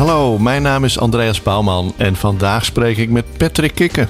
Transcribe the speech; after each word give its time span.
Hallo, 0.00 0.38
mijn 0.38 0.62
naam 0.62 0.84
is 0.84 0.98
Andreas 0.98 1.42
Bouwman 1.42 1.92
en 1.96 2.16
vandaag 2.16 2.64
spreek 2.64 2.96
ik 2.96 3.10
met 3.10 3.24
Patrick 3.36 3.74
Kikken. 3.74 4.08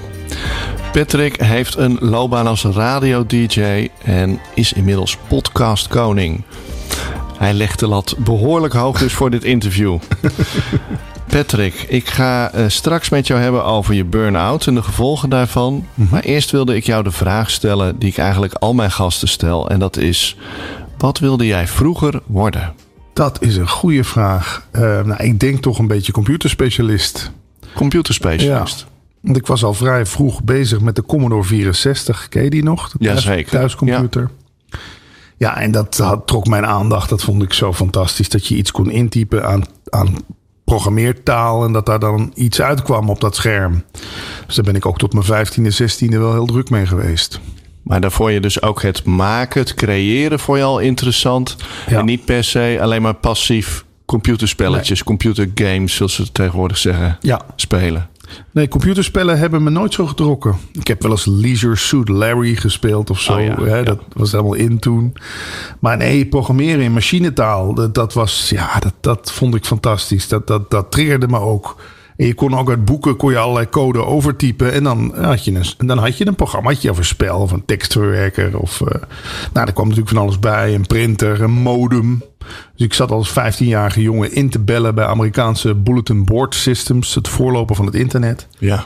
Patrick 0.91 1.41
heeft 1.41 1.77
een 1.77 1.97
loopbaan 1.99 2.47
als 2.47 2.63
radio-dj 2.63 3.89
en 4.03 4.39
is 4.53 4.73
inmiddels 4.73 5.17
podcastkoning. 5.27 6.43
Hij 7.37 7.53
legt 7.53 7.79
de 7.79 7.87
lat 7.87 8.15
behoorlijk 8.17 8.73
hoog 8.73 8.99
dus 8.99 9.13
voor 9.13 9.29
dit 9.29 9.43
interview. 9.43 9.97
Patrick, 11.35 11.85
ik 11.87 12.09
ga 12.09 12.55
uh, 12.55 12.65
straks 12.67 13.09
met 13.09 13.27
jou 13.27 13.41
hebben 13.41 13.65
over 13.65 13.93
je 13.93 14.05
burn-out 14.05 14.67
en 14.67 14.75
de 14.75 14.83
gevolgen 14.83 15.29
daarvan. 15.29 15.87
Maar 15.93 16.23
eerst 16.23 16.51
wilde 16.51 16.75
ik 16.75 16.85
jou 16.85 17.03
de 17.03 17.11
vraag 17.11 17.51
stellen 17.51 17.99
die 17.99 18.09
ik 18.09 18.17
eigenlijk 18.17 18.53
al 18.53 18.73
mijn 18.73 18.91
gasten 18.91 19.27
stel. 19.27 19.69
En 19.69 19.79
dat 19.79 19.97
is, 19.97 20.37
wat 20.97 21.19
wilde 21.19 21.45
jij 21.45 21.67
vroeger 21.67 22.21
worden? 22.25 22.73
Dat 23.13 23.41
is 23.41 23.55
een 23.57 23.69
goede 23.69 24.03
vraag. 24.03 24.67
Uh, 24.71 24.81
nou, 24.81 25.23
ik 25.23 25.39
denk 25.39 25.61
toch 25.61 25.79
een 25.79 25.87
beetje 25.87 26.11
computerspecialist. 26.11 27.31
Computerspecialist? 27.75 28.79
Ja. 28.79 28.85
Want 29.21 29.37
ik 29.37 29.47
was 29.47 29.63
al 29.63 29.73
vrij 29.73 30.05
vroeg 30.05 30.43
bezig 30.43 30.81
met 30.81 30.95
de 30.95 31.03
Commodore 31.05 31.43
64. 31.43 32.29
Ken 32.29 32.43
je 32.43 32.49
die 32.49 32.63
nog? 32.63 32.89
De 32.91 33.05
thuis- 33.05 33.21
zeker. 33.23 33.51
Thuiscomputer. 33.51 34.29
Ja. 35.37 35.57
en 35.57 35.71
dat 35.71 35.97
had, 35.97 36.27
trok 36.27 36.47
mijn 36.47 36.65
aandacht. 36.65 37.09
Dat 37.09 37.23
vond 37.23 37.43
ik 37.43 37.53
zo 37.53 37.73
fantastisch. 37.73 38.29
Dat 38.29 38.47
je 38.47 38.55
iets 38.55 38.71
kon 38.71 38.91
intypen 38.91 39.45
aan, 39.45 39.63
aan 39.89 40.15
programmeertaal. 40.63 41.65
En 41.65 41.71
dat 41.73 41.85
daar 41.85 41.99
dan 41.99 42.31
iets 42.35 42.61
uitkwam 42.61 43.09
op 43.09 43.21
dat 43.21 43.35
scherm. 43.35 43.83
Dus 44.45 44.55
daar 44.55 44.65
ben 44.65 44.75
ik 44.75 44.85
ook 44.85 44.97
tot 44.97 45.13
mijn 45.13 45.47
15e, 45.47 45.73
16e 45.81 46.07
wel 46.09 46.31
heel 46.31 46.45
druk 46.45 46.69
mee 46.69 46.85
geweest. 46.85 47.39
Maar 47.83 48.01
daarvoor 48.01 48.31
je 48.31 48.39
dus 48.39 48.61
ook 48.61 48.81
het 48.81 49.05
maken, 49.05 49.61
het 49.61 49.73
creëren 49.73 50.39
voor 50.39 50.57
je 50.57 50.63
al 50.63 50.79
interessant. 50.79 51.55
Ja. 51.87 51.99
En 51.99 52.05
niet 52.05 52.25
per 52.25 52.43
se 52.43 52.77
alleen 52.81 53.01
maar 53.01 53.13
passief 53.13 53.85
computerspelletjes, 54.05 55.03
computergames, 55.03 55.95
zoals 55.95 56.13
ze 56.13 56.31
tegenwoordig 56.31 56.77
zeggen, 56.77 57.17
Ja, 57.21 57.41
spelen. 57.55 58.09
Nee, 58.51 58.67
computerspellen 58.67 59.39
hebben 59.39 59.63
me 59.63 59.69
nooit 59.69 59.93
zo 59.93 60.05
getrokken. 60.05 60.55
Ik 60.71 60.87
heb 60.87 61.01
wel 61.01 61.11
eens 61.11 61.25
Leisure 61.25 61.75
Suit 61.75 62.09
Larry 62.09 62.55
gespeeld 62.55 63.09
of 63.09 63.19
zo. 63.19 63.33
Oh 63.33 63.43
ja, 63.43 63.63
hè, 63.63 63.77
ja. 63.77 63.83
Dat 63.83 63.99
was 64.13 64.31
helemaal 64.31 64.53
in 64.53 64.79
toen. 64.79 65.13
Maar 65.79 65.97
nee, 65.97 66.25
programmeren 66.25 66.81
in 66.81 66.91
machinetaal, 66.91 67.73
dat, 67.73 67.93
dat 67.95 68.13
was, 68.13 68.49
ja, 68.49 68.79
dat, 68.79 68.93
dat 69.01 69.31
vond 69.31 69.55
ik 69.55 69.65
fantastisch. 69.65 70.27
Dat, 70.27 70.47
dat, 70.47 70.71
dat 70.71 70.91
triggerde 70.91 71.27
me 71.27 71.39
ook. 71.39 71.75
En 72.21 72.27
je 72.27 72.33
kon 72.33 72.57
ook 72.57 72.69
uit 72.69 72.85
boeken 72.85 73.15
kon 73.15 73.31
je 73.31 73.37
allerlei 73.37 73.69
code 73.69 74.05
overtypen. 74.05 74.73
En 74.73 74.83
dan 74.83 75.13
had 75.15 75.45
je 75.45 75.51
een, 75.51 75.65
en 75.77 75.87
dan 75.87 75.97
had 75.97 76.17
je 76.17 76.27
een 76.27 76.35
programmaatje 76.35 76.89
of 76.89 76.97
een 76.97 77.05
spel 77.05 77.39
of 77.39 77.51
een 77.51 77.65
tekstverwerker. 77.65 78.57
Of, 78.57 78.81
eh, 78.81 79.01
nou, 79.53 79.67
er 79.67 79.73
kwam 79.73 79.87
natuurlijk 79.87 80.15
van 80.15 80.23
alles 80.23 80.39
bij. 80.39 80.75
Een 80.75 80.87
printer, 80.87 81.41
een 81.41 81.51
modem. 81.51 82.23
Dus 82.75 82.85
ik 82.85 82.93
zat 82.93 83.11
als 83.11 83.29
15-jarige 83.29 84.01
jongen 84.01 84.33
in 84.33 84.49
te 84.49 84.59
bellen 84.59 84.95
bij 84.95 85.05
Amerikaanse 85.05 85.75
bulletin 85.75 86.25
board 86.25 86.55
systems. 86.55 87.15
Het 87.15 87.27
voorloper 87.27 87.75
van 87.75 87.85
het 87.85 87.95
internet. 87.95 88.47
Ja. 88.57 88.85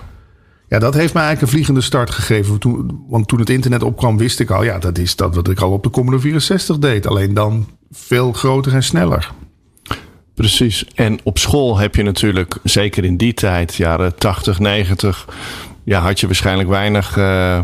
Ja, 0.67 0.79
dat 0.79 0.93
heeft 0.93 1.13
mij 1.13 1.23
eigenlijk 1.23 1.41
een 1.41 1.57
vliegende 1.57 1.81
start 1.81 2.09
gegeven. 2.09 2.59
Toen, 2.59 3.05
want 3.09 3.27
toen 3.27 3.39
het 3.39 3.49
internet 3.49 3.83
opkwam, 3.83 4.17
wist 4.17 4.39
ik 4.39 4.49
al, 4.49 4.63
ja, 4.63 4.79
dat 4.79 4.97
is 4.97 5.15
dat 5.15 5.35
wat 5.35 5.49
ik 5.49 5.59
al 5.59 5.71
op 5.71 5.83
de 5.83 5.89
Commodore 5.89 6.21
64 6.21 6.77
deed. 6.77 7.07
Alleen 7.07 7.33
dan 7.33 7.67
veel 7.91 8.31
groter 8.31 8.73
en 8.73 8.83
sneller. 8.83 9.31
Precies. 10.35 10.85
En 10.95 11.19
op 11.23 11.37
school 11.37 11.77
heb 11.77 11.95
je 11.95 12.03
natuurlijk, 12.03 12.57
zeker 12.63 13.03
in 13.03 13.17
die 13.17 13.33
tijd, 13.33 13.75
jaren 13.75 14.15
80, 14.15 14.59
90, 14.59 15.27
ja, 15.83 15.99
had 15.99 16.19
je 16.19 16.25
waarschijnlijk 16.25 16.69
weinig 16.69 17.17
eh, 17.17 17.59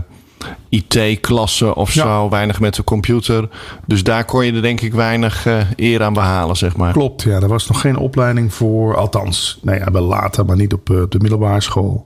IT-klassen 0.69 1.75
of 1.75 1.93
Ja. 1.93 2.03
zo, 2.03 2.29
weinig 2.29 2.59
met 2.59 2.75
de 2.75 2.83
computer. 2.83 3.49
Dus 3.85 4.03
daar 4.03 4.25
kon 4.25 4.45
je 4.45 4.53
er 4.53 4.61
denk 4.61 4.81
ik 4.81 4.93
weinig 4.93 5.45
eh, 5.45 5.57
eer 5.75 6.03
aan 6.03 6.13
behalen, 6.13 6.55
zeg 6.57 6.75
maar. 6.75 6.91
Klopt, 6.93 7.21
ja, 7.21 7.39
er 7.39 7.47
was 7.47 7.67
nog 7.67 7.81
geen 7.81 7.97
opleiding 7.97 8.53
voor. 8.53 8.95
Althans, 8.95 9.59
nee, 9.61 9.79
ja, 9.79 9.91
wel 9.91 10.03
later, 10.03 10.45
maar 10.45 10.55
niet 10.55 10.73
op 10.73 10.89
eh, 10.89 11.01
de 11.09 11.19
middelbare 11.19 11.61
school. 11.61 12.05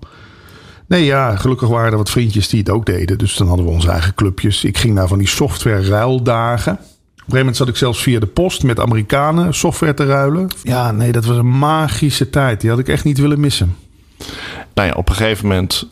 Nee, 0.87 1.03
ja, 1.05 1.35
gelukkig 1.35 1.67
waren 1.69 1.91
er 1.91 1.97
wat 1.97 2.09
vriendjes 2.09 2.49
die 2.49 2.59
het 2.59 2.69
ook 2.69 2.85
deden. 2.85 3.17
Dus 3.17 3.35
dan 3.35 3.47
hadden 3.47 3.65
we 3.65 3.71
onze 3.71 3.91
eigen 3.91 4.13
clubjes. 4.13 4.63
Ik 4.63 4.77
ging 4.77 4.93
naar 4.93 5.07
van 5.07 5.17
die 5.17 5.27
software 5.27 5.87
ruildagen. 5.87 6.79
Een 7.25 7.31
gegeven 7.31 7.37
moment 7.37 7.57
zat 7.57 7.67
ik 7.67 7.75
zelfs 7.75 8.03
via 8.03 8.19
de 8.19 8.25
post 8.25 8.63
met 8.63 8.79
Amerikanen 8.79 9.53
software 9.53 9.93
te 9.93 10.05
ruilen. 10.05 10.49
Ja, 10.63 10.91
nee, 10.91 11.11
dat 11.11 11.25
was 11.25 11.37
een 11.37 11.57
magische 11.57 12.29
tijd. 12.29 12.61
Die 12.61 12.69
had 12.69 12.79
ik 12.79 12.87
echt 12.87 13.03
niet 13.03 13.17
willen 13.17 13.39
missen. 13.39 13.75
nou 14.73 14.87
ja, 14.87 14.93
op 14.93 15.09
een 15.09 15.15
gegeven 15.15 15.47
moment 15.47 15.87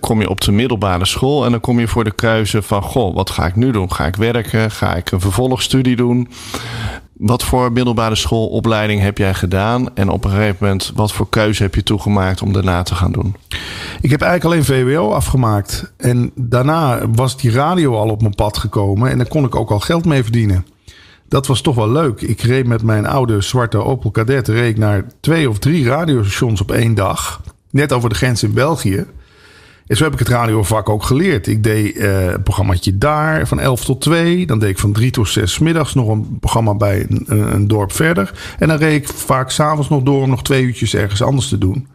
kom 0.00 0.20
je 0.20 0.28
op 0.28 0.40
de 0.40 0.52
middelbare 0.52 1.06
school 1.06 1.44
en 1.44 1.50
dan 1.50 1.60
kom 1.60 1.80
je 1.80 1.88
voor 1.88 2.04
de 2.04 2.14
keuze 2.14 2.62
van, 2.62 2.82
goh, 2.82 3.14
wat 3.14 3.30
ga 3.30 3.46
ik 3.46 3.56
nu 3.56 3.70
doen? 3.70 3.92
Ga 3.92 4.06
ik 4.06 4.16
werken? 4.16 4.70
Ga 4.70 4.94
ik 4.94 5.10
een 5.10 5.20
vervolgstudie 5.20 5.96
doen? 5.96 6.28
Wat 7.12 7.44
voor 7.44 7.72
middelbare 7.72 8.14
schoolopleiding 8.14 9.00
heb 9.00 9.18
jij 9.18 9.34
gedaan? 9.34 9.96
En 9.96 10.08
op 10.08 10.24
een 10.24 10.30
gegeven 10.30 10.56
moment, 10.60 10.92
wat 10.94 11.12
voor 11.12 11.28
keuze 11.28 11.62
heb 11.62 11.74
je 11.74 11.82
toegemaakt 11.82 12.42
om 12.42 12.52
daarna 12.52 12.82
te 12.82 12.94
gaan 12.94 13.12
doen? 13.12 13.36
Ik 14.00 14.10
heb 14.10 14.20
eigenlijk 14.20 14.44
alleen 14.44 14.84
VWO 14.84 15.10
afgemaakt. 15.10 15.92
En 15.96 16.30
daarna 16.34 17.08
was 17.10 17.36
die 17.36 17.50
radio 17.50 17.96
al 17.96 18.08
op 18.08 18.20
mijn 18.20 18.34
pad 18.34 18.58
gekomen. 18.58 19.10
En 19.10 19.16
daar 19.16 19.28
kon 19.28 19.44
ik 19.44 19.54
ook 19.54 19.70
al 19.70 19.80
geld 19.80 20.04
mee 20.04 20.22
verdienen. 20.22 20.66
Dat 21.28 21.46
was 21.46 21.60
toch 21.60 21.74
wel 21.74 21.90
leuk. 21.90 22.20
Ik 22.20 22.40
reed 22.40 22.66
met 22.66 22.82
mijn 22.82 23.06
oude 23.06 23.40
zwarte 23.40 23.84
Opel 23.84 24.10
Kadett 24.10 24.48
reed 24.48 24.78
naar 24.78 25.04
twee 25.20 25.48
of 25.48 25.58
drie 25.58 25.84
radiostations 25.84 26.60
op 26.60 26.70
één 26.70 26.94
dag. 26.94 27.40
Net 27.70 27.92
over 27.92 28.08
de 28.08 28.14
grens 28.14 28.42
in 28.42 28.52
België. 28.52 29.06
En 29.92 29.98
zo 29.98 30.04
heb 30.04 30.12
ik 30.12 30.18
het 30.18 30.28
radiovak 30.28 30.88
ook 30.88 31.02
geleerd. 31.02 31.46
Ik 31.46 31.62
deed 31.62 31.96
eh, 31.96 32.32
een 32.32 32.42
programmaatje 32.42 32.98
daar 32.98 33.46
van 33.46 33.60
11 33.60 33.84
tot 33.84 34.00
2. 34.00 34.46
Dan 34.46 34.58
deed 34.58 34.68
ik 34.68 34.78
van 34.78 34.92
3 34.92 35.10
tot 35.10 35.28
6 35.28 35.58
middags 35.58 35.94
nog 35.94 36.08
een 36.08 36.38
programma 36.40 36.74
bij 36.74 37.06
een, 37.08 37.54
een, 37.54 37.68
dorp 37.68 37.92
verder. 37.92 38.32
En 38.58 38.68
dan 38.68 38.76
reed 38.76 39.02
ik 39.02 39.08
vaak 39.08 39.50
s'avonds 39.50 39.88
nog 39.88 40.02
door 40.02 40.22
om 40.22 40.28
nog 40.28 40.42
twee 40.42 40.62
uurtjes 40.62 40.94
ergens 40.94 41.22
anders 41.22 41.48
te 41.48 41.58
doen. 41.58 41.88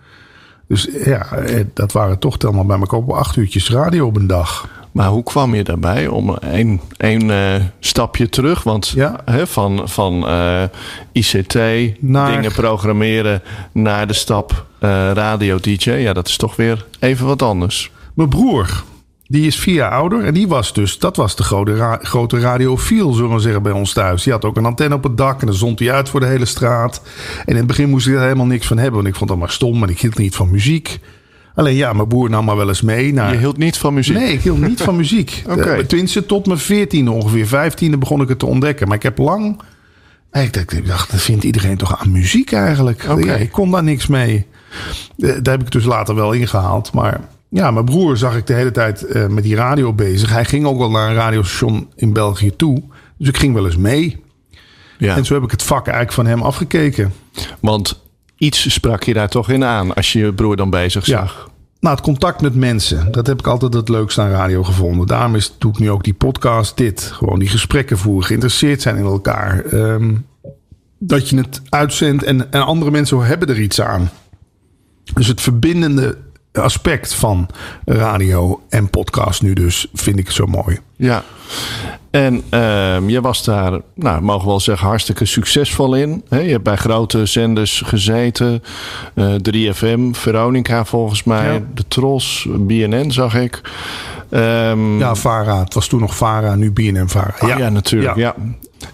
Dus 0.68 0.90
ja, 1.06 1.32
eh, 1.32 1.66
dat 1.74 1.92
waren 1.92 2.20
toch 2.20 2.38
telemaal 2.38 2.66
bij 2.66 2.80
elkaar 2.80 3.00
op 3.00 3.10
acht 3.10 3.36
uurtjes 3.36 3.70
radio 3.70 4.06
op 4.06 4.16
een 4.16 4.28
dag. 4.28 4.70
Maar 4.98 5.08
hoe 5.10 5.24
kwam 5.24 5.56
je 5.56 5.64
daarbij 5.64 6.08
om 6.08 6.38
een, 6.40 6.82
een 6.98 7.32
eh, 7.32 7.54
stapje 7.80 8.30
terug? 8.30 8.64
Want 8.64 8.88
Ja. 8.96 9.20
hè, 9.26 9.48
van, 9.48 9.82
van 9.90 10.28
eh, 10.28 10.64
ICT, 11.12 11.54
Naar- 12.00 12.32
dingen 12.32 12.52
programmeren, 12.52 13.42
naar 13.72 14.08
de 14.08 14.14
stap 14.14 14.66
eh, 14.80 14.90
radio-dj. 15.14 15.90
Ja, 15.92 16.14
dat 16.14 16.28
is 16.28 16.38
toch 16.38 16.56
weer 16.56 16.86
even 17.00 17.26
wat 17.26 17.42
anders. 17.42 17.92
Mijn 18.14 18.30
broer, 18.30 18.84
die 19.28 19.48
is 19.48 19.60
vier 19.60 19.74
jaar 19.74 19.92
ouder. 19.92 20.24
En 20.26 20.34
die 20.34 20.48
was 20.48 20.74
dus, 20.74 21.00
dat 21.00 21.16
was 21.16 21.36
de 21.36 21.44
grote, 21.44 21.76
ra 21.76 22.00
grote 22.02 22.40
radiofiel, 22.40 23.14
zullen 23.14 23.34
we 23.34 23.40
zeggen, 23.40 23.64
bij 23.64 23.72
ons 23.72 23.94
thuis. 23.94 24.24
Die 24.24 24.34
had 24.34 24.46
ook 24.46 24.58
een 24.58 24.66
antenne 24.66 24.96
op 24.96 25.04
het 25.04 25.18
dak 25.18 25.40
en 25.40 25.46
dan 25.48 25.56
zond 25.56 25.80
hij 25.80 25.92
uit 25.92 26.10
voor 26.10 26.20
de 26.20 26.26
hele 26.26 26.46
straat. 26.46 27.02
En 27.40 27.52
in 27.52 27.56
het 27.56 27.68
begin 27.68 27.90
moest 27.90 28.08
ik 28.08 28.14
er 28.14 28.22
helemaal 28.22 28.46
niks 28.46 28.68
van 28.68 28.78
hebben. 28.78 28.96
Want 28.96 29.08
ik 29.08 29.16
vond 29.16 29.30
dat 29.30 29.40
maar 29.40 29.52
stom 29.52 29.84
en 29.84 29.90
ik 29.90 30.00
hield 30.00 30.18
niet 30.18 30.36
van 30.36 30.52
muziek. 30.52 31.00
Alleen 31.58 31.76
ja, 31.76 31.94
mijn 31.94 32.08
broer 32.08 32.30
nam 32.30 32.46
maar 32.46 32.56
wel 32.56 32.68
eens 32.68 32.82
mee 32.82 33.14
naar... 33.14 33.32
Je 33.34 33.38
hield 33.40 33.58
niet 33.58 33.78
van 33.78 33.94
muziek? 33.94 34.16
Nee, 34.16 34.34
ik 34.34 34.42
hield 34.42 34.60
niet 34.68 34.82
van 34.82 34.96
muziek. 34.96 35.44
Oké. 35.50 35.62
Eh, 35.70 35.84
Tenminste, 35.86 36.26
tot 36.26 36.46
mijn 36.46 36.60
veertiende 36.60 37.12
ongeveer. 37.12 37.48
Vijftiende 37.48 37.98
begon 37.98 38.22
ik 38.22 38.28
het 38.30 38.40
te 38.40 38.46
ontdekken. 38.46 38.88
Maar 38.88 38.96
ik 38.98 39.04
heb 39.04 39.18
lang... 39.18 39.62
Ik 40.32 40.86
dacht, 40.88 41.12
dat 41.12 41.22
vindt 41.22 41.44
iedereen 41.44 41.78
toch 41.78 42.00
aan 42.02 42.12
muziek 42.12 42.52
eigenlijk? 42.52 43.06
Oké. 43.10 43.26
Ja, 43.26 43.34
ik 43.36 43.52
kon 43.52 43.72
daar 43.72 43.84
niks 43.84 44.08
mee. 44.08 44.46
Eh, 45.18 45.30
Daar 45.42 45.58
heb 45.58 45.62
ik 45.62 45.72
dus 45.72 45.84
later 45.86 46.16
wel 46.16 46.32
ingehaald. 46.32 46.94
Maar 46.94 47.22
ja, 47.50 47.72
mijn 47.72 47.86
broer 47.86 48.18
zag 48.18 48.36
ik 48.38 48.48
de 48.48 48.54
hele 48.54 48.72
tijd 48.72 49.04
eh, 49.06 49.28
met 49.28 49.44
die 49.44 49.56
radio 49.56 49.94
bezig. 49.94 50.30
Hij 50.30 50.46
ging 50.46 50.66
ook 50.66 50.78
wel 50.78 50.90
naar 50.90 51.10
een 51.10 51.16
radiostation 51.16 51.88
in 51.96 52.14
België 52.14 52.56
toe. 52.56 52.84
Dus 53.18 53.28
ik 53.28 53.38
ging 53.38 53.54
wel 53.54 53.66
eens 53.66 53.78
mee. 53.78 54.24
Ja, 54.98 55.16
En 55.16 55.26
zo 55.26 55.34
heb 55.34 55.44
ik 55.44 55.52
het 55.52 55.64
vak 55.64 55.86
eigenlijk 55.86 56.14
van 56.14 56.26
hem 56.26 56.42
afgekeken. 56.42 57.14
want 57.60 58.06
iets 58.38 58.74
sprak 58.74 59.04
je 59.04 59.14
daar 59.14 59.30
toch 59.30 59.50
in 59.50 59.64
aan 59.64 59.94
als 59.94 60.14
je 60.14 60.20
je 60.20 60.34
broer 60.34 60.56
dan 60.56 60.70
bezig 60.70 61.06
Ja. 61.06 61.18
zag. 61.20 61.50
Nou, 61.80 61.96
het 61.96 62.04
contact 62.04 62.42
met 62.42 62.56
mensen. 62.56 63.12
Dat 63.12 63.28
heb 63.28 63.40
ik 63.40 63.48
altijd 63.48 63.74
het 63.74 63.90
leukste 63.90 64.22
aan 64.22 64.30
radio 64.30 64.64
gevonden. 64.64 65.08
Daarom 65.08 65.36
is, 65.36 65.54
doe 65.58 65.72
ik 65.72 65.80
nu 65.80 65.92
ook 65.92 66.04
die 66.04 66.14
podcast 66.14 66.78
dit. 66.78 67.02
Gewoon 67.02 67.40
die 67.40 67.48
gesprekken 67.50 67.98
voeren. 67.98 68.26
Geïnteresseerd 68.26 68.82
zijn 68.82 68.98
in 68.98 69.04
elkaar. 69.04 69.66
Ehm, 69.66 70.16
dat 71.00 71.30
je 71.30 71.38
het 71.38 71.62
uitzendt 71.70 72.24
en, 72.24 72.52
en 72.52 72.66
andere 72.66 72.92
mensen 72.92 73.26
hebben 73.26 73.48
er 73.48 73.60
iets 73.62 73.82
aan. 73.82 74.10
Dus 75.14 75.28
het 75.28 75.42
verbindende 75.42 76.18
aspect 76.62 77.14
van 77.14 77.48
radio 77.86 78.62
en 78.70 78.90
podcast 78.90 79.42
nu 79.42 79.54
dus 79.54 79.88
vind 79.94 80.20
ik 80.20 80.32
zo 80.32 80.46
mooi. 80.46 80.80
Ja. 80.96 81.24
En 82.12 82.44
ehm, 82.50 83.10
je 83.10 83.22
was 83.22 83.44
daar, 83.44 83.80
nou, 83.96 84.22
mogen 84.22 84.42
we 84.44 84.48
wel 84.48 84.60
zeggen, 84.60 84.88
hartstikke 84.88 85.26
succesvol 85.26 85.96
in. 85.96 86.24
Je 86.30 86.36
hebt 86.38 86.64
bij 86.64 86.76
grote 86.76 87.26
zenders 87.26 87.82
gezeten. 87.86 88.64
eh 89.14 89.34
3FM, 89.50 90.00
Veronica 90.12 90.86
volgens 90.86 91.24
mij. 91.24 91.54
Ja. 91.54 91.60
De 91.74 91.88
Tros, 91.88 92.48
BNN 92.50 93.12
zag 93.12 93.36
ik. 93.36 93.62
Ehm, 94.30 94.98
Ja, 95.00 95.16
VARA. 95.16 95.60
Het 95.60 95.74
was 95.74 95.88
toen 95.88 96.00
nog 96.00 96.16
VARA, 96.16 96.56
nu 96.56 96.72
BNM 96.72 97.10
VARA. 97.10 97.34
Oh, 97.40 97.58
ja. 97.58 97.70
natuurlijk. 97.70 98.16
Ja. 98.16 98.36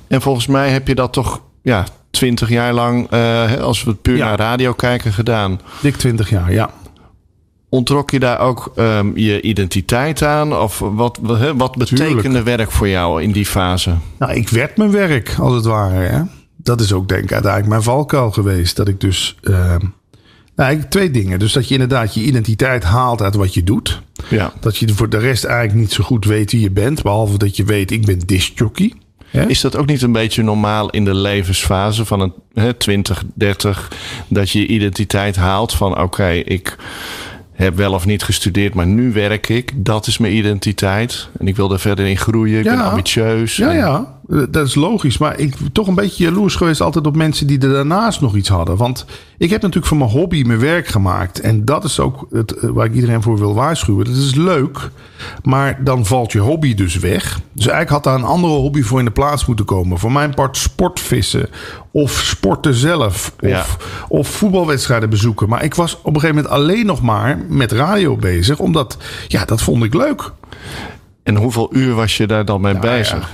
En 0.08 0.22
volgens 0.22 0.48
mij 0.48 0.70
heb 0.70 0.88
je 0.88 0.96
dat 0.96 1.14
toch 1.14 1.42
ja, 1.62 1.84
twintig 2.12 2.50
jaar 2.50 2.74
lang, 2.74 3.08
eh, 3.10 3.54
als 3.54 3.84
we 3.84 3.90
het 3.90 4.02
puur 4.02 4.18
Ja. 4.18 4.26
naar 4.26 4.38
radio 4.38 4.74
kijken, 4.74 5.14
gedaan. 5.14 5.60
Dik 5.82 5.96
20 5.96 6.30
jaar, 6.30 6.52
ja. 6.54 6.70
Ontrok 7.74 8.12
je 8.12 8.20
daar 8.20 8.40
ook 8.40 8.72
ehm, 8.76 9.12
je 9.16 9.42
identiteit 9.42 10.24
aan? 10.24 10.58
Of 10.58 10.80
wat, 10.80 11.20
wat, 11.56 11.78
betekende 11.78 12.44
werk 12.44 12.72
voor 12.72 12.88
jou 12.88 13.22
in 13.22 13.32
die 13.32 13.46
fase? 13.46 13.96
Nou, 14.20 14.34
ik 14.34 14.50
werd 14.50 14.78
mijn 14.78 14.92
werk, 14.92 15.36
als 15.40 15.54
het 15.54 15.66
ware. 15.66 16.08
Hè? 16.08 16.22
Dat 16.56 16.82
is 16.82 16.94
ook 16.94 17.08
denk 17.08 17.24
ik 17.24 17.32
uiteindelijk 17.32 17.72
mijn 17.72 17.84
valkuil 17.84 18.32
geweest. 18.32 18.76
Dat 18.76 18.88
ik 18.88 19.00
dus... 19.00 19.38
eh, 19.44 19.54
nou, 19.54 19.80
eigenlijk 20.56 20.90
twee 20.90 21.12
dingen. 21.12 21.40
Dus 21.40 21.54
dat 21.54 21.68
je 21.68 21.74
inderdaad 21.74 22.14
je 22.14 22.22
identiteit 22.22 22.84
haalt 22.84 23.22
uit 23.22 23.36
wat 23.36 23.54
je 23.54 23.64
doet. 23.64 24.02
Ja. 24.30 24.54
Dat 24.60 24.78
je 24.78 24.94
voor 24.94 25.10
de 25.10 25.18
rest 25.18 25.44
eigenlijk 25.44 25.80
niet 25.80 25.92
zo 25.92 26.04
goed 26.04 26.26
weet 26.26 26.52
wie 26.52 26.62
je 26.62 26.72
bent. 26.72 27.02
Behalve 27.02 27.38
dat 27.38 27.56
je 27.56 27.64
weet, 27.64 27.92
ik 27.92 28.06
ben 28.06 28.20
discjockey. 28.20 28.94
Hè? 29.28 29.48
Is 29.48 29.62
dat 29.62 29.76
ook 29.76 29.86
niet 29.86 30.02
een 30.02 30.12
beetje 30.12 30.44
normaal 30.44 30.90
in 30.90 31.06
de 31.06 31.16
levensfase 31.16 32.06
van 32.06 32.20
een 32.20 32.34
hè, 32.54 32.74
20, 32.74 33.24
30, 33.36 33.92
dat 34.28 34.50
je 34.50 34.60
je 34.60 34.68
identiteit 34.68 35.36
haalt 35.36 35.74
van 35.74 36.02
oké, 36.02 36.30
ik 36.30 36.78
heb 37.54 37.76
wel 37.76 37.94
of 37.94 38.06
niet 38.06 38.24
gestudeerd, 38.24 38.74
maar 38.74 38.88
nu 38.88 39.12
werk 39.14 39.50
ik. 39.50 39.72
Dat 39.76 40.08
is 40.08 40.18
mijn 40.18 40.36
identiteit 40.36 41.30
en 41.40 41.48
ik 41.48 41.56
wil 41.56 41.72
er 41.72 41.80
verder 41.80 42.06
in 42.06 42.18
groeien. 42.18 42.60
Ik 42.60 42.66
Ja. 42.66 42.76
ben 42.76 42.86
ambitieus. 42.86 43.56
Ja, 43.56 43.70
En- 43.70 43.76
ja, 43.76 44.20
dat 44.28 44.68
is 44.68 44.76
logisch. 44.76 45.18
Maar 45.18 45.40
ik 45.40 45.56
ben 45.60 45.72
toch 45.72 45.88
een 45.88 45.96
beetje 45.96 46.24
jaloers 46.24 46.56
geweest 46.56 46.82
altijd 46.82 47.08
op 47.08 47.16
mensen 47.16 47.48
die 47.48 47.60
er 47.60 47.70
daarnaast 47.74 48.22
nog 48.22 48.36
iets 48.36 48.50
hadden. 48.50 48.78
Want 48.78 49.06
ik 49.38 49.50
heb 49.50 49.62
natuurlijk 49.62 49.88
van 49.88 49.98
mijn 49.98 50.10
hobby 50.10 50.44
mijn 50.44 50.60
werk 50.60 50.88
gemaakt. 50.88 51.40
En 51.40 51.66
dat 51.66 51.84
is 51.84 52.00
ook 52.00 52.28
het, 52.32 52.52
eh, 52.58 52.70
waar 52.70 52.86
ik 52.86 52.94
iedereen 52.94 53.22
voor 53.22 53.38
wil 53.38 53.54
waarschuwen. 53.54 54.06
Dat 54.06 54.16
is 54.16 54.36
leuk, 54.36 54.90
maar 55.44 55.84
dan 55.84 56.06
valt 56.06 56.32
je 56.32 56.40
hobby 56.40 56.74
dus 56.74 56.96
weg. 56.98 57.40
Dus 57.52 57.68
eigenlijk 57.68 57.90
had 57.90 58.04
daar 58.04 58.16
een 58.16 58.30
andere 58.36 58.54
hobby 58.54 58.82
voor 58.82 59.00
in 59.00 59.06
de 59.06 59.12
plaats 59.12 59.46
moeten 59.46 59.66
komen. 59.66 60.00
Voor 60.00 60.12
mijn 60.12 60.34
part 60.34 60.58
sportvissen 60.58 61.50
of 61.92 62.12
sporten 62.12 62.74
zelf. 62.74 63.34
Of, 63.40 63.50
Ja. 63.50 63.66
of 64.08 64.28
voetbalwedstrijden 64.28 65.10
bezoeken. 65.10 65.50
Maar 65.50 65.64
ik 65.64 65.76
was 65.76 65.98
op 66.02 66.06
een 66.16 66.20
gegeven 66.22 66.36
moment 66.36 66.54
alleen 66.54 66.86
nog 66.86 67.02
maar 67.02 67.46
met 67.50 67.72
radio 67.72 68.16
bezig. 68.16 68.60
Omdat, 68.60 68.98
ja, 69.28 69.46
dat 69.46 69.62
vond 69.62 69.84
ik 69.84 69.94
leuk. 69.94 70.32
En 71.24 71.36
hoeveel 71.36 71.70
uur 71.76 71.94
was 71.94 72.18
je 72.18 72.28
daar 72.28 72.46
dan 72.46 72.62
mee 72.62 72.74
Nou, 72.74 72.86
bezig? 72.86 73.30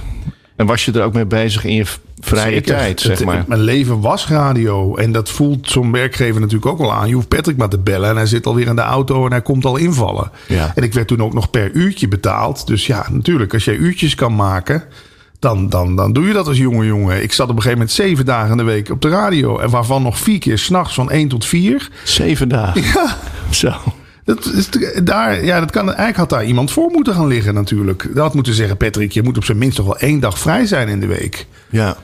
En 0.60 0.66
was 0.66 0.86
je 0.86 0.92
er 0.92 1.04
ook 1.04 1.14
mee 1.14 1.26
bezig 1.26 1.66
in 1.66 1.74
je 1.76 1.86
vrije 2.20 2.54
Zeker. 2.54 2.76
tijd, 2.76 3.02
zeg 3.02 3.24
maar? 3.24 3.44
Mijn 3.48 3.62
leven 3.62 4.02
was 4.02 4.28
radio. 4.28 4.96
En 4.96 5.12
dat 5.12 5.30
voelt 5.30 5.70
zo'n 5.70 5.92
werkgever 5.92 6.42
natuurlijk 6.42 6.72
ook 6.72 6.78
wel 6.78 6.94
aan. 6.94 7.08
Je 7.08 7.14
hoeft 7.14 7.28
Patrick 7.28 7.58
maar 7.58 7.70
te 7.70 7.78
bellen. 7.80 8.10
En 8.10 8.16
hij 8.16 8.26
zit 8.26 8.46
alweer 8.46 8.68
in 8.68 8.76
de 8.76 8.82
auto 8.82 9.26
en 9.26 9.32
hij 9.32 9.42
komt 9.42 9.66
al 9.66 9.78
invallen. 9.78 10.32
Ja. 10.48 10.72
En 10.76 10.84
ik 10.84 10.94
werd 10.94 11.08
toen 11.08 11.22
ook 11.22 11.34
nog 11.34 11.50
per 11.50 11.72
uurtje 11.72 12.08
betaald. 12.08 12.68
Dus 12.68 12.88
ja, 12.88 13.06
natuurlijk. 13.12 13.54
Als 13.54 13.66
jij 13.66 13.76
uurtjes 13.76 14.16
kan 14.16 14.36
maken... 14.36 14.84
Dan, 15.40 15.70
dan, 15.70 15.96
dan 15.96 16.14
doe 16.14 16.28
je 16.28 16.34
dat 16.34 16.48
als 16.48 16.58
jonge 16.58 16.86
jongen. 16.86 17.24
Ik 17.24 17.34
zat 17.34 17.50
op 17.50 17.56
een 17.56 17.62
gegeven 17.62 17.78
moment 17.78 17.96
zeven 17.96 18.26
dagen 18.26 18.52
in 18.52 18.58
de 18.58 18.64
week 18.64 18.90
op 18.90 19.02
de 19.02 19.10
radio. 19.10 19.60
En 19.60 19.70
waarvan 19.70 20.04
nog 20.04 20.20
vier 20.20 20.40
keer 20.40 20.58
s'nachts 20.58 20.94
van 20.94 21.12
één 21.12 21.28
tot 21.28 21.46
vier. 21.46 21.90
Zeven 22.04 22.50
dagen. 22.50 22.82
Ja, 22.82 23.18
Zo. 23.50 23.74
Dat, 24.36 24.54
is, 24.54 24.70
daar, 25.04 25.46
ja, 25.46 25.60
dat 25.60 25.72
kan, 25.72 25.86
eigenlijk 25.86 26.18
had 26.18 26.30
daar 26.30 26.46
iemand 26.46 26.72
voor 26.72 26.92
moeten 26.92 27.14
gaan 27.14 27.28
liggen 27.28 27.54
natuurlijk. 27.54 28.08
Dat 28.14 28.24
had 28.24 28.34
moeten 28.34 28.54
zeggen, 28.54 28.78
Patrick, 28.78 29.12
je 29.12 29.24
moet 29.24 29.38
op 29.38 29.46
zijn 29.46 29.58
minst 29.58 29.78
nog 29.78 29.88
wel 29.88 29.98
één 29.98 30.20
dag 30.20 30.40
vrij 30.40 30.66
zijn 30.66 30.88
in 30.88 31.00
de 31.00 31.08
week. 31.08 31.46
Ja. 31.70 31.98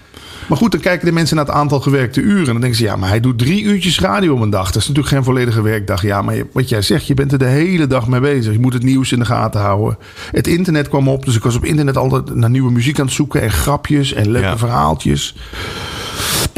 Maar 0.48 0.58
goed, 0.58 0.72
dan 0.72 0.82
kijken 0.82 1.06
de 1.06 1.12
mensen 1.12 1.36
naar 1.36 1.46
het 1.46 1.54
aantal 1.54 1.80
gewerkte 1.80 2.22
uren. 2.22 2.40
En 2.40 2.52
dan 2.52 2.62
denken 2.62 2.76
ze, 2.80 2.84
ja, 2.84 2.96
maar 2.96 3.10
hij 3.10 3.20
doet 3.20 3.38
drie 3.38 3.64
uurtjes 3.64 4.00
radio 4.00 4.34
op 4.34 4.42
een 4.42 4.50
dag. 4.50 4.66
Dat 4.66 4.82
is 4.82 4.88
natuurlijk 4.88 5.16
geen 5.16 5.24
volledige 5.24 5.62
werkdag. 5.62 6.02
Ja, 6.02 6.22
maar 6.22 6.36
wat 6.52 6.70
jij 6.70 6.82
zegt, 6.82 7.08
je 7.08 7.14
bent 7.14 7.32
er 7.32 7.38
de 7.38 7.46
hele 7.46 7.88
dag 7.88 8.08
mee 8.08 8.20
bezig. 8.20 8.54
Je 8.54 8.60
moet 8.60 8.74
het 8.74 8.84
nieuws 8.84 9.12
in 9.12 9.20
de 9.20 9.26
gaten 9.26 9.62
houden. 9.62 9.98
Het 10.32 10.48
internet 10.48 10.90
kwam 10.90 11.08
op, 11.08 11.26
dus 11.26 11.36
ik 11.36 11.44
was 11.44 11.56
op 11.56 11.66
internet 11.66 11.98
altijd 11.98 12.36
naar 12.36 12.50
nieuwe 12.50 12.72
muziek 12.72 13.00
aan 13.00 13.06
het 13.06 13.16
zoeken. 13.16 13.42
En 13.42 13.52
grapjes 13.52 14.14
en 14.14 14.32
leuke 14.32 14.48
Ja. 14.48 14.58
verhaaltjes. 14.58 15.36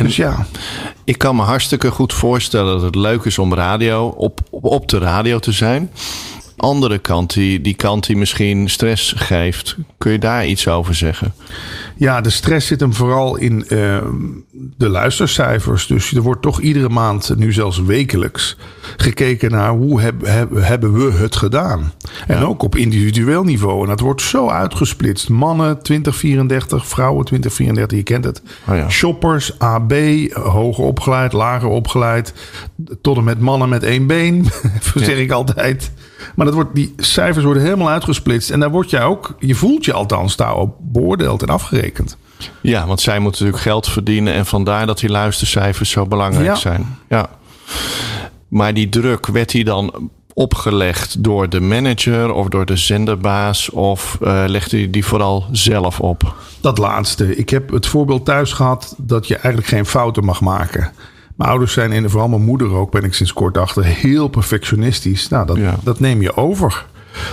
Dus 0.06 0.16
ja, 0.16 0.46
Ik 1.04 1.18
kan 1.18 1.36
me 1.36 1.42
hartstikke 1.42 1.92
goed 1.92 2.14
voorstellen 2.14 2.74
dat 2.74 2.82
het 2.82 2.96
leuk 2.96 3.24
is 3.24 3.38
om 3.38 3.54
radio 3.54 4.08
op, 4.08 4.40
op, 4.50 4.66
op 4.66 4.90
de 4.90 4.98
radio 4.98 5.40
te 5.40 5.52
zijn. 5.52 5.92
Andere 6.58 6.98
kant, 6.98 7.34
die, 7.34 7.62
die 7.62 7.74
kant 7.74 8.06
die 8.08 8.18
misschien 8.18 8.70
stress 8.70 9.14
geeft. 9.18 9.76
Kun 9.98 10.12
je 10.12 10.20
daar 10.20 10.46
iets 10.46 10.68
over 10.68 10.96
zeggen? 10.96 11.34
ja, 11.96 12.22
de 12.22 12.30
stress 12.30 12.68
zit 12.68 12.80
hem 12.80 12.94
vooral 12.94 13.36
in 13.36 13.68
eh, 13.68 13.98
de 14.78 14.90
luistercijfers. 14.90 15.88
Dus 15.88 16.14
er 16.14 16.22
wordt 16.22 16.42
toch 16.42 16.62
iedere 16.62 16.90
maand, 16.90 17.34
nu 17.38 17.54
zelfs 17.54 17.82
wekelijks, 17.82 18.58
gekeken 18.98 19.52
naar 19.52 19.70
hoe 19.72 20.02
heb, 20.02 20.26
heb- 20.26 20.56
hebben 20.56 20.94
we 20.94 21.12
het 21.12 21.36
gedaan. 21.36 21.94
En 22.28 22.46
ook 22.46 22.64
op 22.64 22.76
individueel 22.76 23.44
niveau. 23.44 23.82
En 23.82 23.88
dat 23.88 24.00
wordt 24.00 24.22
zo 24.22 24.50
uitgesplitst. 24.50 25.30
Mannen 25.30 25.82
2034, 25.84 26.88
vrouwen 26.88 27.26
2034, 27.26 27.98
je 27.98 28.04
kent 28.04 28.24
het. 28.24 28.42
Oh 28.70 28.76
ja. 28.76 28.90
Shoppers, 28.90 29.60
AB, 29.60 29.94
hoger 30.34 30.84
opgeleid, 30.84 31.34
lager 31.34 31.70
opgeleid. 31.70 32.34
Tot 33.02 33.18
en 33.18 33.24
met 33.24 33.40
mannen 33.40 33.70
met 33.70 33.84
één 33.84 34.08
been, 34.08 34.46
zeg 34.96 35.18
ik 35.18 35.32
altijd. 35.32 35.92
Maar 36.36 36.46
dat 36.46 36.56
wordt, 36.56 36.76
die 36.76 36.94
cijfers 36.98 37.46
worden 37.46 37.64
helemaal 37.64 37.90
uitgesplitst. 37.90 38.50
En 38.50 38.60
daar 38.60 38.72
word 38.72 38.90
jij 38.90 39.04
ook, 39.04 39.36
je 39.40 39.56
voelt 39.56 39.86
je 39.86 39.94
althans 39.94 40.36
daarop 40.36 40.76
beoordeeld 40.80 41.42
en 41.42 41.48
afgerekend. 41.50 42.18
Ja, 42.62 42.88
want 42.88 43.02
zij 43.02 43.20
moeten 43.20 43.42
natuurlijk 43.44 43.70
geld 43.70 43.88
verdienen. 43.90 44.34
En 44.34 44.46
vandaar 44.46 44.86
dat 44.86 45.00
die 45.00 45.10
luistercijfers 45.10 45.90
zo 45.90 46.06
belangrijk 46.06 46.46
Ja. 46.46 46.56
zijn. 46.56 46.98
Ja. 47.10 47.30
Maar 48.48 48.74
die 48.74 48.90
druk, 48.90 49.28
werd 49.28 49.52
die 49.52 49.64
dan 49.64 50.10
opgelegd 50.34 51.24
door 51.24 51.50
de 51.50 51.60
manager 51.60 52.32
of 52.34 52.48
door 52.48 52.66
de 52.66 52.76
zenderbaas? 52.78 53.70
Of 53.70 54.18
eh 54.22 54.44
legde 54.48 54.82
je 54.82 54.90
die 54.90 55.06
vooral 55.06 55.46
zelf 55.52 56.00
op? 56.00 56.34
Dat 56.62 56.78
laatste. 56.78 57.36
Ik 57.36 57.50
heb 57.50 57.70
het 57.72 57.88
voorbeeld 57.88 58.26
thuis 58.26 58.54
gehad 58.54 58.96
dat 58.98 59.28
je 59.28 59.34
eigenlijk 59.34 59.68
geen 59.68 59.86
fouten 59.86 60.26
mag 60.26 60.42
maken. 60.42 60.92
Mijn 61.38 61.50
ouders 61.50 61.74
zijn, 61.74 61.92
en 61.92 62.10
vooral 62.10 62.30
mijn 62.30 62.44
moeder 62.46 62.74
ook, 62.74 62.92
ben 62.92 63.04
ik 63.04 63.14
sinds 63.14 63.34
kort 63.34 63.58
achter, 63.58 63.84
heel 63.86 64.28
perfectionistisch. 64.28 65.28
Nou, 65.28 65.46
dat, 65.46 65.58
Ja. 65.58 65.76
dat 65.84 66.00
neem 66.00 66.22
je 66.22 66.36
over. 66.38 66.86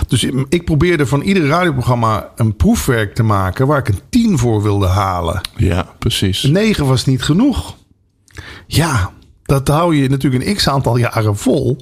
Dus 0.07 0.23
ik 0.49 0.65
probeerde 0.65 1.05
van 1.05 1.21
ieder 1.21 1.45
radioprogramma 1.47 2.29
een 2.35 2.55
proefwerk 2.55 3.15
te 3.15 3.23
maken 3.23 3.67
waar 3.67 3.79
ik 3.79 3.87
een 3.87 3.99
10 4.09 4.37
voor 4.37 4.63
wilde 4.63 4.87
halen. 4.87 5.41
Ja, 5.55 5.87
precies. 5.99 6.43
Een 6.43 6.51
9 6.51 6.85
was 6.85 7.05
niet 7.05 7.21
genoeg. 7.23 7.75
Ja, 8.67 9.11
dat 9.43 9.67
hou 9.67 9.95
je 9.95 10.09
natuurlijk 10.09 10.45
een 10.47 10.55
x 10.55 10.69
aantal 10.69 10.97
jaren 10.97 11.37
vol. 11.37 11.77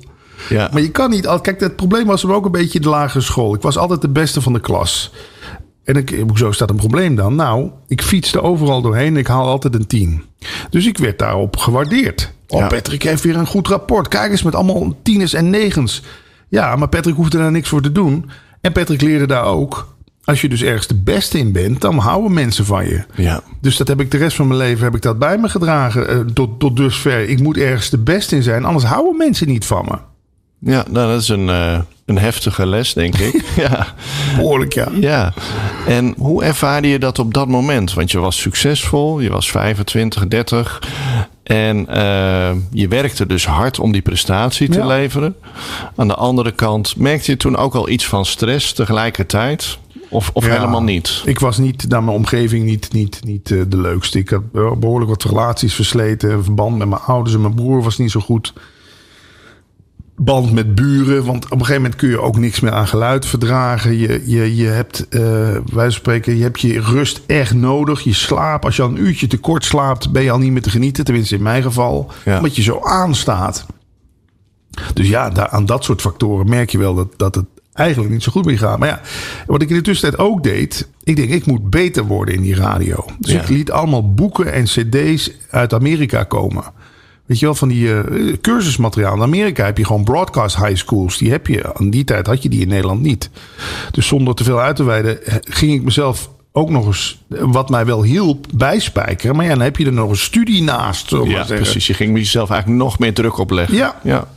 Ja. 0.50 0.70
Maar 0.72 0.82
je 0.82 0.92
kan 0.92 1.10
niet. 1.10 1.42
Kijk, 1.42 1.60
het 1.60 1.76
probleem 1.76 2.06
was 2.06 2.26
ook 2.26 2.46
een 2.46 2.52
beetje 2.52 2.80
de 2.80 2.90
lagere 2.90 3.24
school. 3.24 3.54
Ik 3.54 3.62
was 3.62 3.78
altijd 3.78 4.02
de 4.02 4.10
beste 4.10 4.42
van 4.42 4.54
de 4.54 4.60
klas. 4.60 5.12
En 5.84 5.96
ik, 5.96 6.24
hoezo 6.28 6.52
staat 6.52 6.70
een 6.70 6.76
probleem 6.76 7.16
dan? 7.16 7.36
Nou, 7.36 7.70
ik 7.88 8.02
fietste 8.02 8.42
overal 8.42 8.82
doorheen 8.82 9.08
en 9.14 9.18
ik 9.18 9.28
haal 9.28 9.48
altijd 9.48 9.76
een 9.76 9.88
10. 9.88 10.24
Dus 10.70 10.86
ik 10.86 10.98
werd 10.98 11.20
daarop 11.20 11.58
gewaardeerd. 11.58 12.32
Oh, 12.48 12.60
Ja. 12.60 12.68
Patrick 12.68 13.04
heeft 13.04 13.24
weer 13.24 13.36
een 13.36 13.48
goed 13.48 13.68
rapport. 13.68 14.08
Kijk 14.08 14.32
eens 14.32 14.44
met 14.44 14.56
allemaal 14.56 14.96
tieners 15.04 15.34
en 15.34 15.50
negens. 15.50 16.02
Ja, 16.50 16.76
maar 16.76 16.88
Patrick 16.90 17.16
hoefde 17.16 17.38
daar 17.38 17.52
niks 17.52 17.70
voor 17.70 17.82
te 17.82 17.92
doen. 17.92 18.30
En 18.62 18.72
Patrick 18.72 19.02
leerde 19.02 19.28
daar 19.28 19.44
ook. 19.46 19.96
Als 20.24 20.42
je 20.42 20.50
dus 20.50 20.62
ergens 20.62 20.88
de 20.88 20.96
beste 20.96 21.38
in 21.38 21.52
bent, 21.52 21.82
dan 21.82 21.98
houden 21.98 22.34
mensen 22.34 22.66
van 22.66 22.86
je. 22.88 23.04
Ja. 23.16 23.42
Dus 23.62 23.78
dat 23.78 23.88
heb 23.88 24.00
ik 24.02 24.12
de 24.12 24.18
rest 24.18 24.36
van 24.36 24.48
mijn 24.48 24.60
leven 24.60 24.84
heb 24.84 24.96
ik 24.96 25.02
dat 25.02 25.20
bij 25.20 25.38
me 25.38 25.50
gedragen. 25.50 26.08
eh, 26.08 26.20
tot, 26.20 26.60
tot 26.60 26.76
dusver. 26.78 27.30
Ik 27.30 27.40
moet 27.40 27.58
ergens 27.58 27.90
de 27.90 27.98
beste 27.98 28.36
in 28.36 28.44
zijn, 28.44 28.66
anders 28.66 28.86
houden 28.86 29.18
mensen 29.18 29.48
niet 29.48 29.66
van 29.66 29.86
me. 29.90 29.98
Ja, 30.72 30.86
nou, 30.90 31.12
dat 31.12 31.22
is 31.22 31.28
een, 31.28 31.50
eh, 31.50 31.80
een 32.06 32.18
heftige 32.18 32.66
les, 32.66 32.94
denk 32.94 33.16
ik. 33.18 33.44
ja. 33.56 33.94
Behoorlijk, 34.36 34.74
ja. 34.74 34.88
ja. 35.00 35.34
En 35.88 36.14
hoe 36.18 36.44
ervaarde 36.44 36.88
je 36.88 37.00
dat 37.00 37.20
op 37.20 37.34
dat 37.34 37.48
moment? 37.48 37.94
Want 37.94 38.12
je 38.12 38.20
was 38.20 38.40
succesvol, 38.42 39.20
je 39.20 39.30
was 39.30 39.52
25, 39.52 40.28
30. 40.28 40.82
En 41.44 41.88
eh, 41.88 42.52
je 42.72 42.88
werkte 42.88 43.26
dus 43.26 43.46
hard 43.46 43.80
om 43.80 43.92
die 43.92 44.02
prestatie 44.02 44.70
te 44.70 44.78
Ja. 44.78 44.86
leveren. 44.86 45.36
Aan 45.96 46.08
de 46.08 46.16
andere 46.16 46.52
kant, 46.52 46.96
merkte 46.98 47.32
je 47.32 47.38
toen 47.38 47.56
ook 47.58 47.76
al 47.76 47.90
iets 47.90 48.08
van 48.08 48.26
stress 48.26 48.74
tegelijkertijd? 48.74 49.78
Of, 50.10 50.30
of 50.34 50.46
Ja. 50.46 50.52
helemaal 50.52 50.84
niet? 50.84 51.22
Ik 51.26 51.40
was 51.40 51.58
niet 51.58 51.86
naar 51.90 52.04
mijn 52.04 52.18
omgeving 52.18 52.66
niet, 52.66 52.94
niet, 52.94 53.20
niet 53.24 53.52
eh, 53.52 53.62
de 53.68 53.78
leukste. 53.78 54.20
Ik 54.20 54.30
had 54.30 54.42
wel 54.52 54.76
behoorlijk 54.78 55.10
wat 55.10 55.24
relaties 55.24 55.74
versleten. 55.74 56.44
Verband 56.44 56.78
met 56.78 56.88
mijn 56.88 57.02
ouders 57.02 57.36
en 57.36 57.42
mijn 57.42 57.54
broer 57.56 57.84
was 57.84 57.98
niet 57.98 58.12
zo 58.12 58.20
goed. 58.20 58.54
Band 60.16 60.52
met 60.52 60.76
buren, 60.76 61.26
want 61.26 61.46
op 61.46 61.52
een 61.52 61.60
gegeven 61.60 61.82
moment 61.82 61.96
kun 62.00 62.10
je 62.10 62.20
ook 62.22 62.38
niks 62.38 62.60
meer 62.60 62.72
aan 62.72 62.88
geluid 62.88 63.26
verdragen. 63.26 63.98
Je, 63.98 64.24
je, 64.26 64.56
je 64.56 64.68
hebt, 64.68 65.08
eh 65.10 65.58
wij 65.74 65.90
spreken, 65.90 66.38
je 66.38 66.44
hebt 66.44 66.62
je 66.62 66.82
rust 66.82 67.22
echt 67.26 67.54
nodig. 67.54 68.02
Je 68.02 68.14
slaap, 68.14 68.66
als 68.66 68.76
je 68.76 68.82
al 68.82 68.90
een 68.90 69.02
uurtje 69.06 69.28
te 69.28 69.38
kort 69.38 69.66
slaapt, 69.66 70.12
ben 70.12 70.24
je 70.24 70.32
al 70.32 70.38
niet 70.40 70.52
meer 70.52 70.62
te 70.62 70.70
genieten. 70.70 71.04
Tenminste, 71.06 71.36
in 71.36 71.42
mijn 71.42 71.64
geval. 71.64 72.12
Ja. 72.26 72.38
Omdat 72.38 72.56
je 72.56 72.62
zo 72.62 72.80
aanstaat. 72.84 73.66
Dus 74.94 75.08
ja, 75.08 75.30
daar, 75.30 75.50
aan 75.50 75.66
dat 75.66 75.84
soort 75.84 76.02
factoren 76.02 76.50
merk 76.50 76.70
je 76.70 76.78
wel 76.78 76.94
dat, 76.96 77.08
dat 77.18 77.36
het 77.36 77.46
eigenlijk 77.74 78.12
niet 78.12 78.24
zo 78.24 78.32
goed 78.32 78.46
mee 78.46 78.58
gaat. 78.58 78.80
Maar 78.80 78.88
ja, 78.88 79.02
wat 79.48 79.62
ik 79.62 79.70
in 79.70 79.76
de 79.76 79.82
tussentijd 79.82 80.22
ook 80.24 80.44
deed. 80.44 80.88
Ik 81.04 81.16
denk, 81.16 81.30
ik 81.30 81.46
moet 81.46 81.70
beter 81.70 82.06
worden 82.06 82.36
in 82.36 82.42
die 82.42 82.56
radio. 82.56 83.06
Dus 83.20 83.32
Ja. 83.32 83.42
ik 83.42 83.48
liet 83.50 83.72
allemaal 83.72 84.14
boeken 84.14 84.54
en 84.54 84.64
cd's 84.64 85.32
uit 85.50 85.74
Amerika 85.74 86.24
komen. 86.24 86.64
Weet 87.26 87.40
je 87.40 87.46
wel, 87.46 87.56
van 87.56 87.68
die 87.68 87.94
eh, 87.94 88.34
cursusmateriaal. 88.42 89.16
In 89.16 89.22
Amerika 89.22 89.66
heb 89.66 89.78
je 89.78 89.86
gewoon 89.86 90.04
broadcast 90.04 90.58
high 90.58 90.76
schools. 90.76 91.18
Die 91.18 91.32
heb 91.32 91.48
je. 91.48 91.76
Aan 91.76 91.90
die 91.90 92.04
tijd 92.04 92.28
had 92.28 92.44
je 92.44 92.50
die 92.50 92.62
in 92.62 92.68
Nederland 92.68 93.02
niet. 93.02 93.30
Dus 93.92 94.08
zonder 94.08 94.36
te 94.36 94.44
veel 94.44 94.60
uit 94.60 94.76
te 94.76 94.84
wijden 94.84 95.26
eh, 95.26 95.36
ging 95.42 95.74
ik 95.74 95.84
mezelf 95.84 96.30
ook 96.52 96.70
nog 96.70 96.86
eens, 96.86 97.24
eh, 97.30 97.44
wat 97.46 97.70
mij 97.70 97.86
wel 97.86 98.04
hielp, 98.04 98.46
bijspijkeren. 98.56 99.36
Maar 99.36 99.46
ja, 99.46 99.54
dan 99.54 99.62
heb 99.62 99.78
je 99.78 99.86
er 99.86 99.94
nog 99.94 100.10
een 100.10 100.18
studie 100.18 100.64
naast. 100.64 101.10
Ja, 101.10 101.44
precies. 101.44 101.88
Je 101.88 101.94
ging 101.94 102.18
jezelf 102.18 102.50
eigenlijk 102.50 102.82
nog 102.82 103.00
meer 103.00 103.14
druk 103.14 103.38
opleggen. 103.38 103.76
Ja. 103.76 104.00
ja. 104.04 104.28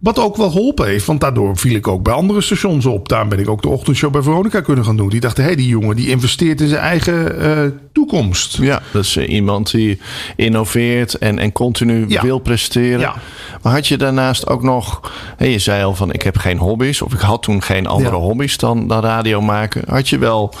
Wat 0.00 0.18
ook 0.18 0.36
wel 0.36 0.50
geholpen 0.50 0.86
heeft, 0.86 1.06
want 1.06 1.20
daardoor 1.20 1.56
viel 1.56 1.74
ik 1.74 1.88
ook 1.88 2.02
bij 2.02 2.12
andere 2.14 2.40
stations 2.40 2.86
op. 2.86 3.08
Daarom 3.08 3.28
ben 3.28 3.38
ik 3.38 3.48
ook 3.48 3.62
de 3.62 3.68
ochtendshow 3.68 4.12
bij 4.12 4.22
Veronica 4.22 4.60
kunnen 4.60 4.84
gaan 4.84 4.96
doen. 4.96 5.08
Die 5.08 5.20
dachten, 5.20 5.42
hé, 5.42 5.48
hey, 5.48 5.58
die 5.58 5.68
jongen 5.68 5.96
die 5.96 6.08
investeert 6.08 6.60
in 6.60 6.68
zijn 6.68 6.80
eigen 6.80 7.40
eh, 7.40 7.70
toekomst. 7.92 8.56
Ja, 8.56 8.82
dat 8.92 9.04
is 9.04 9.16
eh, 9.16 9.28
iemand 9.28 9.70
die 9.70 10.00
innoveert 10.36 11.14
en, 11.14 11.38
en 11.38 11.52
continu 11.52 12.04
Ja. 12.08 12.22
wil 12.22 12.38
presteren. 12.38 13.00
Ja. 13.00 13.14
Maar 13.62 13.72
had 13.72 13.86
je 13.86 13.96
daarnaast 13.96 14.46
ook 14.48 14.62
nog... 14.62 15.00
Je 15.38 15.58
zei 15.58 15.84
al 15.84 15.94
van 15.94 16.12
ik 16.12 16.22
heb 16.22 16.36
geen 16.36 16.58
hobby's. 16.58 17.00
Of 17.02 17.12
ik 17.12 17.20
had 17.20 17.42
toen 17.42 17.62
geen 17.62 17.86
andere 17.86 18.16
Ja. 18.16 18.22
hobby's 18.22 18.56
dan, 18.56 18.88
dan 18.88 19.00
radio 19.00 19.40
maken. 19.40 19.82
Had 19.88 20.08
je 20.08 20.18
wel 20.18 20.54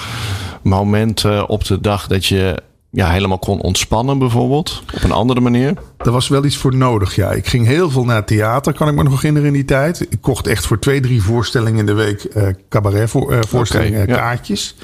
momenten 0.62 1.48
op 1.48 1.64
de 1.64 1.80
dag 1.80 2.06
dat 2.06 2.26
je 2.26 2.62
ja, 2.90 3.10
helemaal 3.10 3.38
kon 3.38 3.60
ontspannen 3.60 4.18
bijvoorbeeld? 4.18 4.82
Op 4.94 5.02
een 5.02 5.12
andere 5.12 5.40
manier? 5.40 5.74
Daar 5.96 6.12
was 6.12 6.28
wel 6.28 6.44
iets 6.44 6.56
voor 6.56 6.76
nodig, 6.76 7.14
ja. 7.14 7.30
Ik 7.30 7.46
ging 7.46 7.66
heel 7.66 7.90
veel 7.90 8.04
naar 8.04 8.16
het 8.16 8.26
theater, 8.26 8.72
kan 8.72 8.88
ik 8.88 8.94
me 8.94 9.02
nog 9.02 9.14
herinneren 9.14 9.48
in 9.48 9.54
die 9.54 9.64
tijd. 9.64 10.00
Ik 10.00 10.20
kocht 10.20 10.46
echt 10.46 10.66
voor 10.66 10.78
twee, 10.78 11.00
drie 11.00 11.22
voorstellingen 11.22 11.78
in 11.78 11.86
de 11.86 11.92
week 11.92 12.24
eh 12.24 12.48
cabaret 12.68 13.10
voor, 13.10 13.32
eh, 13.32 13.38
voorstellingen, 13.48 14.06
ja. 14.06 14.14
kaartjes. 14.14 14.76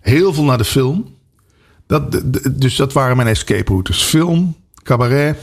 Heel 0.00 0.34
veel 0.34 0.44
naar 0.44 0.58
de 0.58 0.64
film. 0.64 1.14
Dat, 1.86 2.22
dus 2.52 2.76
dat 2.76 2.92
waren 2.92 3.16
mijn 3.16 3.28
escape 3.28 3.70
routes. 3.70 4.02
Film, 4.02 4.56
cabaret. 4.82 5.36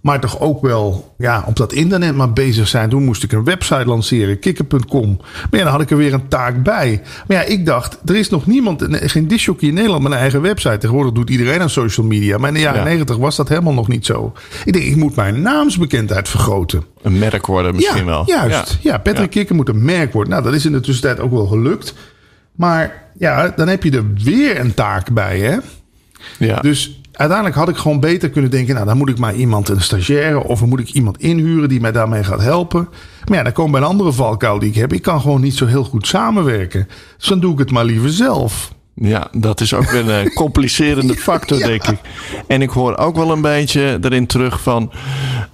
Maar 0.00 0.20
toch 0.20 0.40
ook 0.40 0.62
wel 0.62 1.14
ja, 1.18 1.44
op 1.46 1.56
dat 1.56 1.72
internet 1.72 2.16
maar 2.16 2.32
bezig 2.32 2.68
zijn. 2.68 2.88
Toen 2.88 3.04
moest 3.04 3.22
ik 3.22 3.32
een 3.32 3.44
website 3.44 3.84
lanceren, 3.84 4.38
kikker.com. 4.38 5.16
Maar 5.16 5.58
ja, 5.58 5.62
dan 5.62 5.72
had 5.72 5.80
ik 5.80 5.90
er 5.90 5.96
weer 5.96 6.12
een 6.12 6.28
taak 6.28 6.62
bij. 6.62 7.02
Maar 7.26 7.36
ja, 7.36 7.42
ik 7.42 7.66
dacht, 7.66 7.98
er 8.04 8.16
is 8.16 8.28
nog 8.28 8.46
niemand, 8.46 8.86
geen 8.90 9.28
disjockey 9.28 9.68
in 9.68 9.74
Nederland 9.74 10.02
met 10.02 10.12
een 10.12 10.18
eigen 10.18 10.40
website. 10.42 10.78
Tegenwoordig 10.78 11.12
doet 11.12 11.30
iedereen 11.30 11.60
aan 11.60 11.70
social 11.70 12.06
media. 12.06 12.38
Maar 12.38 12.48
in 12.48 12.54
de 12.54 12.60
jaren 12.60 12.78
Ja. 12.78 12.84
90 12.84 13.16
was 13.16 13.36
dat 13.36 13.48
helemaal 13.48 13.72
nog 13.74 13.88
niet 13.88 14.06
zo. 14.06 14.32
Ik 14.64 14.72
denk, 14.72 14.84
ik 14.84 14.96
moet 14.96 15.16
mijn 15.16 15.42
naamsbekendheid 15.42 16.28
vergroten. 16.28 16.84
Een 17.02 17.18
merk 17.18 17.46
worden 17.46 17.74
misschien 17.74 17.98
ja, 17.98 18.04
wel. 18.04 18.22
Juist. 18.26 18.78
Ja, 18.80 18.98
Patrick 18.98 19.34
Ja. 19.34 19.40
Kikker 19.40 19.54
moet 19.54 19.68
een 19.68 19.84
merk 19.84 20.12
worden. 20.12 20.32
Nou, 20.32 20.44
dat 20.44 20.54
is 20.54 20.64
in 20.64 20.72
de 20.72 20.80
tussentijd 20.80 21.20
ook 21.20 21.30
wel 21.30 21.46
gelukt. 21.46 21.94
Maar 22.52 23.02
ja, 23.18 23.52
dan 23.56 23.68
heb 23.68 23.82
je 23.82 23.90
er 23.90 24.12
weer 24.14 24.60
een 24.60 24.74
taak 24.74 25.12
bij, 25.12 25.38
hè? 25.38 25.56
Ja. 26.38 26.60
Dus 26.60 27.00
uiteindelijk 27.18 27.58
had 27.58 27.68
ik 27.68 27.76
gewoon 27.76 28.00
beter 28.00 28.30
kunnen 28.30 28.50
denken... 28.50 28.74
nou, 28.74 28.86
dan 28.86 28.96
moet 28.96 29.08
ik 29.08 29.18
maar 29.18 29.34
iemand, 29.34 29.68
een 29.68 29.82
stagiaire... 29.82 30.44
of 30.44 30.58
dan 30.60 30.68
moet 30.68 30.80
ik 30.80 30.90
iemand 30.92 31.18
inhuren 31.20 31.68
die 31.68 31.80
mij 31.80 31.92
daarmee 31.92 32.24
gaat 32.24 32.42
helpen. 32.42 32.88
Maar 33.28 33.36
ja, 33.36 33.42
dan 33.42 33.52
komt 33.52 33.70
bij 33.70 33.80
een 33.80 33.86
andere 33.86 34.12
valkuil 34.12 34.58
die 34.58 34.68
ik 34.68 34.74
heb. 34.74 34.92
Ik 34.92 35.02
kan 35.02 35.20
gewoon 35.20 35.40
niet 35.40 35.56
zo 35.56 35.66
heel 35.66 35.84
goed 35.84 36.06
samenwerken. 36.06 36.88
Dus 37.18 37.28
dan 37.28 37.40
doe 37.40 37.52
ik 37.52 37.58
het 37.58 37.70
maar 37.70 37.84
liever 37.84 38.10
zelf. 38.10 38.72
Ja, 39.00 39.28
dat 39.32 39.60
is 39.60 39.74
ook 39.74 39.90
weer 39.90 40.10
een 40.10 40.32
complicerende 40.44 41.14
factor, 41.14 41.58
Ja. 41.58 41.66
denk 41.66 41.86
ik. 41.86 41.98
En 42.46 42.62
ik 42.62 42.70
hoor 42.70 42.96
ook 42.96 43.16
wel 43.16 43.30
een 43.32 43.40
beetje 43.40 43.98
erin 44.00 44.26
terug 44.26 44.60
van 44.62 44.92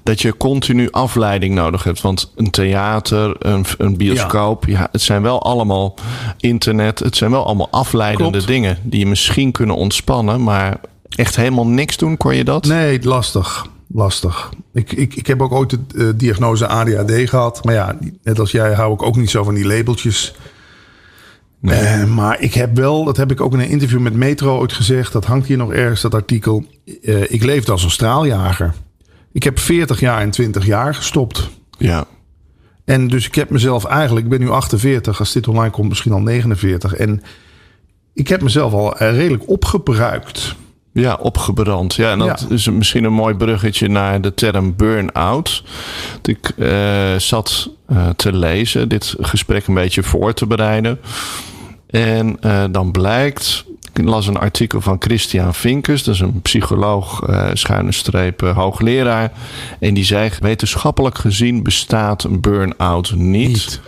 dat 0.03 0.23
je 0.23 0.37
continu 0.37 0.91
afleiding 0.91 1.55
nodig 1.55 1.85
hebt. 1.85 2.01
Want 2.01 2.33
een 2.37 2.51
theater, 2.51 3.37
een, 3.39 3.65
een 3.79 3.97
bioscoop, 3.97 4.65
ja. 4.67 4.89
het 4.93 5.01
zijn 5.01 5.23
wel 5.23 5.43
allemaal 5.43 5.95
internet. 6.39 6.99
Het 6.99 7.17
zijn 7.17 7.31
wel 7.31 7.47
allemaal 7.47 7.69
afleidende 7.71 8.31
Klopt. 8.31 8.47
dingen 8.47 8.79
die 8.83 8.99
je 9.01 9.07
misschien 9.07 9.53
kunnen 9.53 9.77
ontspannen, 9.77 10.43
maar 10.43 10.81
echt 11.17 11.37
helemaal 11.37 11.67
niks 11.67 11.97
doen, 11.97 12.17
kon 12.17 12.37
je 12.37 12.45
dat? 12.45 12.67
Nee, 12.67 13.03
lastig. 13.03 13.67
Lastig. 13.89 14.51
Ik, 14.73 14.93
ik, 14.93 15.15
ik 15.15 15.27
heb 15.27 15.43
ook 15.43 15.53
ooit 15.53 15.71
de 15.71 15.79
eh, 15.97 16.09
diagnose 16.17 16.67
ADHD 16.67 17.29
gehad. 17.29 17.65
Maar 17.65 17.75
ja, 17.75 17.99
net 18.23 18.39
als 18.39 18.51
jij 18.51 18.73
hou 18.73 18.93
ik 18.93 19.03
ook 19.03 19.17
niet 19.17 19.31
zo 19.31 19.45
van 19.45 19.55
die 19.55 19.67
labeltjes. 19.67 20.35
Eh, 21.63 22.05
maar 22.05 22.41
ik 22.41 22.55
heb 22.55 22.77
wel, 22.77 23.05
dat 23.05 23.17
heb 23.17 23.31
ik 23.31 23.41
ook 23.41 23.53
in 23.53 23.61
een 23.61 23.69
interview 23.69 24.01
met 24.01 24.15
Metro 24.15 24.59
ooit 24.59 24.73
gezegd. 24.73 25.13
Dat 25.13 25.25
hangt 25.25 25.47
hier 25.47 25.57
nog 25.57 25.73
ergens, 25.73 26.01
dat 26.01 26.15
artikel. 26.15 26.65
Eh, 27.03 27.33
ik 27.33 27.43
leefde 27.43 27.73
als 27.73 27.85
een 27.85 27.91
straaljager. 27.91 28.75
Ik 29.33 29.43
heb 29.43 29.59
40 29.59 30.01
jaar 30.01 30.21
en 30.21 30.31
20 30.31 30.67
jaar 30.67 30.95
gestopt. 30.95 31.51
Ja, 31.79 32.07
En 32.85 33.09
dus 33.09 33.27
ik 33.27 33.35
heb 33.35 33.51
mezelf 33.51 33.85
eigenlijk, 33.85 34.25
ik 34.25 34.31
ben 34.31 34.41
nu 34.41 34.51
48, 34.51 35.19
als 35.19 35.33
dit 35.33 35.49
online 35.49 35.71
komt 35.71 35.89
misschien 35.89 36.13
al 36.13 36.21
49. 36.21 36.95
En 36.95 37.23
ik 38.15 38.29
heb 38.29 38.43
mezelf 38.43 38.73
al 38.73 38.97
redelijk 38.99 39.49
opgebruikt. 39.49 40.57
Ja, 40.95 41.15
opgebrand. 41.21 41.95
Ja, 41.95 42.11
en 42.11 42.19
dat 42.19 42.47
Ja. 42.49 42.55
is 42.55 42.69
misschien 42.69 43.05
een 43.05 43.13
mooi 43.13 43.35
bruggetje 43.35 43.89
naar 43.89 44.21
de 44.21 44.35
term 44.35 44.77
burn-out. 44.77 45.63
Ik 46.23 46.53
eh, 46.59 47.15
zat 47.17 47.71
eh, 47.87 48.09
te 48.09 48.33
lezen, 48.37 48.89
dit 48.89 49.15
gesprek 49.21 49.67
een 49.67 49.75
beetje 49.75 50.03
voor 50.03 50.35
te 50.35 50.47
bereiden. 50.47 51.01
En 51.87 52.37
eh, 52.41 52.65
dan 52.71 52.91
blijkt, 52.91 53.65
ik 53.93 54.05
las 54.05 54.27
een 54.27 54.37
artikel 54.39 54.81
van 54.81 54.97
Christian 54.99 55.55
Vinkers, 55.55 56.03
dat 56.03 56.15
is 56.15 56.21
een 56.21 56.43
psycholoog, 56.43 57.23
schuine 57.53 57.93
streep, 57.93 58.41
hoogleraar. 58.41 59.33
En 59.81 59.95
die 59.95 60.05
zei, 60.05 60.31
wetenschappelijk 60.41 61.19
gezien 61.19 61.63
bestaat 61.63 62.25
een 62.25 62.41
burn-out 62.41 63.13
niet. 63.15 63.81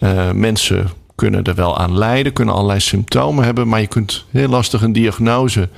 Niet. 0.00 0.08
Mensen 0.34 0.90
kunnen 1.14 1.44
er 1.44 1.54
wel 1.54 1.78
aan 1.78 1.98
lijden, 1.98 2.32
kunnen 2.32 2.54
allerlei 2.54 2.80
symptomen 2.80 3.44
hebben, 3.44 3.68
maar 3.68 3.80
je 3.80 3.86
kunt 3.86 4.24
heel 4.30 4.48
lastig 4.48 4.82
een 4.82 4.92
diagnose 4.92 5.68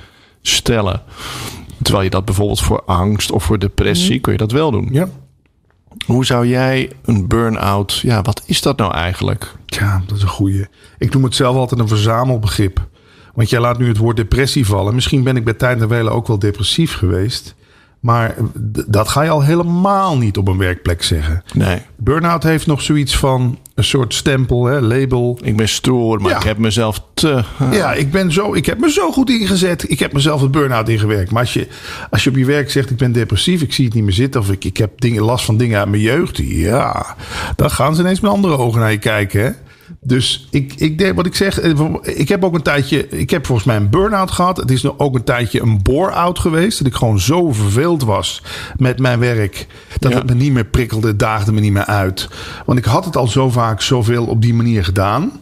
stellen. 0.47 1.03
Terwijl 1.83 2.05
je 2.05 2.11
dat 2.11 2.25
bijvoorbeeld 2.25 2.61
voor 2.61 2.83
angst 2.85 3.31
of 3.31 3.45
voor 3.45 3.59
depressie, 3.59 4.21
kun 4.21 4.33
je 4.33 4.39
dat 4.39 4.53
wel 4.53 4.71
doen. 4.71 4.89
Ja. 4.93 5.09
Hoe 6.07 6.25
zou 6.25 6.47
jij 6.47 6.91
een 7.05 7.29
burn-out, 7.29 7.99
ja, 7.99 8.23
wat 8.23 8.43
is 8.47 8.63
dat 8.63 8.77
nou 8.77 8.93
eigenlijk? 8.93 9.55
Ja, 9.67 10.03
dat 10.07 10.17
is 10.17 10.23
een 10.23 10.29
goeie. 10.29 10.67
Ik 10.99 11.13
noem 11.13 11.25
het 11.25 11.35
zelf 11.35 11.57
altijd 11.57 11.81
een 11.81 11.89
verzamelbegrip. 11.89 12.87
Want 13.35 13.51
jij 13.51 13.61
laat 13.61 13.79
nu 13.79 13.89
het 13.89 13.97
woord 13.97 14.17
depressie 14.17 14.67
vallen. 14.67 14.95
Misschien 14.95 15.23
ben 15.23 15.37
ik 15.37 15.45
bij 15.45 15.55
tijd 15.55 15.81
en 15.81 15.89
wele 15.89 16.11
ook 16.11 16.27
wel 16.27 16.39
depressief 16.39 16.95
geweest. 16.95 17.55
Maar 18.05 18.35
dat 18.87 19.09
ga 19.09 19.23
je 19.23 19.31
al 19.31 19.43
helemaal 19.43 20.17
niet 20.17 20.37
op 20.37 20.49
een 20.49 20.57
werkplek 20.59 21.03
zeggen. 21.03 21.43
Nee, 21.55 21.83
Burnout 21.97 22.43
heeft 22.43 22.67
nog 22.67 22.83
zoiets 22.83 23.17
van 23.17 23.59
een 23.75 23.85
soort 23.85 24.15
stempel, 24.15 24.65
hè, 24.65 24.81
label. 24.81 25.39
ik 25.43 25.57
ben 25.57 25.69
stoer, 25.69 26.21
maar 26.21 26.31
Ja. 26.31 26.37
ik 26.37 26.43
heb 26.43 26.59
mezelf 26.59 27.03
te... 27.15 27.45
Ja, 27.71 27.93
ik, 27.93 28.11
ben 28.11 28.33
zo, 28.33 28.55
ik 28.55 28.67
heb 28.67 28.81
me 28.81 28.91
zo 28.91 29.13
goed 29.13 29.31
ingezet. 29.31 29.91
Ik 29.91 29.99
heb 29.99 30.13
mezelf 30.13 30.41
het 30.41 30.51
burn-out 30.51 30.89
ingewerkt. 30.89 31.31
Maar 31.31 31.41
als 31.43 31.53
je, 31.53 31.69
als 32.11 32.25
je 32.25 32.31
op 32.31 32.37
je 32.37 32.45
werk 32.45 32.71
zegt, 32.71 32.91
ik 32.91 32.97
ben 32.97 33.13
depressief, 33.13 33.63
ik 33.63 33.73
zie 33.73 33.85
het 33.85 33.95
niet 33.95 34.05
meer 34.05 34.13
zitten... 34.13 34.41
of 34.41 34.51
ik, 34.51 34.65
ik 34.65 34.77
heb 34.77 35.01
dingen, 35.01 35.23
last 35.23 35.45
van 35.45 35.57
dingen 35.57 35.79
uit 35.79 35.89
mijn 35.89 36.03
jeugd. 36.03 36.37
Ja, 36.43 37.17
dan 37.57 37.71
gaan 37.71 37.95
ze 37.95 38.01
ineens 38.01 38.21
met 38.21 38.31
andere 38.31 38.57
ogen 38.59 38.81
naar 38.81 38.91
je 38.91 38.99
kijken. 38.99 39.41
Hè? 39.45 39.51
Dus 40.01 40.47
ik, 40.51 40.75
ik 40.77 40.99
denk 40.99 41.17
wat 41.17 41.27
ik 41.27 41.35
zeg, 41.35 41.61
eh, 41.61 41.95
ik 42.03 42.29
heb 42.29 42.45
ook 42.45 42.55
een 42.55 42.63
tijdje... 42.63 43.09
ik 43.09 43.31
heb 43.31 43.47
volgens 43.47 43.67
mij 43.67 43.77
een 43.77 43.91
burn-out 43.91 44.31
gehad. 44.31 44.57
Het 44.57 44.71
is 44.71 44.99
ook 44.99 45.15
een 45.15 45.25
tijdje 45.25 45.63
een 45.63 45.83
bore-out 45.83 46.39
geweest. 46.39 46.79
Dat 46.79 46.87
ik 46.87 46.95
gewoon 46.95 47.21
zo 47.21 47.53
verveeld 47.53 48.03
was 48.03 48.43
met 48.77 48.99
mijn 48.99 49.19
werk... 49.19 49.67
dat 49.99 50.13
Ja. 50.13 50.19
het 50.19 50.27
me 50.27 50.35
niet 50.35 50.53
meer 50.53 50.65
prikkelde, 50.65 51.07
het 51.07 51.19
daagde 51.19 51.53
me 51.53 51.61
niet 51.61 51.73
meer 51.73 51.85
uit. 51.85 52.29
Want 52.67 52.79
ik 52.79 52.85
had 52.85 53.05
het 53.05 53.17
al 53.17 53.29
zo 53.29 53.51
vaak 53.51 53.81
zoveel 53.81 54.27
op 54.27 54.43
die 54.43 54.55
manier 54.55 54.85
gedaan... 54.85 55.33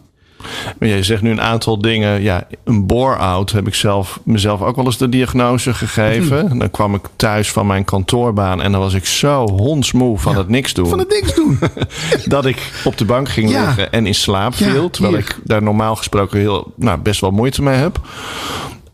Maar 0.79 0.89
jij 0.89 1.03
zegt 1.03 1.23
nu 1.23 1.31
een 1.31 1.41
aantal 1.41 1.79
dingen. 1.79 2.23
Ja, 2.23 2.47
een 2.65 2.87
bore-out 2.87 3.53
heb 3.53 3.67
ik 3.67 3.75
zelf 3.75 4.21
mezelf 4.25 4.63
ook 4.63 4.77
wel 4.77 4.85
eens 4.85 4.99
de 4.99 5.09
diagnose 5.09 5.75
gegeven. 5.75 6.59
Dan 6.59 6.71
kwam 6.71 6.95
ik 6.95 7.03
thuis 7.17 7.51
van 7.53 7.67
mijn 7.67 7.85
kantoorbaan 7.85 8.63
en 8.63 8.73
dan 8.73 8.81
was 8.81 8.95
ik 8.95 9.05
zo 9.07 9.49
hondsmoe 9.49 10.19
van 10.19 10.37
het 10.37 10.49
niks 10.49 10.75
doen. 10.75 10.89
van 10.89 10.99
het 10.99 11.09
niks 11.09 11.35
doen. 11.35 11.59
dat 12.25 12.45
ik 12.47 12.73
op 12.85 12.99
de 12.99 13.05
bank 13.05 13.29
ging 13.29 13.51
Ja. 13.51 13.65
liggen 13.65 13.93
en 13.93 14.07
in 14.07 14.15
slaap 14.15 14.55
Ja, 14.55 14.71
viel. 14.71 14.91
Terwijl 14.91 15.15
hier. 15.15 15.23
ik 15.25 15.39
daar 15.45 15.63
normaal 15.63 15.97
gesproken 15.97 16.39
heel, 16.39 16.73
nou, 16.77 16.99
best 16.99 17.21
wel 17.21 17.31
moeite 17.31 17.63
mee 17.63 17.75
heb. 17.77 18.01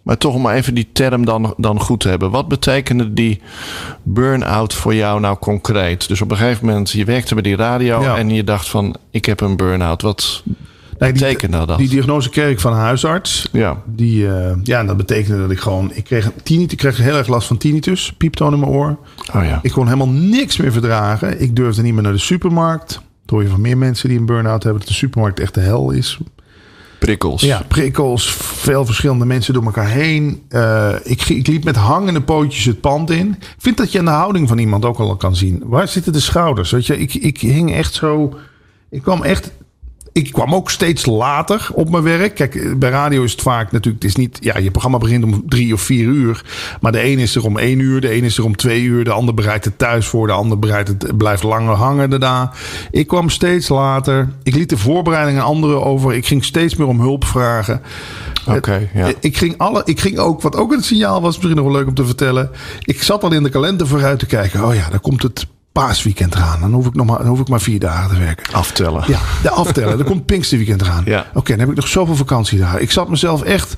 Maar 0.02 0.18
toch 0.18 0.34
om 0.34 0.42
maar 0.42 0.54
even 0.54 0.74
die 0.74 0.88
term 0.92 1.24
dan, 1.24 1.54
dan 1.56 1.80
goed 1.80 2.00
te 2.00 2.08
hebben. 2.08 2.30
Wat 2.30 2.48
betekende 2.48 3.12
die 3.12 3.40
burn-out 4.02 4.74
voor 4.74 4.94
jou 4.94 5.20
nou 5.20 5.36
concreet? 5.38 6.08
Dus 6.08 6.20
op 6.20 6.30
een 6.30 6.36
gegeven 6.36 6.66
moment, 6.66 6.90
je 6.90 7.04
werkte 7.04 7.34
bij 7.34 7.42
die 7.42 7.56
radio 7.56 8.02
Ja. 8.02 8.16
en 8.16 8.30
je 8.30 8.44
dacht 8.44 8.68
van, 8.68 8.96
ik 9.10 9.24
heb 9.24 9.40
een 9.40 9.56
burn-out. 9.56 10.02
Wat 10.02 10.42
Nee, 10.98 11.12
die- 11.12 11.48
dat? 11.48 11.78
Die 11.78 11.88
diagnose 11.88 12.28
kreeg 12.30 12.50
ik 12.50 12.60
van 12.60 12.72
een 12.72 12.78
huisarts. 12.78 13.48
ja, 13.52 13.82
Die, 13.86 14.28
eh, 14.34 14.56
ja, 14.62 14.78
en 14.78 14.86
dat 14.86 14.96
betekende 14.96 15.38
dat 15.40 15.50
ik 15.50 15.58
gewoon... 15.58 15.90
Ik 15.94 16.04
kreeg, 16.04 16.30
tinnitus, 16.42 16.72
ik 16.72 16.78
kreeg 16.78 16.96
heel 16.96 17.16
erg 17.16 17.26
last 17.28 17.46
van 17.46 17.56
tinnitus. 17.56 18.12
Pieptoon 18.18 18.52
in 18.52 18.60
mijn 18.60 18.72
oor. 18.72 18.98
oh 19.34 19.44
ja. 19.44 19.58
Ik 19.62 19.72
kon 19.72 19.84
helemaal 19.84 20.08
niks 20.08 20.56
meer 20.56 20.72
verdragen. 20.72 21.40
Ik 21.40 21.56
durfde 21.56 21.82
niet 21.82 21.94
meer 21.94 22.02
naar 22.02 22.12
de 22.12 22.18
supermarkt. 22.18 22.88
Dat 22.94 23.00
hoor 23.30 23.42
je 23.42 23.48
van 23.48 23.60
meer 23.60 23.78
mensen 23.78 24.08
die 24.08 24.18
een 24.18 24.26
burn-out 24.26 24.62
hebben... 24.62 24.80
dat 24.80 24.88
de 24.88 24.94
supermarkt 24.96 25.40
echt 25.40 25.54
de 25.54 25.60
hel 25.60 25.90
is. 25.90 26.18
Prikkels. 26.98 27.42
Ja, 27.42 27.62
prikkels, 27.68 28.30
veel 28.36 28.84
verschillende 28.86 29.24
mensen 29.24 29.54
door 29.54 29.64
elkaar 29.64 29.88
heen. 29.88 30.42
Eh, 30.48 30.94
ik, 31.02 31.22
ik 31.28 31.46
liep 31.46 31.64
met 31.64 31.76
hangende 31.76 32.20
pootjes 32.20 32.64
het 32.64 32.80
pand 32.80 33.10
in. 33.10 33.28
Ik 33.40 33.54
vind 33.58 33.76
dat 33.76 33.92
je 33.92 33.98
aan 33.98 34.04
de 34.04 34.10
houding 34.10 34.48
van 34.48 34.58
iemand 34.58 34.84
ook 34.84 34.98
al 34.98 35.16
kan 35.16 35.36
zien. 35.36 35.62
Waar 35.66 35.88
zitten 35.88 36.12
de 36.12 36.20
schouders? 36.20 36.70
Weet 36.70 36.86
je, 36.86 36.98
ik, 36.98 37.14
ik 37.14 37.40
hing 37.40 37.74
echt 37.74 37.94
zo... 37.94 38.38
Ik 38.90 39.02
kwam 39.02 39.22
echt 39.22 39.50
Ik 40.12 40.32
kwam 40.32 40.54
ook 40.54 40.70
steeds 40.70 41.06
later 41.06 41.68
op 41.72 41.90
mijn 41.90 42.02
werk. 42.02 42.34
Kijk, 42.34 42.78
bij 42.78 42.90
radio 42.90 43.22
is 43.22 43.32
het 43.32 43.42
vaak 43.42 43.72
natuurlijk... 43.72 44.02
Het 44.02 44.10
is 44.10 44.16
niet, 44.16 44.38
ja, 44.40 44.58
je 44.58 44.70
programma 44.70 44.98
begint 44.98 45.24
om 45.24 45.42
drie 45.46 45.72
of 45.72 45.80
vier 45.80 46.04
uur. 46.04 46.44
Maar 46.80 46.92
de 46.92 47.04
een 47.04 47.18
is 47.18 47.34
er 47.34 47.44
om 47.44 47.58
één 47.58 47.78
uur, 47.78 48.00
de 48.00 48.14
een 48.14 48.24
is 48.24 48.38
er 48.38 48.44
om 48.44 48.56
twee 48.56 48.82
uur. 48.82 49.04
De 49.04 49.10
ander 49.10 49.34
bereidt 49.34 49.64
het 49.64 49.78
thuis 49.78 50.06
voor, 50.06 50.26
de 50.26 50.32
ander 50.32 50.58
bereidt 50.58 50.88
het, 50.88 51.16
blijft 51.16 51.42
langer 51.42 51.74
hangen 51.74 52.10
daarna. 52.10 52.52
Ik 52.90 53.06
kwam 53.06 53.30
steeds 53.30 53.68
later. 53.68 54.28
Ik 54.42 54.54
liet 54.54 54.70
de 54.70 54.78
voorbereiding 54.78 55.38
aan 55.38 55.44
anderen 55.44 55.84
over. 55.84 56.14
Ik 56.14 56.26
ging 56.26 56.44
steeds 56.44 56.76
meer 56.76 56.86
om 56.86 57.00
hulp 57.00 57.24
vragen. 57.24 57.82
Oké, 58.46 58.88
ja. 58.94 59.12
Ik 59.20 59.36
ging, 59.36 59.58
alle, 59.58 59.82
ik 59.84 60.00
ging 60.00 60.18
ook, 60.18 60.42
wat 60.42 60.56
ook 60.56 60.72
een 60.72 60.82
signaal 60.82 61.20
was, 61.20 61.36
misschien 61.36 61.56
nog 61.56 61.64
wel 61.64 61.74
leuk 61.74 61.86
om 61.86 61.94
te 61.94 62.04
vertellen. 62.04 62.50
Ik 62.84 63.02
zat 63.02 63.24
al 63.24 63.32
in 63.32 63.42
de 63.42 63.48
kalender 63.48 63.86
vooruit 63.86 64.18
te 64.18 64.26
kijken. 64.26 64.64
Oh 64.64 64.74
ja, 64.74 64.90
daar 64.90 65.00
komt 65.00 65.22
het 65.22 65.46
paasweekend 65.72 66.34
eraan. 66.34 66.60
Dan 66.60 66.72
hoef 66.72 66.86
ik 66.86 66.94
nog 66.94 67.06
maar, 67.06 67.18
dan 67.18 67.26
hoef 67.26 67.40
ik 67.40 67.48
maar 67.48 67.60
vier 67.60 67.78
dagen 67.78 68.10
te 68.10 68.18
werken. 68.18 68.54
Aftellen. 68.54 69.04
Ja, 69.06 69.18
de 69.42 69.50
aftellen. 69.50 69.98
er 69.98 70.04
komt 70.04 70.26
Pinksterweekend 70.26 70.80
eraan. 70.82 71.02
Ja. 71.04 71.26
Oké, 71.34 71.50
dan 71.50 71.60
heb 71.60 71.68
ik 71.68 71.76
nog 71.76 71.88
zoveel 71.88 72.16
vakantie 72.16 72.58
daar. 72.58 72.80
Ik 72.80 72.90
zat 72.90 73.08
mezelf 73.08 73.42
echt 73.42 73.74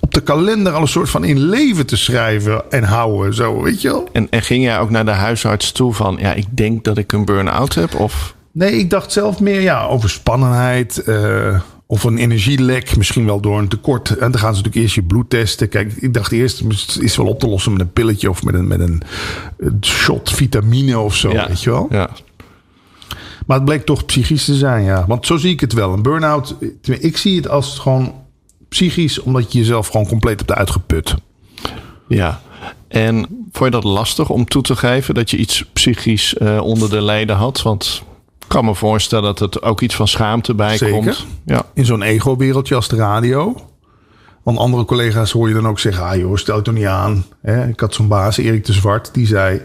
op 0.00 0.14
de 0.14 0.20
kalender 0.22 0.72
al 0.72 0.80
een 0.80 0.88
soort 0.88 1.10
van 1.10 1.24
in 1.24 1.38
leven 1.38 1.86
te 1.86 1.96
schrijven 1.96 2.70
en 2.70 2.84
houden. 2.84 3.34
Zo, 3.34 3.62
weet 3.62 3.80
je 3.80 3.88
wel? 3.88 4.08
En, 4.12 4.26
en 4.30 4.42
ging 4.42 4.64
jij 4.64 4.78
ook 4.78 4.90
naar 4.90 5.04
de 5.04 5.10
huisarts 5.10 5.72
toe 5.72 5.94
van... 5.94 6.16
ja, 6.20 6.32
ik 6.32 6.46
denk 6.56 6.84
dat 6.84 6.98
ik 6.98 7.12
een 7.12 7.24
burn-out 7.24 7.74
heb? 7.74 7.94
Of... 7.94 8.34
Nee, 8.52 8.72
ik 8.78 8.90
dacht 8.90 9.12
zelf 9.12 9.40
meer 9.40 9.60
ja, 9.60 9.84
over 9.84 10.10
spannenheid. 10.10 11.02
eh, 11.02 11.60
of 11.86 12.04
een 12.04 12.18
energielek, 12.18 12.96
misschien 12.96 13.26
wel 13.26 13.40
door 13.40 13.58
een 13.58 13.68
tekort. 13.68 14.10
En 14.10 14.30
dan 14.30 14.40
gaan 14.40 14.54
ze 14.54 14.62
natuurlijk 14.62 14.74
eerst 14.74 14.94
je 14.94 15.02
bloed 15.02 15.30
testen. 15.30 15.68
Kijk, 15.68 15.92
ik 15.92 16.14
dacht 16.14 16.32
eerst, 16.32 16.58
het 16.58 16.98
is 17.00 17.16
wel 17.16 17.26
op 17.26 17.40
te 17.40 17.48
lossen 17.48 17.72
met 17.72 17.80
een 17.80 17.92
pilletje 17.92 18.30
of 18.30 18.42
met 18.44 18.54
een, 18.54 18.66
met 18.66 18.80
een 18.80 19.02
shot 19.80 20.30
vitamine 20.30 20.98
of 20.98 21.16
zo, 21.16 21.32
ja. 21.32 21.48
weet 21.48 21.62
je 21.62 21.70
wel. 21.70 21.86
Ja. 21.90 22.10
Maar 23.46 23.56
het 23.56 23.64
bleek 23.64 23.84
toch 23.84 24.04
psychisch 24.04 24.44
te 24.44 24.54
zijn, 24.54 24.84
ja. 24.84 25.04
Want 25.06 25.26
zo 25.26 25.36
zie 25.36 25.52
ik 25.52 25.60
het 25.60 25.72
wel. 25.72 25.92
Een 25.92 26.02
burn-out, 26.02 26.56
ik 26.82 27.16
zie 27.16 27.36
het 27.36 27.48
als 27.48 27.78
gewoon 27.78 28.14
psychisch, 28.68 29.20
omdat 29.20 29.52
je 29.52 29.58
jezelf 29.58 29.86
gewoon 29.86 30.06
compleet 30.06 30.38
hebt 30.38 30.52
uitgeput. 30.52 31.14
ja. 32.08 32.40
En 32.88 33.26
vond 33.52 33.64
je 33.64 33.80
dat 33.80 33.84
lastig 33.84 34.30
om 34.30 34.44
toe 34.44 34.62
te 34.62 34.76
geven 34.76 35.14
dat 35.14 35.30
je 35.30 35.36
iets 35.36 35.64
psychisch 35.72 36.36
eh, 36.36 36.60
onder 36.62 36.90
de 36.90 37.02
leden 37.02 37.36
had? 37.36 37.62
Want 37.62 38.02
ik 38.44 38.50
kan 38.50 38.64
me 38.64 38.74
voorstellen 38.74 39.24
dat 39.24 39.38
het 39.38 39.62
ook 39.62 39.80
iets 39.80 39.94
van 39.94 40.08
schaamte 40.08 40.54
bij 40.54 40.76
Zeker. 40.76 40.94
komt. 40.94 41.26
Ja. 41.44 41.62
In 41.74 41.84
zo'n 41.84 42.02
ego-wereldje 42.02 42.74
als 42.74 42.88
de 42.88 42.96
radio. 42.96 43.56
Want 44.42 44.58
andere 44.58 44.84
collega's 44.84 45.30
hoor 45.30 45.48
je 45.48 45.54
dan 45.54 45.68
ook 45.68 45.78
zeggen: 45.78 46.04
ah 46.04 46.16
joh, 46.16 46.36
stel 46.36 46.56
je 46.56 46.62
toch 46.62 46.74
niet 46.74 46.86
aan. 46.86 47.24
Hè? 47.42 47.68
Ik 47.68 47.80
had 47.80 47.94
zo'n 47.94 48.08
baas, 48.08 48.38
Erik 48.38 48.64
de 48.64 48.72
Zwart, 48.72 49.14
die 49.14 49.26
zei: 49.26 49.60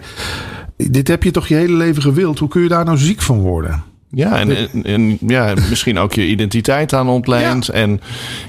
Dit 0.77 1.07
heb 1.07 1.23
je 1.23 1.31
toch 1.31 1.47
je 1.47 1.55
hele 1.55 1.75
leven 1.75 2.01
gewild? 2.01 2.39
Hoe 2.39 2.49
kun 2.49 2.61
je 2.61 2.67
daar 2.67 2.85
nou 2.85 2.97
ziek 2.97 3.21
van 3.21 3.39
worden? 3.39 3.83
Ja, 4.11 4.39
en, 4.39 4.55
en, 4.55 4.83
en 4.83 5.17
ja, 5.27 5.53
misschien 5.69 5.99
ook 5.99 6.13
je 6.13 6.25
identiteit 6.25 6.93
aan 6.93 7.09
ontleend. 7.09 7.65
Ja. 7.65 7.73
En 7.73 8.01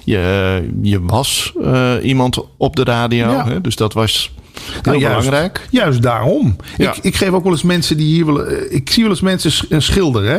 je, 0.04 0.68
je 0.82 1.04
was 1.04 1.52
eh, 1.62 1.92
iemand 2.02 2.44
op 2.56 2.76
de 2.76 2.84
radio. 2.84 3.30
Ja. 3.30 3.46
Hè? 3.46 3.60
Dus 3.60 3.76
dat 3.76 3.92
was 3.92 4.32
heel 4.52 4.80
Nou, 4.82 4.98
juist, 4.98 5.16
belangrijk. 5.24 5.66
Juist 5.70 6.02
daarom. 6.02 6.56
Ja. 6.76 6.90
Ik, 6.94 6.98
ik 7.02 7.16
geef 7.16 7.30
ook 7.30 7.42
wel 7.42 7.52
eens 7.52 7.62
mensen 7.62 7.96
die 7.96 8.06
hier 8.14 8.26
willen. 8.26 8.48
eh, 8.68 8.74
Ik 8.76 8.90
zie 8.90 9.02
wel 9.02 9.12
eens 9.12 9.20
mensen 9.20 9.52
sch- 9.52 9.64
een 9.68 9.82
schilder, 9.82 10.24
hè? 10.24 10.36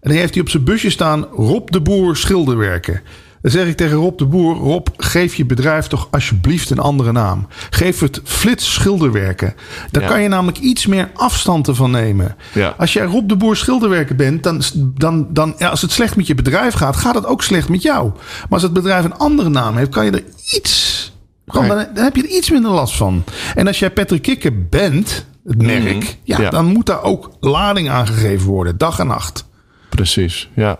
En 0.00 0.10
dan 0.10 0.12
heeft 0.12 0.32
hij 0.34 0.42
op 0.42 0.48
zijn 0.48 0.64
busje 0.64 0.90
staan: 0.90 1.24
Rob 1.24 1.68
de 1.70 1.80
Boer 1.80 2.16
schilderwerken. 2.16 3.00
Dan 3.42 3.50
zeg 3.50 3.66
ik 3.66 3.76
tegen 3.76 3.96
Rob 3.96 4.18
de 4.18 4.26
Boer: 4.26 4.56
Rob, 4.56 4.86
geef 4.96 5.34
je 5.34 5.44
bedrijf 5.44 5.86
toch 5.86 6.08
alsjeblieft 6.10 6.70
een 6.70 6.78
andere 6.78 7.12
naam. 7.12 7.46
Geef 7.70 8.00
het 8.00 8.20
Flits 8.24 8.72
Schilderwerken. 8.72 9.54
Daar 9.90 10.02
Ja. 10.02 10.08
kan 10.08 10.22
je 10.22 10.28
namelijk 10.28 10.58
iets 10.58 10.86
meer 10.86 11.10
afstand 11.14 11.68
ervan 11.68 11.90
nemen. 11.90 12.36
Ja. 12.54 12.74
Als 12.78 12.92
jij 12.92 13.04
Rob 13.04 13.28
de 13.28 13.36
Boer 13.36 13.56
Schilderwerken 13.56 14.16
bent, 14.16 14.42
dan, 14.42 14.62
dan, 14.74 15.26
dan 15.30 15.54
ja, 15.58 15.68
als 15.68 15.82
het 15.82 15.92
slecht 15.92 16.16
met 16.16 16.26
je 16.26 16.34
bedrijf 16.34 16.74
gaat, 16.74 16.96
gaat 16.96 17.14
het 17.14 17.26
ook 17.26 17.42
slecht 17.42 17.68
met 17.68 17.82
jou. 17.82 18.10
Maar 18.14 18.46
als 18.48 18.62
het 18.62 18.72
bedrijf 18.72 19.04
een 19.04 19.16
andere 19.18 19.48
naam 19.48 19.76
heeft, 19.76 19.90
kan 19.90 20.04
je 20.04 20.10
er 20.10 20.24
iets. 20.54 21.12
Gewoon, 21.48 21.68
dan, 21.68 21.86
dan 21.94 22.04
heb 22.04 22.16
je 22.16 22.22
er 22.22 22.28
iets 22.28 22.50
minder 22.50 22.70
last 22.70 22.96
van. 22.96 23.24
En 23.54 23.66
als 23.66 23.78
jij 23.78 23.90
Patrick 23.90 24.22
Kikker 24.22 24.66
bent, 24.68 25.26
het 25.46 25.62
merk, 25.62 26.16
ja, 26.24 26.34
Mhm. 26.34 26.42
Ja. 26.42 26.50
dan 26.50 26.66
moet 26.66 26.86
daar 26.86 27.02
ook 27.02 27.30
lading 27.40 27.88
aangegeven 27.90 28.46
worden, 28.46 28.78
dag 28.78 28.98
en 28.98 29.06
nacht. 29.06 29.46
Precies, 29.88 30.48
ja. 30.54 30.78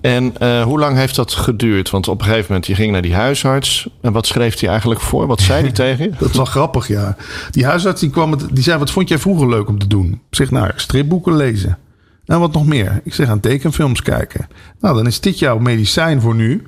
En 0.00 0.34
eh, 0.38 0.62
hoe 0.62 0.78
lang 0.78 0.96
heeft 0.96 1.16
dat 1.16 1.32
geduurd? 1.32 1.90
Want 1.90 2.08
op 2.08 2.18
een 2.18 2.24
gegeven 2.26 2.44
moment, 2.48 2.66
je 2.66 2.74
ging 2.74 2.92
naar 2.92 3.02
die 3.02 3.14
huisarts. 3.14 3.88
En 4.00 4.12
wat 4.12 4.26
schreef 4.26 4.60
hij 4.60 4.68
eigenlijk 4.68 5.00
voor? 5.00 5.26
Wat 5.26 5.40
zei 5.40 5.62
hij 5.62 5.72
tegen 5.84 6.04
je? 6.04 6.10
Dat 6.18 6.30
is 6.30 6.36
wel 6.36 6.44
grappig, 6.44 6.88
ja. 6.88 7.16
Die 7.50 7.64
huisarts 7.64 8.00
die 8.00 8.10
kwam 8.10 8.30
met, 8.30 8.44
die 8.52 8.62
zei: 8.62 8.78
Wat 8.78 8.90
vond 8.90 9.08
jij 9.08 9.18
vroeger 9.18 9.48
leuk 9.48 9.68
om 9.68 9.78
te 9.78 9.86
doen? 9.86 10.12
Ik 10.12 10.36
zeg: 10.36 10.50
Nou, 10.50 10.70
stripboeken 10.76 11.36
lezen. 11.36 11.78
Nou, 12.24 12.40
wat 12.40 12.52
nog 12.52 12.66
meer? 12.66 13.00
Ik 13.04 13.14
zeg: 13.14 13.28
Aan 13.28 13.40
tekenfilms 13.40 14.02
kijken. 14.02 14.48
Nou, 14.80 14.96
dan 14.96 15.06
is 15.06 15.20
dit 15.20 15.38
jouw 15.38 15.58
medicijn 15.58 16.20
voor 16.20 16.34
nu. 16.34 16.62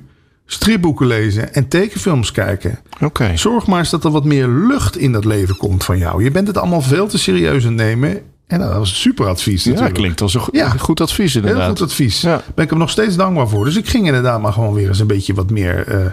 Stripboeken 0.51 1.07
lezen 1.07 1.53
en 1.53 1.67
tekenfilms 1.67 2.31
kijken. 2.31 2.79
Oké. 3.01 3.31
Zorg 3.37 3.67
maar 3.67 3.79
eens 3.79 3.89
dat 3.89 4.03
er 4.03 4.11
wat 4.11 4.25
meer 4.25 4.47
lucht 4.47 4.97
in 4.97 5.11
dat 5.11 5.25
leven 5.25 5.57
komt 5.57 5.83
van 5.83 5.97
jou. 5.97 6.23
Je 6.23 6.31
bent 6.31 6.47
het 6.47 6.57
allemaal 6.57 6.81
veel 6.81 7.07
te 7.07 7.17
serieus 7.17 7.63
aan 7.63 7.69
het 7.69 7.77
nemen. 7.81 8.21
En 8.47 8.59
dat 8.59 8.73
was 8.73 8.89
een 8.89 8.95
super 8.95 9.27
advies 9.27 9.63
Ja, 9.63 9.69
natuurlijk. 9.69 9.97
klinkt 9.97 10.21
als 10.21 10.33
een 10.33 10.39
go- 10.41 10.49
Ja. 10.51 10.69
goed 10.69 11.01
advies 11.01 11.33
Heel 11.33 11.41
inderdaad. 11.43 11.69
goed 11.69 11.81
advies. 11.81 12.21
Ja. 12.21 12.41
Ben 12.55 12.63
ik 12.63 12.69
hem 12.69 12.79
nog 12.79 12.89
steeds 12.89 13.15
dankbaar 13.15 13.47
voor. 13.47 13.65
Dus 13.65 13.75
ik 13.77 13.87
ging 13.89 14.05
inderdaad 14.05 14.41
maar 14.41 14.53
gewoon 14.53 14.73
weer 14.73 14.87
eens 14.87 14.99
een 14.99 15.07
beetje 15.07 15.33
wat 15.33 15.49
meer 15.49 15.87
eh, 15.87 16.05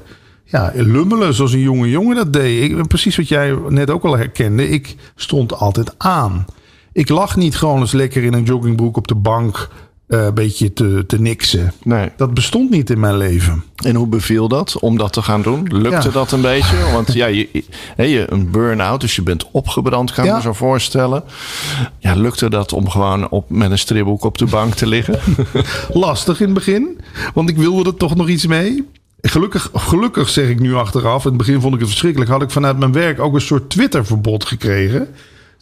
ja, 0.45 0.73
lummelen. 0.75 1.35
Zoals 1.35 1.53
een 1.53 1.59
jonge 1.61 1.91
jongen 1.91 2.17
dat 2.17 2.33
deed. 2.33 2.71
Ik, 2.71 2.87
precies 2.89 3.17
wat 3.17 3.29
jij 3.29 3.57
net 3.69 3.91
ook 3.91 4.05
al 4.05 4.17
herkende. 4.17 4.69
Ik 4.69 4.95
stond 5.15 5.53
altijd 5.55 5.95
aan. 5.99 6.45
Ik 6.93 7.09
lag 7.09 7.37
niet 7.37 7.57
gewoon 7.57 7.81
eens 7.81 7.93
lekker 7.93 8.23
in 8.25 8.33
een 8.35 8.45
joggingbroek 8.45 8.97
op 8.97 9.09
de 9.09 9.15
bank. 9.15 9.69
Eh, 10.07 10.25
een 10.25 10.35
beetje 10.35 10.73
te, 10.73 11.05
te 11.07 11.21
niksen. 11.21 11.73
Nee. 11.83 12.09
Dat 12.17 12.35
bestond 12.35 12.71
niet 12.71 12.91
in 12.91 13.01
mijn 13.01 13.17
leven. 13.17 13.65
En 13.85 13.95
hoe 13.95 14.07
beviel 14.07 14.49
dat 14.49 14.79
om 14.79 14.97
dat 14.99 15.13
te 15.13 15.23
gaan 15.23 15.43
doen? 15.43 15.63
Lukte 15.73 16.07
Ja. 16.09 16.13
dat 16.13 16.33
een 16.33 16.41
beetje? 16.41 16.77
Want 16.93 17.13
ja, 17.13 17.27
je, 17.27 17.49
je 17.97 18.25
een 18.33 18.51
burn-out, 18.51 19.01
dus 19.01 19.17
je 19.17 19.23
bent 19.23 19.47
opgebrand, 19.51 20.13
kan 20.13 20.25
Ja. 20.25 20.35
me 20.37 20.41
zo 20.41 20.53
voorstellen. 20.53 21.23
Ja, 21.99 22.15
lukte 22.15 22.51
dat 22.51 22.73
om 22.73 22.89
gewoon 22.89 23.29
op, 23.29 23.51
met 23.51 23.71
een 23.71 23.79
stripboek 23.79 24.25
op 24.25 24.39
de 24.39 24.47
bank 24.47 24.75
te 24.75 24.87
liggen? 24.87 25.19
lastig 25.93 26.39
in 26.41 26.45
het 26.47 26.55
begin. 26.55 27.01
Want 27.35 27.49
ik 27.49 27.57
wilde 27.57 27.91
er 27.91 27.97
toch 27.97 28.15
nog 28.17 28.29
iets 28.29 28.47
mee. 28.47 28.89
Gelukkig, 29.21 29.71
gelukkig 29.75 30.29
zeg 30.29 30.49
ik 30.49 30.61
nu 30.61 30.75
achteraf. 30.75 31.23
In 31.25 31.29
het 31.29 31.39
begin 31.39 31.61
vond 31.61 31.75
ik 31.75 31.81
het 31.81 31.89
verschrikkelijk. 31.89 32.31
Had 32.31 32.43
ik 32.43 32.51
vanuit 32.51 32.79
mijn 32.79 32.93
werk 32.93 33.21
ook 33.21 33.35
een 33.35 33.41
soort 33.41 33.71
Twitter-verbod 33.71 34.45
gekregen. 34.45 35.09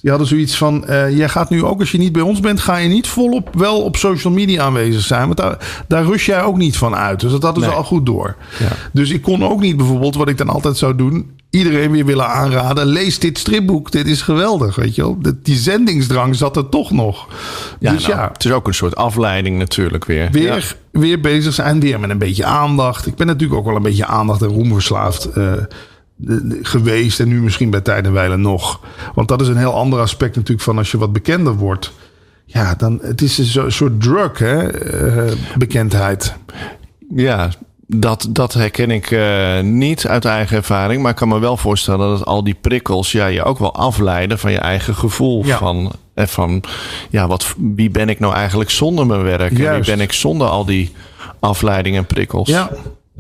Die 0.00 0.11
hadden 0.11 0.28
zoiets 0.28 0.57
van: 0.57 0.87
eh, 0.87 1.16
jij 1.16 1.28
gaat 1.28 1.50
nu 1.50 1.64
ook 1.64 1.80
als 1.80 1.92
je 1.92 1.98
niet 1.98 2.12
bij 2.12 2.22
ons 2.22 2.40
bent, 2.40 2.61
ga 2.61 2.76
je 2.76 2.88
niet 2.88 3.07
volop 3.07 3.50
wel 3.54 3.83
op 3.83 3.96
social 3.96 4.33
media 4.33 4.64
aanwezig 4.64 5.02
zijn. 5.02 5.24
Want 5.24 5.37
daar, 5.37 5.85
daar 5.88 6.04
rust 6.04 6.26
jij 6.26 6.42
ook 6.42 6.57
niet 6.57 6.76
van 6.76 6.94
uit. 6.94 7.20
Dus 7.20 7.30
dat 7.30 7.42
hadden 7.42 7.64
ze 7.64 7.70
al 7.70 7.85
goed 7.85 8.07
door. 8.07 8.37
Ja. 8.59 8.68
Dus 8.92 9.11
ik 9.11 9.22
kon 9.22 9.44
ook 9.44 9.61
niet 9.61 9.76
bijvoorbeeld, 9.76 10.14
wat 10.14 10.28
ik 10.28 10.38
dan 10.38 10.48
altijd 10.48 10.76
zou 10.76 10.96
doen, 10.96 11.30
iedereen 11.50 11.90
weer 11.90 12.04
willen 12.04 12.28
aanraden. 12.28 12.87
Lees 12.87 13.18
dit 13.18 13.38
stripboek, 13.38 13.90
dit 13.90 14.07
is 14.07 14.22
geweldig. 14.22 14.76
Weet 14.76 14.94
je 14.94 15.02
wel? 15.02 15.18
Die 15.42 15.57
zendingsdrang 15.57 16.37
zat 16.37 16.57
er 16.57 16.68
toch 16.68 16.90
nog. 16.90 17.28
Ja, 17.80 17.92
dus 17.92 18.07
nou, 18.07 18.18
ja, 18.18 18.30
Het 18.33 18.44
is 18.44 18.52
ook 18.52 18.66
een 18.66 18.74
soort 18.74 18.96
afleiding 18.96 19.59
natuurlijk 19.59 20.04
weer. 20.04 20.28
weer, 20.30 20.76
weer 20.90 21.20
bezig 21.20 21.54
zijn. 21.54 21.80
Weer 21.80 22.00
met 22.00 22.11
een 22.11 22.18
beetje 22.18 22.44
aandacht. 22.44 23.07
Ik 23.07 23.14
ben 23.14 23.26
natuurlijk 23.26 23.61
ook 23.61 23.66
wel 23.66 23.76
een 23.76 23.83
beetje 23.83 24.07
aandacht 24.07 24.42
en 24.42 24.48
roemverslaafd 24.48 25.24
eh, 25.24 25.52
de- 26.26 26.46
de- 26.46 26.58
geweest. 26.62 27.20
En 27.20 27.28
nu 27.28 27.42
misschien 27.42 27.70
bij 27.70 27.80
tijd 27.80 28.06
en 28.06 28.12
wijle 28.12 28.37
nog. 28.37 28.80
Want 29.14 29.28
dat 29.28 29.40
is 29.40 29.48
een 29.48 29.56
heel 29.56 29.74
ander 29.74 30.00
aspect 30.00 30.34
natuurlijk 30.37 30.64
van 30.64 30.78
als 30.78 30.90
je 30.90 30.98
wat 30.98 31.12
bekender 31.12 31.54
wordt. 31.54 31.92
Ja, 32.46 32.74
dan 32.74 32.98
het 33.02 33.22
is 33.22 33.54
een 33.54 33.72
soort 33.72 34.02
drug, 34.02 34.38
hè? 34.38 34.68
eh, 34.68 35.32
bekendheid. 35.58 36.34
Ja, 37.14 37.50
dat, 37.87 38.26
dat 38.30 38.52
herken 38.54 38.90
ik 38.90 39.10
eh, 39.10 39.60
niet 39.60 40.06
uit 40.06 40.24
eigen 40.24 40.56
ervaring. 40.56 41.02
Maar 41.02 41.10
ik 41.10 41.16
kan 41.16 41.28
me 41.28 41.38
wel 41.38 41.56
voorstellen 41.56 42.08
dat 42.08 42.24
al 42.24 42.44
die 42.44 42.56
prikkels 42.60 43.12
ja, 43.12 43.26
je 43.26 43.42
ook 43.44 43.58
wel 43.58 43.74
afleiden 43.74 44.38
van 44.38 44.52
je 44.52 44.58
eigen 44.58 44.94
gevoel. 44.94 45.44
Ja. 45.44 45.58
Van, 45.58 45.92
eh, 46.14 46.26
van 46.26 46.62
ja, 47.10 47.26
wat, 47.26 47.54
wie 47.74 47.90
ben 47.90 48.08
ik 48.08 48.18
nou 48.18 48.34
eigenlijk 48.34 48.70
zonder 48.70 49.06
mijn 49.06 49.22
werk? 49.22 49.58
En 49.58 49.74
wie 49.74 49.84
ben 49.84 50.00
ik 50.00 50.12
zonder 50.12 50.48
al 50.48 50.64
die 50.64 50.92
afleidingen 51.40 51.98
en 51.98 52.06
prikkels? 52.06 52.48
Ja. 52.48 52.70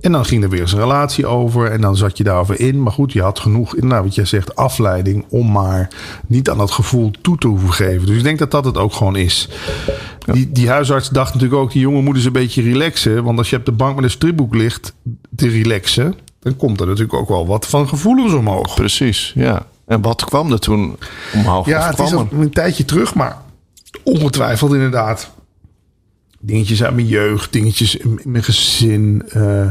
En 0.04 0.12
dan 0.12 0.24
ging 0.24 0.42
er 0.42 0.48
weer 0.48 0.60
eens 0.60 0.72
een 0.72 0.78
relatie 0.78 1.26
over. 1.26 1.70
En 1.70 1.80
dan 1.80 1.96
zat 1.96 2.16
je 2.18 2.24
daarover 2.24 2.60
in. 2.60 2.82
Maar 2.82 2.92
goed, 2.92 3.12
je 3.12 3.22
had 3.22 3.38
genoeg, 3.38 3.76
nou, 3.76 4.02
wat 4.02 4.14
jij 4.14 4.24
zegt, 4.24 4.56
afleiding. 4.56 5.24
om 5.28 5.52
maar 5.52 5.88
niet 6.26 6.50
aan 6.50 6.58
dat 6.58 6.70
gevoel 6.70 7.10
toe 7.20 7.38
te 7.38 7.46
hoeven 7.46 7.72
geven. 7.72 8.06
Dus 8.06 8.16
ik 8.16 8.22
denk 8.22 8.38
dat 8.38 8.50
dat 8.50 8.64
het 8.64 8.78
ook 8.78 8.92
gewoon 8.92 9.16
is. 9.16 9.48
Die, 10.32 10.52
die 10.52 10.68
huisarts 10.68 11.08
dacht 11.08 11.34
natuurlijk 11.34 11.60
ook. 11.60 11.72
die 11.72 11.80
jongen 11.80 12.04
moet 12.04 12.16
eens 12.16 12.24
een 12.24 12.32
beetje 12.32 12.62
relaxen. 12.62 13.24
Want 13.24 13.38
als 13.38 13.50
je 13.50 13.56
op 13.56 13.64
de 13.64 13.72
bank 13.72 13.94
met 13.94 14.04
een 14.04 14.10
stripboek 14.10 14.54
ligt 14.54 14.94
te 15.36 15.48
relaxen. 15.48 16.14
dan 16.40 16.56
komt 16.56 16.80
er 16.80 16.86
natuurlijk 16.86 17.14
ook 17.14 17.28
wel 17.28 17.46
wat 17.46 17.66
van 17.66 17.88
gevoelens 17.88 18.32
omhoog. 18.32 18.74
Precies, 18.74 19.32
ja. 19.34 19.66
En 19.86 20.02
wat 20.02 20.24
kwam 20.24 20.52
er 20.52 20.60
toen 20.60 20.96
omhoog? 21.34 21.66
Ja, 21.66 21.86
het 21.90 21.98
is 21.98 22.14
al 22.14 22.28
een 22.32 22.50
tijdje 22.50 22.84
terug, 22.84 23.14
maar 23.14 23.36
ongetwijfeld 24.02 24.72
inderdaad. 24.72 25.30
Dingetjes 26.40 26.84
uit 26.84 26.94
mijn 26.94 27.06
jeugd, 27.06 27.52
dingetjes 27.52 27.96
in 27.96 28.20
mijn 28.24 28.44
gezin. 28.44 29.22
eh, 29.28 29.70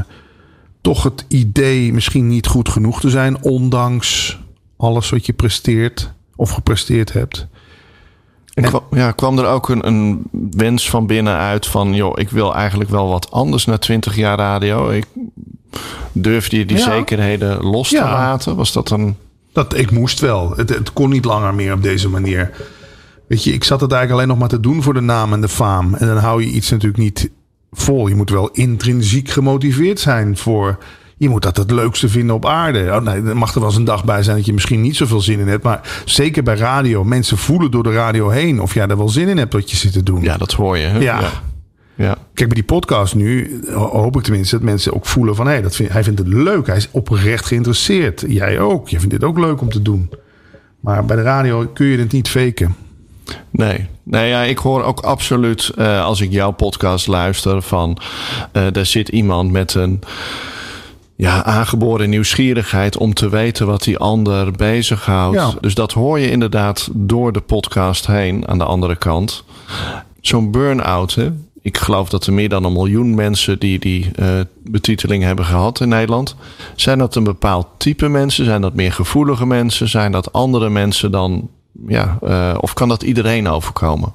toch 0.84 1.04
het 1.04 1.26
idee 1.28 1.94
misschien 1.94 2.28
niet 2.28 2.48
goed 2.48 2.70
genoeg 2.70 3.00
te 3.00 3.10
zijn, 3.10 3.44
ondanks 3.44 4.40
alles 4.78 5.10
wat 5.10 5.26
je 5.26 5.34
presteert 5.34 6.14
of 6.36 6.50
gepresteerd 6.50 7.14
hebt. 7.14 7.48
En 8.54 8.64
kwam, 8.64 8.82
ja, 8.92 9.12
kwam 9.12 9.40
er 9.40 9.46
ook 9.46 9.70
een, 9.70 9.88
een 9.88 10.24
wens 10.52 10.90
van 10.90 11.08
binnenuit 11.08 11.66
van... 11.66 11.94
joh, 11.94 12.14
ik 12.16 12.30
wil 12.30 12.56
eigenlijk 12.56 12.90
wel 12.90 13.08
wat 13.08 13.32
anders 13.32 13.66
na 13.66 13.78
20 13.78 14.16
jaar 14.16 14.38
radio. 14.38 14.90
Ik, 14.90 15.06
durfde 16.12 16.58
je 16.58 16.66
die 16.66 16.78
Ja. 16.78 16.84
zekerheden 16.84 17.64
los 17.64 17.90
te 17.90 17.96
laten? 18.00 18.56
Was 18.56 18.72
dat 18.72 18.90
een... 18.90 19.16
Dat, 19.54 19.78
ik 19.78 19.92
moest 19.92 20.20
wel. 20.20 20.54
Het, 20.56 20.70
het 20.70 20.94
kon 20.94 21.10
niet 21.10 21.26
langer 21.26 21.54
meer 21.54 21.74
op 21.74 21.84
deze 21.84 22.10
manier. 22.10 22.52
Weet 23.28 23.44
je, 23.44 23.54
ik 23.54 23.64
zat 23.64 23.82
het 23.82 23.92
eigenlijk 23.92 24.22
alleen 24.22 24.40
nog 24.40 24.50
maar 24.50 24.60
te 24.60 24.68
doen 24.70 24.84
voor 24.84 24.94
de 24.94 25.02
naam 25.02 25.34
en 25.34 25.42
de 25.42 25.50
faam. 25.50 25.94
En 25.94 26.08
dan 26.08 26.18
hou 26.18 26.44
je 26.44 26.50
iets 26.52 26.70
natuurlijk 26.70 27.04
niet 27.04 27.30
vol. 27.74 28.08
Je 28.08 28.16
moet 28.16 28.30
wel 28.30 28.50
intrinsiek 28.52 29.30
gemotiveerd 29.30 30.00
zijn 30.00 30.38
voor... 30.38 30.78
Je 31.18 31.30
moet 31.30 31.42
dat 31.42 31.58
het 31.58 31.72
leukste 31.72 32.10
vinden 32.10 32.36
op 32.36 32.46
aarde. 32.46 32.80
Oh, 32.92 33.02
nee, 33.02 33.22
er 33.22 33.38
mag 33.38 33.54
er 33.54 33.60
wel 33.60 33.70
eens 33.70 33.78
een 33.78 33.84
dag 33.84 34.06
bij 34.06 34.24
zijn 34.24 34.36
dat 34.38 34.46
je 34.46 34.54
misschien 34.54 34.82
niet 34.82 34.96
zoveel 34.96 35.22
zin 35.22 35.40
in 35.40 35.48
hebt. 35.48 35.64
Maar 35.64 36.02
zeker 36.06 36.44
bij 36.44 36.56
radio. 36.56 37.04
Mensen 37.04 37.38
voelen 37.38 37.72
door 37.72 37.84
de 37.84 37.94
radio 37.94 38.30
heen 38.30 38.62
of 38.62 38.74
jij 38.74 38.88
er 38.88 38.98
wel 38.98 39.10
zin 39.10 39.28
in 39.28 39.38
hebt 39.38 39.54
wat 39.54 39.72
je 39.72 39.78
zit 39.78 39.92
te 39.94 40.04
doen. 40.04 40.22
Ja, 40.22 40.38
dat 40.38 40.52
hoor 40.52 40.78
je. 40.78 40.86
Hè? 40.86 40.98
Ja. 40.98 41.20
ja. 41.20 41.30
Ja. 41.96 42.18
Kijk, 42.34 42.50
bij 42.50 42.58
die 42.58 42.64
podcast 42.64 43.16
nu 43.16 43.60
ho- 43.72 43.90
hoop 43.90 44.16
ik 44.16 44.24
tenminste 44.24 44.56
dat 44.56 44.66
mensen 44.66 44.94
ook 44.94 45.06
voelen 45.06 45.36
van... 45.36 45.48
hé, 45.48 45.62
dat 45.62 45.76
vind, 45.76 45.92
hij 45.92 46.04
vindt 46.04 46.20
het 46.20 46.28
leuk. 46.28 46.68
Hij 46.68 46.78
is 46.78 46.90
oprecht 46.92 47.46
geïnteresseerd. 47.46 48.24
Jij 48.28 48.60
ook. 48.60 48.90
Je 48.90 49.00
vindt 49.00 49.14
dit 49.14 49.24
ook 49.24 49.38
leuk 49.40 49.62
om 49.62 49.70
te 49.70 49.82
doen. 49.82 50.10
Maar 50.80 51.06
bij 51.06 51.16
de 51.16 51.22
radio 51.22 51.68
kun 51.74 51.86
je 51.86 51.98
het 51.98 52.12
niet 52.12 52.30
faken. 52.30 52.76
Nee. 53.50 53.88
Nee 54.04 54.30
ja, 54.30 54.42
ik 54.42 54.58
hoor 54.58 54.84
ook 54.84 55.00
absoluut 55.00 55.72
eh, 55.78 56.06
als 56.06 56.22
ik 56.22 56.32
jouw 56.32 56.52
podcast 56.52 57.08
luister 57.08 57.62
van... 57.62 57.98
eh 58.52 58.68
daar 58.72 58.86
zit 58.86 59.10
iemand 59.10 59.52
met 59.52 59.74
een 59.74 60.02
ja, 61.16 61.44
aangeboren 61.44 62.10
nieuwsgierigheid 62.10 62.98
om 62.98 63.14
te 63.14 63.30
weten 63.30 63.68
wat 63.68 63.84
die 63.84 63.98
ander 63.98 64.52
bezighoudt. 64.52 65.36
Ja. 65.36 65.54
Dus 65.62 65.76
dat 65.76 65.92
hoor 65.92 66.20
je 66.20 66.32
inderdaad 66.32 66.90
door 66.92 67.32
de 67.32 67.42
podcast 67.42 68.08
heen 68.08 68.48
aan 68.48 68.58
de 68.58 68.64
andere 68.64 68.96
kant. 68.96 69.44
Zo'n 70.22 70.52
burn-out, 70.52 71.16
hè? 71.16 71.32
ik 71.64 71.78
geloof 71.78 72.10
dat 72.10 72.26
er 72.26 72.34
meer 72.34 72.50
dan 72.50 72.64
een 72.64 72.74
miljoen 72.74 73.16
mensen 73.16 73.60
die 73.60 73.80
die 73.80 74.12
eh, 74.16 74.40
betiteling 74.64 75.24
hebben 75.24 75.46
gehad 75.46 75.80
in 75.80 75.90
Nederland. 75.90 76.36
Zijn 76.76 76.98
dat 76.98 77.16
een 77.16 77.24
bepaald 77.24 77.68
type 77.78 78.08
mensen? 78.08 78.46
Zijn 78.46 78.62
dat 78.62 78.74
meer 78.74 78.92
gevoelige 78.92 79.46
mensen? 79.46 79.90
Zijn 79.90 80.12
dat 80.12 80.34
andere 80.34 80.70
mensen 80.70 81.12
dan? 81.12 81.50
Ja, 81.88 82.18
eh, 82.22 82.58
of 82.60 82.74
kan 82.74 82.90
dat 82.90 83.04
iedereen 83.04 83.48
overkomen? 83.48 84.14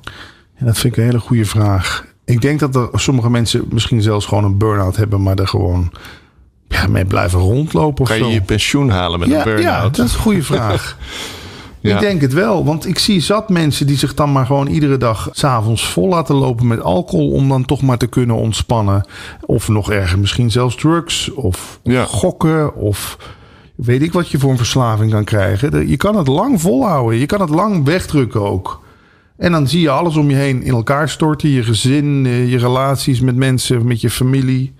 En 0.54 0.66
dat 0.66 0.78
vind 0.78 0.92
ik 0.92 0.98
een 0.98 1.08
hele 1.08 1.20
goede 1.20 1.44
vraag. 1.44 2.06
Ik 2.24 2.40
denk 2.40 2.60
dat 2.60 2.76
er 2.76 2.88
sommige 2.92 3.30
mensen 3.30 3.64
misschien 3.70 4.02
zelfs 4.02 4.26
gewoon 4.26 4.44
een 4.44 4.58
burn-out 4.58 4.96
hebben... 4.96 5.22
maar 5.22 5.36
er 5.36 5.48
gewoon 5.48 5.92
ja, 6.68 6.86
mee 6.86 7.04
blijven 7.04 7.38
rondlopen 7.38 8.02
of 8.02 8.08
Kan 8.08 8.18
zo. 8.18 8.26
je 8.26 8.32
je 8.32 8.42
pensioen 8.42 8.90
halen 8.90 9.18
met 9.18 9.28
ja, 9.28 9.38
een 9.38 9.44
burn-out? 9.44 9.64
Ja, 9.64 9.88
dat 9.88 10.06
is 10.06 10.14
een 10.14 10.20
goede 10.20 10.42
vraag. 10.42 10.96
Ja. 11.80 11.94
Ik 11.94 12.00
denk 12.00 12.20
het 12.20 12.32
wel, 12.32 12.64
want 12.64 12.86
ik 12.86 12.98
zie 12.98 13.20
zat 13.20 13.48
mensen 13.48 13.86
die 13.86 13.96
zich 13.96 14.14
dan 14.14 14.32
maar 14.32 14.46
gewoon 14.46 14.66
iedere 14.66 14.96
dag 14.96 15.28
s'avonds 15.32 15.88
vol 15.88 16.08
laten 16.08 16.34
lopen 16.34 16.66
met 16.66 16.80
alcohol 16.80 17.30
om 17.30 17.48
dan 17.48 17.64
toch 17.64 17.82
maar 17.82 17.98
te 17.98 18.06
kunnen 18.06 18.36
ontspannen. 18.36 19.06
Of 19.40 19.68
nog 19.68 19.90
erger, 19.90 20.18
misschien 20.18 20.50
zelfs 20.50 20.76
drugs 20.76 21.32
of 21.32 21.80
gokken 22.06 22.74
of 22.74 23.18
weet 23.78 24.02
ik 24.02 24.12
wat 24.12 24.28
je 24.28 24.38
voor 24.38 24.50
een 24.50 24.56
verslaving 24.56 25.10
kan 25.10 25.24
krijgen. 25.24 25.88
Je 25.88 25.96
kan 25.96 26.16
het 26.16 26.26
lang 26.26 26.60
volhouden, 26.60 27.18
je 27.18 27.26
kan 27.26 27.40
het 27.40 27.50
lang 27.50 27.84
wegdrukken 27.84 28.40
ook. 28.40 28.86
En 29.36 29.52
dan 29.52 29.68
zie 29.68 29.80
je 29.80 29.90
alles 29.90 30.16
om 30.16 30.30
je 30.30 30.36
heen 30.36 30.62
in 30.62 30.72
elkaar 30.72 31.08
storten. 31.08 31.48
Je 31.48 31.62
gezin, 31.62 32.26
eh, 32.26 32.50
je 32.50 32.58
relaties 32.58 33.20
met 33.20 33.36
mensen, 33.36 33.86
met 33.86 34.00
je 34.00 34.10
familie. 34.10 34.74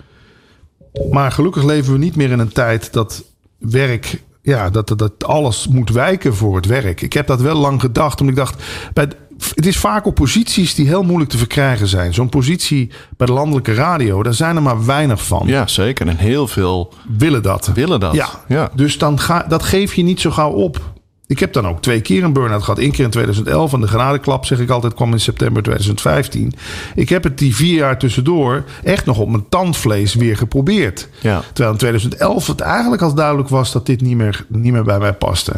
Maar 1.11 1.33
gelukkig 1.33 1.65
leven 1.65 1.93
we 1.93 1.99
niet 1.99 2.17
meer 2.17 2.31
in 2.31 2.39
een 2.39 2.53
tijd 2.53 2.93
dat 2.93 3.25
werk, 3.59 4.23
ja, 4.43 4.71
dat, 4.71 4.89
dat, 4.89 4.99
dat 4.99 5.25
alles 5.25 5.69
moet 5.69 5.91
wijken 5.91 6.35
voor 6.35 6.57
het 6.57 6.67
werk. 6.67 7.01
Ik 7.01 7.13
heb 7.13 7.27
dat 7.27 7.41
wel 7.41 7.57
lang 7.57 7.81
gedacht, 7.81 8.21
omdat 8.21 8.37
ik 8.37 8.45
dacht, 8.45 8.63
bij, 8.95 9.09
het 9.55 9.67
is 9.67 9.79
vaak 9.79 10.07
op 10.07 10.15
posities 10.15 10.75
die 10.75 10.87
heel 10.87 11.03
moeilijk 11.03 11.31
te 11.31 11.39
verkrijgen 11.39 11.87
zijn. 11.87 12.15
Zo'n 12.15 12.29
positie 12.29 12.91
bij 13.17 13.27
de 13.27 13.33
landelijke 13.33 13.75
radio, 13.75 14.23
daar 14.23 14.35
zijn 14.35 14.57
er 14.57 14.63
maar 14.63 14.87
weinig 14.87 15.27
van. 15.27 15.43
Ja, 15.47 15.67
zeker. 15.67 16.09
En 16.09 16.17
heel 16.17 16.49
veel 16.49 16.93
Willen 17.19 17.43
dat. 17.43 17.71
willen 17.75 18.01
dat. 18.01 18.15
Ja, 18.15 18.29
ja. 18.49 18.71
dus 18.75 18.99
dan 18.99 19.21
ga, 19.21 19.45
dat 19.49 19.63
geef 19.63 19.95
je 19.95 20.03
niet 20.03 20.21
zo 20.21 20.31
gauw 20.31 20.51
op. 20.51 20.81
Ik 21.27 21.39
heb 21.39 21.53
dan 21.53 21.67
ook 21.67 21.83
twee 21.83 22.01
keer 22.01 22.25
een 22.25 22.33
burn-out 22.33 22.63
gehad. 22.63 22.79
Eén 22.79 22.91
keer 22.91 23.05
in 23.05 23.11
2011 23.11 23.73
en 23.73 23.81
de 23.81 23.89
genadeklap, 23.89 24.45
zeg 24.45 24.59
ik 24.59 24.71
altijd, 24.71 24.95
kwam 24.95 25.13
in 25.13 25.21
september 25.21 25.63
2015. 25.63 26.53
Ik 26.95 27.09
heb 27.09 27.25
het 27.25 27.39
die 27.39 27.57
vier 27.57 27.75
jaar 27.75 27.99
tussendoor 27.99 28.65
echt 28.83 29.07
nog 29.07 29.19
op 29.19 29.29
mijn 29.29 29.49
tandvlees 29.49 30.15
weer 30.15 30.37
geprobeerd. 30.37 31.09
Ja. 31.21 31.43
Terwijl 31.47 31.71
in 31.73 31.79
2011 31.79 32.47
het 32.47 32.61
eigenlijk 32.61 33.03
al 33.03 33.15
duidelijk 33.15 33.49
was 33.49 33.73
dat 33.73 33.87
dit 33.87 34.01
niet 34.01 34.17
meer, 34.17 34.45
niet 34.49 34.73
meer 34.73 34.85
bij 34.85 34.99
mij 34.99 35.13
paste. 35.13 35.53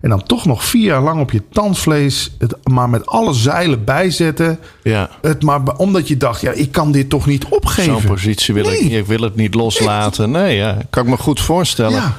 En 0.00 0.10
dan 0.10 0.22
toch 0.22 0.46
nog 0.46 0.64
vier 0.64 0.84
jaar 0.84 1.02
lang 1.02 1.20
op 1.20 1.30
je 1.30 1.42
tandvlees, 1.52 2.30
het 2.38 2.56
maar 2.64 2.88
met 2.88 3.06
alle 3.06 3.32
zeilen 3.32 3.84
bijzetten. 3.84 4.58
ja. 4.82 5.10
Het 5.22 5.42
maar, 5.42 5.60
omdat 5.76 6.08
je 6.08 6.16
dacht, 6.16 6.40
ja, 6.40 6.50
ik 6.52 6.72
kan 6.72 6.92
dit 6.92 7.08
toch 7.10 7.26
niet 7.26 7.44
opgeven. 7.44 7.92
Zo'n 8.00 8.10
positie 8.10 8.54
wil 8.54 8.64
ik 8.64 8.70
Nee. 8.70 8.82
niet. 8.82 8.92
Ik 8.92 9.06
wil 9.06 9.20
het 9.20 9.36
niet 9.36 9.54
loslaten. 9.54 10.30
Nee, 10.30 10.56
ja. 10.56 10.78
kan 10.90 11.02
ik 11.04 11.08
me 11.10 11.16
goed 11.16 11.40
voorstellen. 11.40 11.92
Ja. 11.92 12.16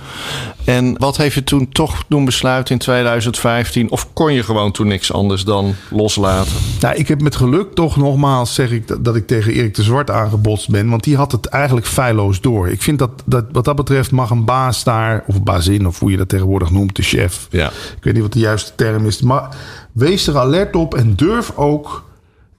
En 0.64 0.96
wat 0.98 1.18
heeft 1.18 1.36
je 1.36 1.44
toen 1.44 1.70
toch 1.70 2.04
doen 2.08 2.26
besluiten 2.26 2.74
in 2.74 2.80
2015? 2.80 3.92
Of 3.92 4.14
kon 4.14 4.34
je 4.34 4.44
gewoon 4.44 4.72
toen 4.72 4.88
niks 4.88 5.12
anders 5.14 5.44
dan 5.44 5.76
loslaten? 5.90 6.52
Nou, 6.80 6.96
ik 6.96 7.08
heb 7.08 7.22
met 7.22 7.36
geluk 7.36 7.74
toch 7.74 7.98
nogmaals 7.98 8.54
zeg 8.54 8.72
ik 8.72 8.88
dat, 8.88 9.06
dat 9.06 9.16
ik 9.16 9.28
tegen 9.28 9.54
Erik 9.54 9.76
de 9.76 9.84
Zwart 9.84 10.10
aangebotst 10.12 10.70
ben. 10.70 10.90
Want 10.90 11.04
die 11.04 11.16
had 11.16 11.32
het 11.32 11.46
eigenlijk 11.46 11.88
feilloos 11.88 12.42
door. 12.42 12.70
Ik 12.70 12.82
vind 12.82 13.00
dat, 13.00 13.10
dat 13.26 13.46
wat 13.52 13.66
dat 13.66 13.76
betreft 13.76 14.12
mag 14.12 14.30
een 14.30 14.46
baas 14.46 14.84
daar, 14.84 15.24
of 15.28 15.44
bazin, 15.44 15.88
of 15.88 16.00
hoe 16.00 16.12
je 16.12 16.18
dat 16.18 16.30
tegenwoordig 16.30 16.70
noemt, 16.72 16.96
de 16.96 17.02
chef. 17.04 17.48
Ja. 17.52 17.67
Ik 17.72 18.04
weet 18.04 18.14
niet 18.14 18.24
wat 18.24 18.34
de 18.34 18.40
juiste 18.40 18.72
term 18.76 19.06
is. 19.06 19.22
Maar 19.22 19.56
wees 19.92 20.28
er 20.28 20.38
alert 20.38 20.76
op 20.76 20.96
en 20.96 21.16
durf 21.16 21.52
ook 21.56 22.04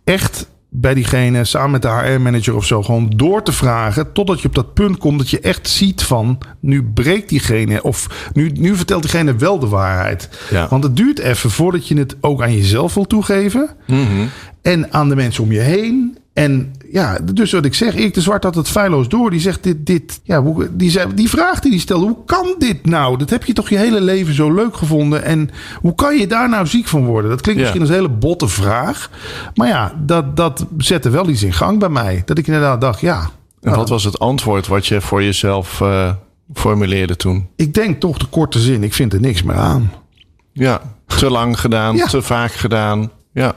echt 0.04 0.48
bij 0.70 0.94
diegene 0.94 1.44
samen 1.44 1.70
met 1.70 1.82
de 1.82 1.88
HR-manager 1.88 2.54
of 2.54 2.64
zo 2.64 2.82
gewoon 2.82 3.12
door 3.16 3.42
te 3.42 3.52
vragen. 3.52 4.12
Totdat 4.12 4.40
je 4.40 4.48
op 4.48 4.54
dat 4.54 4.74
punt 4.74 4.98
komt 4.98 5.18
dat 5.18 5.30
je 5.30 5.40
echt 5.40 5.68
ziet 5.68 6.02
van 6.02 6.38
nu 6.60 6.84
breekt 6.84 7.28
diegene 7.28 7.82
of 7.82 8.30
nu, 8.32 8.50
nu 8.50 8.76
vertelt 8.76 9.02
diegene 9.02 9.36
wel 9.36 9.58
de 9.58 9.68
waarheid. 9.68 10.28
Ja. 10.50 10.68
Want 10.68 10.84
het 10.84 10.96
duurt 10.96 11.18
even 11.18 11.50
voordat 11.50 11.88
je 11.88 11.98
het 11.98 12.16
ook 12.20 12.42
aan 12.42 12.54
jezelf 12.54 12.94
wil 12.94 13.06
toegeven. 13.06 13.70
En 14.62 14.92
aan 14.92 15.08
de 15.08 15.16
mensen 15.16 15.42
om 15.42 15.52
je 15.52 15.60
heen. 15.60 16.18
En 16.38 16.72
ja, 16.92 17.18
dus 17.34 17.52
wat 17.52 17.64
ik 17.64 17.74
zeg, 17.74 17.94
Erik 17.94 18.14
de 18.14 18.20
Zwart 18.20 18.44
had 18.44 18.54
het 18.54 18.68
feilloos 18.68 19.08
door. 19.08 19.30
Die 19.30 19.40
zegt 19.40 19.62
dit, 19.62 19.86
dit, 19.86 20.20
ja, 20.22 20.42
hoe, 20.42 20.68
die, 20.76 20.90
zei, 20.90 21.14
die 21.14 21.28
vraag 21.28 21.60
die 21.60 21.70
hij 21.70 21.80
stelde, 21.80 22.06
hoe 22.06 22.24
kan 22.26 22.54
dit 22.58 22.86
nou? 22.86 23.18
Dat 23.18 23.30
heb 23.30 23.44
je 23.44 23.52
toch 23.52 23.68
je 23.68 23.76
hele 23.78 24.00
leven 24.00 24.34
zo 24.34 24.52
leuk 24.54 24.76
gevonden. 24.76 25.22
En 25.24 25.50
hoe 25.80 25.94
kan 25.94 26.16
je 26.18 26.26
daar 26.26 26.48
nou 26.48 26.66
ziek 26.66 26.86
van 26.86 27.04
worden? 27.04 27.30
Dat 27.30 27.40
klinkt 27.40 27.60
Ja. 27.60 27.66
misschien 27.66 27.88
als 27.88 27.96
een 27.98 28.04
hele 28.04 28.18
botte 28.18 28.48
vraag. 28.48 29.10
Maar 29.54 29.68
ja, 29.68 29.92
dat, 30.04 30.36
dat 30.36 30.66
zette 30.78 31.10
wel 31.10 31.28
iets 31.28 31.42
in 31.42 31.52
gang 31.52 31.78
bij 31.78 31.88
mij. 31.88 32.22
Dat 32.24 32.38
ik 32.38 32.46
inderdaad 32.46 32.80
dacht, 32.80 33.00
ja, 33.00 33.30
En 33.60 33.74
wat 33.74 33.88
was 33.88 34.04
het 34.04 34.18
antwoord 34.18 34.66
wat 34.66 34.86
je 34.86 35.00
voor 35.00 35.22
jezelf 35.22 35.80
eh, 35.80 36.12
formuleerde 36.54 37.16
toen? 37.16 37.48
ik 37.56 37.74
denk 37.74 38.00
toch 38.00 38.18
de 38.18 38.26
korte 38.26 38.58
zin, 38.58 38.82
ik 38.82 38.94
vind 38.94 39.12
er 39.12 39.20
niks 39.20 39.42
meer 39.42 39.56
aan. 39.56 39.92
Ja, 40.52 40.80
te 41.06 41.30
lang 41.30 41.60
gedaan, 41.60 41.96
Ja. 41.96 42.06
te 42.06 42.22
vaak 42.22 42.52
gedaan. 42.52 43.10
Ja, 43.32 43.54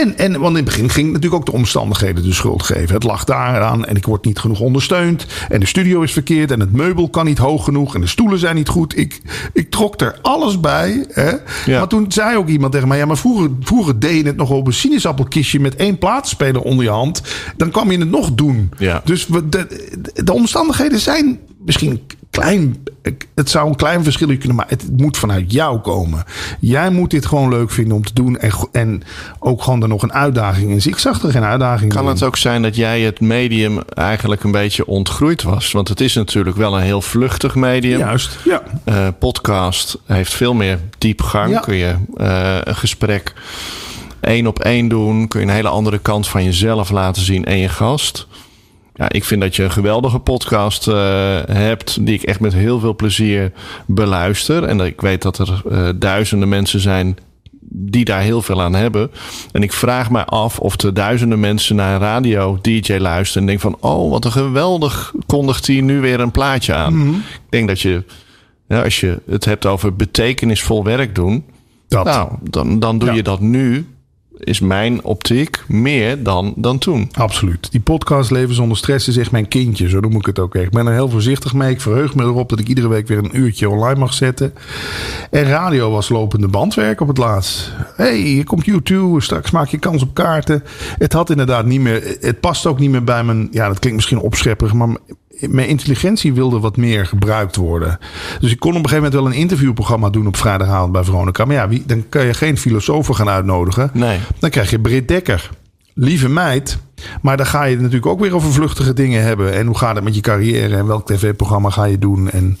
En, 0.00 0.18
en 0.18 0.40
want 0.40 0.56
in 0.56 0.64
het 0.64 0.64
begin 0.64 0.90
ging 0.90 1.06
natuurlijk 1.06 1.34
ook 1.34 1.46
de 1.46 1.52
omstandigheden 1.52 2.22
de 2.22 2.32
schuld 2.32 2.62
geven. 2.62 2.94
Het 2.94 3.02
lag 3.02 3.24
daaraan 3.24 3.84
en 3.84 3.96
ik 3.96 4.06
word 4.06 4.24
niet 4.24 4.38
genoeg 4.38 4.60
ondersteund. 4.60 5.26
En 5.48 5.60
de 5.60 5.66
studio 5.66 6.02
is 6.02 6.12
verkeerd 6.12 6.50
en 6.50 6.60
het 6.60 6.72
meubel 6.72 7.08
kan 7.08 7.24
niet 7.24 7.38
hoog 7.38 7.64
genoeg. 7.64 7.94
En 7.94 8.00
de 8.00 8.06
stoelen 8.06 8.38
zijn 8.38 8.54
niet 8.54 8.68
goed. 8.68 8.98
Ik, 8.98 9.20
ik 9.52 9.70
trok 9.70 10.00
er 10.00 10.18
alles 10.22 10.60
bij. 10.60 11.06
Hè? 11.08 11.30
Ja. 11.66 11.78
Maar 11.78 11.88
toen 11.88 12.12
zei 12.12 12.36
ook 12.36 12.48
iemand 12.48 12.72
tegen 12.72 12.88
mij... 12.88 12.98
ja, 12.98 13.06
maar 13.06 13.16
vroeger, 13.16 13.50
vroeger 13.60 13.98
deed 13.98 14.16
je 14.16 14.26
het 14.26 14.36
nog 14.36 14.50
op 14.50 14.66
een 14.66 14.72
sinaasappelkistje... 14.72 15.60
met 15.60 15.76
één 15.76 15.98
plaatspeler 15.98 16.62
onder 16.62 16.84
je 16.84 16.90
hand. 16.90 17.22
Dan 17.56 17.70
kwam 17.70 17.90
je 17.90 17.98
het 17.98 18.10
nog 18.10 18.34
doen. 18.34 18.70
Ja. 18.78 19.02
Dus 19.04 19.26
we, 19.26 19.48
de, 19.48 19.66
de 20.24 20.32
omstandigheden 20.32 21.00
zijn 21.00 21.38
misschien 21.66 22.00
klein. 22.30 22.84
Het 23.34 23.50
zou 23.50 23.68
een 23.68 23.76
klein 23.76 24.04
verschil 24.04 24.26
kunnen, 24.26 24.54
maar 24.56 24.68
het 24.68 24.90
moet 24.96 25.16
vanuit 25.16 25.52
jou 25.52 25.78
komen. 25.78 26.24
Jij 26.60 26.90
moet 26.90 27.10
dit 27.10 27.26
gewoon 27.26 27.48
leuk 27.48 27.70
vinden 27.70 27.96
om 27.96 28.04
te 28.04 28.12
doen. 28.14 28.38
En, 28.38 28.52
en 28.72 29.02
ook 29.38 29.62
gewoon 29.62 29.82
er 29.82 29.88
nog 29.88 30.02
een 30.02 30.12
uitdaging 30.12 30.70
in 30.70 30.82
zien. 30.82 30.92
Ik 30.92 30.98
zag 30.98 31.22
er 31.22 31.30
geen 31.30 31.44
uitdaging 31.44 31.92
Kan 31.92 32.02
in. 32.02 32.08
het 32.08 32.22
ook 32.22 32.36
zijn 32.36 32.62
dat 32.62 32.76
jij 32.76 33.00
het 33.00 33.20
medium 33.20 33.82
eigenlijk 33.88 34.44
een 34.44 34.50
beetje 34.50 34.86
ontgroeid 34.86 35.42
was? 35.42 35.72
Want 35.72 35.88
het 35.88 36.00
is 36.00 36.14
natuurlijk 36.14 36.56
wel 36.56 36.76
een 36.76 36.82
heel 36.82 37.02
vluchtig 37.02 37.54
medium. 37.54 37.98
Juist, 37.98 38.38
ja. 38.44 38.62
Eh, 38.84 39.08
podcast 39.18 39.98
heeft 40.04 40.34
veel 40.34 40.54
meer 40.54 40.78
diepgang. 40.98 41.50
Ja. 41.50 41.60
Kun 41.60 41.76
je 41.76 41.94
eh, 42.16 42.56
een 42.64 42.76
gesprek 42.76 43.34
één 44.20 44.46
op 44.46 44.58
één 44.58 44.88
doen. 44.88 45.28
Kun 45.28 45.40
je 45.40 45.46
een 45.46 45.52
hele 45.52 45.68
andere 45.68 45.98
kant 45.98 46.28
van 46.28 46.44
jezelf 46.44 46.90
laten 46.90 47.22
zien 47.22 47.44
en 47.44 47.58
je 47.58 47.68
gast. 47.68 48.26
Ja, 48.98 49.08
ik 49.12 49.24
vind 49.24 49.40
dat 49.40 49.56
je 49.56 49.62
een 49.64 49.70
geweldige 49.70 50.18
podcast 50.18 50.88
eh, 50.88 50.94
hebt. 51.46 52.06
Die 52.06 52.14
ik 52.14 52.22
echt 52.22 52.40
met 52.40 52.52
heel 52.52 52.80
veel 52.80 52.94
plezier 52.96 53.52
beluister. 53.86 54.64
En 54.64 54.80
ik 54.80 55.00
weet 55.00 55.22
dat 55.22 55.38
er 55.38 55.62
eh, 55.70 55.88
duizenden 55.96 56.48
mensen 56.48 56.80
zijn 56.80 57.16
die 57.68 58.04
daar 58.04 58.20
heel 58.20 58.42
veel 58.42 58.62
aan 58.62 58.74
hebben. 58.74 59.10
En 59.52 59.62
ik 59.62 59.72
vraag 59.72 60.10
me 60.10 60.24
af 60.24 60.58
of 60.58 60.82
er 60.82 60.94
duizenden 60.94 61.40
mensen 61.40 61.76
naar 61.76 61.94
een 61.94 62.00
radio-dj 62.00 62.96
luisteren. 62.98 63.42
En 63.42 63.48
denken 63.48 63.70
van, 63.78 63.90
oh, 63.90 64.10
wat 64.10 64.24
een 64.24 64.32
geweldig 64.32 65.12
kondigt 65.26 65.66
hij 65.66 65.80
nu 65.80 66.00
weer 66.00 66.20
een 66.20 66.30
plaatje 66.30 66.74
aan. 66.74 67.08
Ik 67.14 67.22
denk 67.50 67.68
dat 67.68 67.80
je, 67.80 68.04
ja, 68.68 68.82
als 68.82 69.00
je 69.00 69.20
het 69.30 69.44
hebt 69.44 69.66
over 69.66 69.96
betekenisvol 69.96 70.84
werk 70.84 71.14
doen. 71.14 71.44
Dat. 71.88 72.04
Nou, 72.04 72.30
dan, 72.42 72.78
dan 72.78 72.98
doe 72.98 73.08
Ja. 73.08 73.14
je 73.14 73.22
dat 73.22 73.40
nu 73.40 73.86
is 74.38 74.60
mijn 74.60 75.04
optiek 75.04 75.64
meer 75.68 76.22
dan, 76.22 76.54
dan 76.56 76.78
toen. 76.78 77.08
Absoluut. 77.12 77.70
Die 77.70 77.80
podcast 77.80 78.30
Leven 78.30 78.54
zonder 78.54 78.76
stress 78.76 79.08
is 79.08 79.16
echt 79.16 79.30
mijn 79.30 79.48
kindje, 79.48 79.88
zo 79.88 80.00
noem 80.00 80.16
ik 80.16 80.26
het 80.26 80.38
ook 80.38 80.54
echt. 80.54 80.64
Ik 80.64 80.70
ben 80.70 80.86
er 80.86 80.92
heel 80.92 81.08
voorzichtig 81.08 81.54
mee. 81.54 81.70
Ik 81.70 81.80
verheug 81.80 82.14
me 82.14 82.22
erop 82.22 82.48
dat 82.48 82.58
ik 82.58 82.68
iedere 82.68 82.88
week 82.88 83.08
weer 83.08 83.18
een 83.18 83.38
uurtje 83.38 83.70
online 83.70 84.00
mag 84.00 84.14
zetten. 84.14 84.54
En 85.30 85.44
radio 85.44 85.90
was 85.90 86.08
lopende 86.08 86.48
bandwerk 86.48 87.00
op 87.00 87.08
het 87.08 87.18
laatst. 87.18 87.72
hey, 87.94 88.16
hier 88.16 88.44
komt 88.44 88.64
YouTube, 88.64 89.20
straks 89.20 89.50
maak 89.50 89.68
je 89.68 89.78
kans 89.78 90.02
op 90.02 90.14
kaarten. 90.14 90.62
Het 90.98 91.12
had 91.12 91.30
inderdaad 91.30 91.66
niet 91.66 91.80
meer, 91.80 92.16
het 92.20 92.40
past 92.40 92.66
ook 92.66 92.78
niet 92.78 92.90
meer 92.90 93.04
bij 93.04 93.24
mijn, 93.24 93.48
ja 93.50 93.68
dat 93.68 93.78
klinkt 93.78 93.96
misschien 93.96 94.18
opschepperig, 94.18 94.72
maar 94.72 94.96
mijn 95.40 95.68
intelligentie 95.68 96.32
wilde 96.32 96.60
wat 96.60 96.76
meer 96.76 97.06
gebruikt 97.06 97.56
worden. 97.56 97.98
Dus 98.40 98.50
ik 98.50 98.58
kon 98.58 98.70
op 98.70 98.76
een 98.76 98.88
gegeven 98.88 99.04
moment 99.04 99.22
wel 99.22 99.32
een 99.32 99.40
interviewprogramma 99.40 100.10
doen 100.10 100.26
op 100.26 100.36
vrijdagavond 100.36 100.92
bij 100.92 101.04
Veronica. 101.04 101.44
Maar 101.44 101.56
ja, 101.56 101.68
wie, 101.68 101.82
dan 101.86 102.08
kan 102.08 102.24
je 102.24 102.34
geen 102.34 102.58
filosofen 102.58 103.14
gaan 103.14 103.28
uitnodigen. 103.28 103.90
Nee. 103.92 104.18
Dan 104.38 104.50
krijg 104.50 104.70
je 104.70 104.80
Britt 104.80 105.08
Dekker. 105.08 105.50
Lieve 105.94 106.28
meid. 106.28 106.78
Maar 107.22 107.36
dan 107.36 107.46
ga 107.46 107.64
je 107.64 107.70
het 107.70 107.80
natuurlijk 107.80 108.06
ook 108.06 108.20
weer 108.20 108.34
over 108.34 108.52
vluchtige 108.52 108.92
dingen 108.92 109.22
hebben. 109.22 109.52
En 109.52 109.66
hoe 109.66 109.78
gaat 109.78 109.94
het 109.94 110.04
met 110.04 110.14
je 110.14 110.20
carrière? 110.20 110.76
En 110.76 110.86
welk 110.86 111.06
tv-programma 111.06 111.70
ga 111.70 111.84
je 111.84 111.98
doen? 111.98 112.30
En 112.30 112.56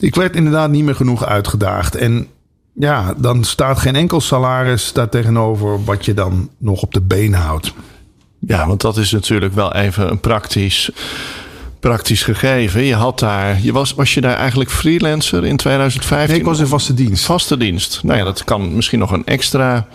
ik 0.00 0.14
werd 0.14 0.36
inderdaad 0.36 0.70
niet 0.70 0.84
meer 0.84 0.94
genoeg 0.94 1.24
uitgedaagd. 1.24 1.94
En 1.94 2.26
ja, 2.72 3.14
dan 3.16 3.44
staat 3.44 3.78
geen 3.78 3.96
enkel 3.96 4.20
salaris 4.20 4.92
daar 4.92 5.08
tegenover 5.08 5.84
wat 5.84 6.04
je 6.04 6.14
dan 6.14 6.50
nog 6.58 6.82
op 6.82 6.94
de 6.94 7.00
been 7.00 7.34
houdt. 7.34 7.74
Ja, 8.38 8.66
want 8.66 8.80
dat 8.80 8.96
is 8.96 9.12
natuurlijk 9.12 9.54
wel 9.54 9.74
even 9.74 10.10
een 10.10 10.20
praktisch 10.20 10.90
praktisch 11.88 12.22
gegeven. 12.22 12.82
Je 12.82 12.94
had 12.94 13.18
daar, 13.18 13.60
je 13.60 13.72
was, 13.72 13.94
was 13.94 14.14
je 14.14 14.20
daar 14.20 14.36
eigenlijk 14.36 14.70
freelancer 14.70 15.44
in 15.44 15.56
2015? 15.56 16.30
Nee, 16.30 16.38
ik 16.38 16.44
was 16.44 16.58
in 16.58 16.66
vaste 16.66 16.94
dienst. 16.94 17.24
Vaste 17.24 17.56
dienst. 17.56 18.00
Nou 18.02 18.18
ja, 18.18 18.24
dat 18.24 18.44
kan 18.44 18.74
misschien 18.74 18.98
nog 18.98 19.10
een 19.10 19.24
extra 19.24 19.86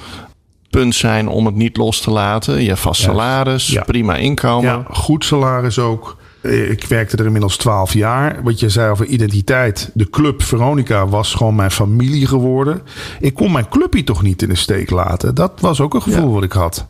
punt 0.70 0.96
zijn 0.96 1.28
om 1.28 1.46
het 1.46 1.56
niet 1.56 1.78
los 1.78 2.02
te 2.02 2.12
laten. 2.12 2.62
Je 2.62 2.68
hebt 2.68 2.80
vast 2.80 3.02
salaris, 3.02 3.68
ja. 3.68 3.84
prima 3.84 4.16
inkomen. 4.16 4.70
Ja, 4.70 4.86
goed 4.92 5.26
salaris 5.26 5.80
ook. 5.80 6.18
Eh, 6.42 6.72
ik 6.72 6.86
werkte 6.86 7.18
er 7.18 7.26
inmiddels 7.26 7.58
12 7.58 7.94
jaar. 7.94 8.44
Wat 8.44 8.60
je 8.60 8.70
zei 8.70 8.92
over 8.92 9.06
identiteit. 9.06 9.92
De 9.94 10.10
club 10.10 10.44
Veronica 10.44 11.08
was 11.08 11.34
gewoon 11.34 11.56
mijn 11.56 11.72
familie 11.72 12.28
geworden. 12.28 12.82
Ik 13.20 13.34
kon 13.34 13.52
mijn 13.52 13.70
clubje 13.70 14.04
toch 14.04 14.22
niet 14.22 14.42
in 14.42 14.50
de 14.50 14.56
steek 14.56 14.90
laten. 14.90 15.36
Dat 15.36 15.52
was 15.60 15.82
ook 15.82 15.94
een 15.94 16.02
gevoel 16.02 16.34
wat 16.34 16.44
ik 16.44 16.52
had. 16.52 16.88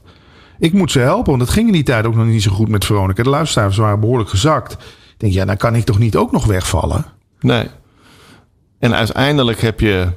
Ik 0.59 0.73
moet 0.73 0.91
ze 0.91 0.99
helpen, 0.99 1.29
want 1.29 1.41
het 1.41 1.51
ging 1.51 1.67
in 1.67 1.73
die 1.73 1.83
tijd 1.83 2.05
ook 2.05 2.15
nog 2.15 2.25
niet 2.25 2.43
zo 2.43 2.51
goed 2.51 2.69
met 2.69 2.85
Veronica. 2.85 3.23
De 3.23 3.29
luisteraars 3.29 3.77
waren 3.77 3.99
behoorlijk 3.99 4.29
gezakt. 4.29 4.73
Ik 4.73 5.15
denk, 5.17 5.33
ja, 5.33 5.45
dan 5.45 5.57
kan 5.57 5.75
ik 5.75 5.83
toch 5.83 5.99
niet 5.99 6.15
ook 6.15 6.31
nog 6.31 6.45
wegvallen? 6.45 7.05
Nee. 7.39 7.67
En 8.79 8.95
uiteindelijk 8.95 9.61
heb 9.61 9.79
je 9.79 10.07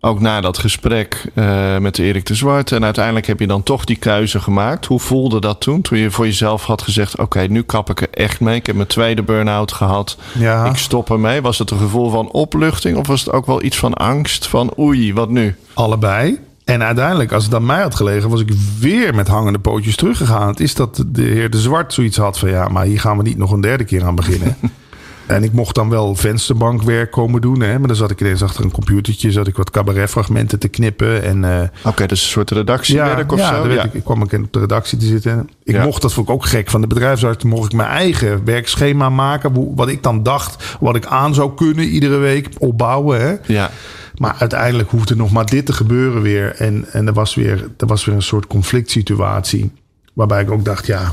ook 0.00 0.20
na 0.20 0.40
dat 0.40 0.58
gesprek 0.58 1.30
uh, 1.34 1.78
met 1.78 1.98
Erik 1.98 2.26
de 2.26 2.34
Zwart. 2.34 2.72
En 2.72 2.84
uiteindelijk 2.84 3.26
heb 3.26 3.40
je 3.40 3.46
dan 3.46 3.62
toch 3.62 3.84
die 3.84 3.96
keuze 3.96 4.40
gemaakt. 4.40 4.86
Hoe 4.86 5.00
voelde 5.00 5.40
dat 5.40 5.60
toen? 5.60 5.82
Toen 5.82 5.98
je 5.98 6.10
voor 6.10 6.24
jezelf 6.24 6.64
had 6.64 6.82
gezegd: 6.82 7.18
Oké, 7.18 7.40
nu 7.40 7.62
kap 7.62 7.90
ik 7.90 8.00
er 8.00 8.10
echt 8.10 8.40
mee. 8.40 8.56
Ik 8.56 8.66
heb 8.66 8.76
mijn 8.76 8.88
tweede 8.88 9.22
burn-out 9.22 9.72
gehad. 9.72 10.16
Ja. 10.38 10.64
Ik 10.64 10.76
stop 10.76 11.10
ermee. 11.10 11.42
Was 11.42 11.58
het 11.58 11.70
een 11.70 11.78
gevoel 11.78 12.10
van 12.10 12.30
opluchting? 12.30 12.96
Of 12.96 13.06
was 13.06 13.20
het 13.20 13.32
ook 13.32 13.46
wel 13.46 13.62
iets 13.62 13.78
van 13.78 13.94
angst? 13.94 14.46
Van 14.46 14.72
oei, 14.78 15.14
wat 15.14 15.28
nu? 15.28 15.56
Allebei. 15.74 16.38
En 16.66 16.82
uiteindelijk, 16.82 17.32
als 17.32 17.44
het 17.44 17.54
aan 17.54 17.66
mij 17.66 17.82
had 17.82 17.94
gelegen, 17.94 18.30
was 18.30 18.40
ik 18.40 18.52
weer 18.78 19.14
met 19.14 19.28
hangende 19.28 19.58
pootjes 19.58 19.96
teruggegaan. 19.96 20.48
Het 20.48 20.60
is 20.60 20.74
dat 20.74 21.04
de 21.06 21.22
heer 21.22 21.50
De 21.50 21.60
Zwart 21.60 21.92
zoiets 21.92 22.16
had 22.16 22.38
van 22.38 22.48
ja, 22.48 22.68
maar 22.68 22.84
hier 22.84 23.00
gaan 23.00 23.16
we 23.16 23.22
niet 23.22 23.38
nog 23.38 23.52
een 23.52 23.60
derde 23.60 23.84
keer 23.84 24.04
aan 24.04 24.14
beginnen. 24.14 24.56
en 25.26 25.44
ik 25.44 25.52
mocht 25.52 25.74
dan 25.74 25.88
wel 25.88 26.14
vensterbankwerk 26.14 27.10
komen 27.10 27.40
doen. 27.40 27.60
Hè, 27.60 27.78
maar 27.78 27.88
dan 27.88 27.96
zat 27.96 28.10
ik 28.10 28.20
ineens 28.20 28.42
achter 28.42 28.64
een 28.64 28.70
computertje, 28.70 29.32
zat 29.32 29.46
ik 29.46 29.56
wat 29.56 29.70
cabaretfragmenten 29.70 30.58
te 30.58 30.68
knippen. 30.68 31.22
En, 31.22 31.42
uh, 31.42 31.60
Oké, 31.78 31.88
okay, 31.88 32.06
dus 32.06 32.22
een 32.22 32.28
soort 32.28 32.50
redactiewerk 32.50 33.30
ja, 33.30 33.34
of 33.34 33.38
ja, 33.38 33.62
zo? 33.62 33.68
Ja, 33.68 33.84
ik, 33.84 33.94
ik 33.94 34.04
kwam 34.04 34.22
ik 34.22 34.32
op 34.32 34.52
de 34.52 34.60
redactie 34.60 34.98
te 34.98 35.06
zitten. 35.06 35.50
Ik 35.62 35.74
ja. 35.74 35.84
mocht, 35.84 36.02
dat 36.02 36.12
vond 36.12 36.28
ik 36.28 36.34
ook 36.34 36.44
gek, 36.44 36.70
van 36.70 36.80
de 36.80 36.86
bedrijfsarts 36.86 37.44
mocht 37.44 37.72
ik 37.72 37.76
mijn 37.76 37.88
eigen 37.88 38.44
werkschema 38.44 39.08
maken. 39.10 39.74
Wat 39.74 39.88
ik 39.88 40.02
dan 40.02 40.22
dacht, 40.22 40.76
wat 40.80 40.96
ik 40.96 41.06
aan 41.06 41.34
zou 41.34 41.54
kunnen 41.54 41.84
iedere 41.84 42.16
week 42.16 42.48
opbouwen. 42.58 43.20
Hè. 43.20 43.34
Ja. 43.46 43.70
Maar 44.18 44.36
uiteindelijk 44.38 44.90
hoefde 44.90 45.16
nog 45.16 45.30
maar 45.30 45.46
dit 45.46 45.66
te 45.66 45.72
gebeuren 45.72 46.22
weer. 46.22 46.54
En, 46.54 46.86
en 46.92 47.06
er, 47.06 47.12
was 47.12 47.34
weer, 47.34 47.70
er 47.76 47.86
was 47.86 48.04
weer 48.04 48.14
een 48.14 48.22
soort 48.22 48.46
conflict 48.46 48.90
situatie. 48.90 49.70
Waarbij 50.12 50.42
ik 50.42 50.50
ook 50.50 50.64
dacht, 50.64 50.86
ja. 50.86 51.12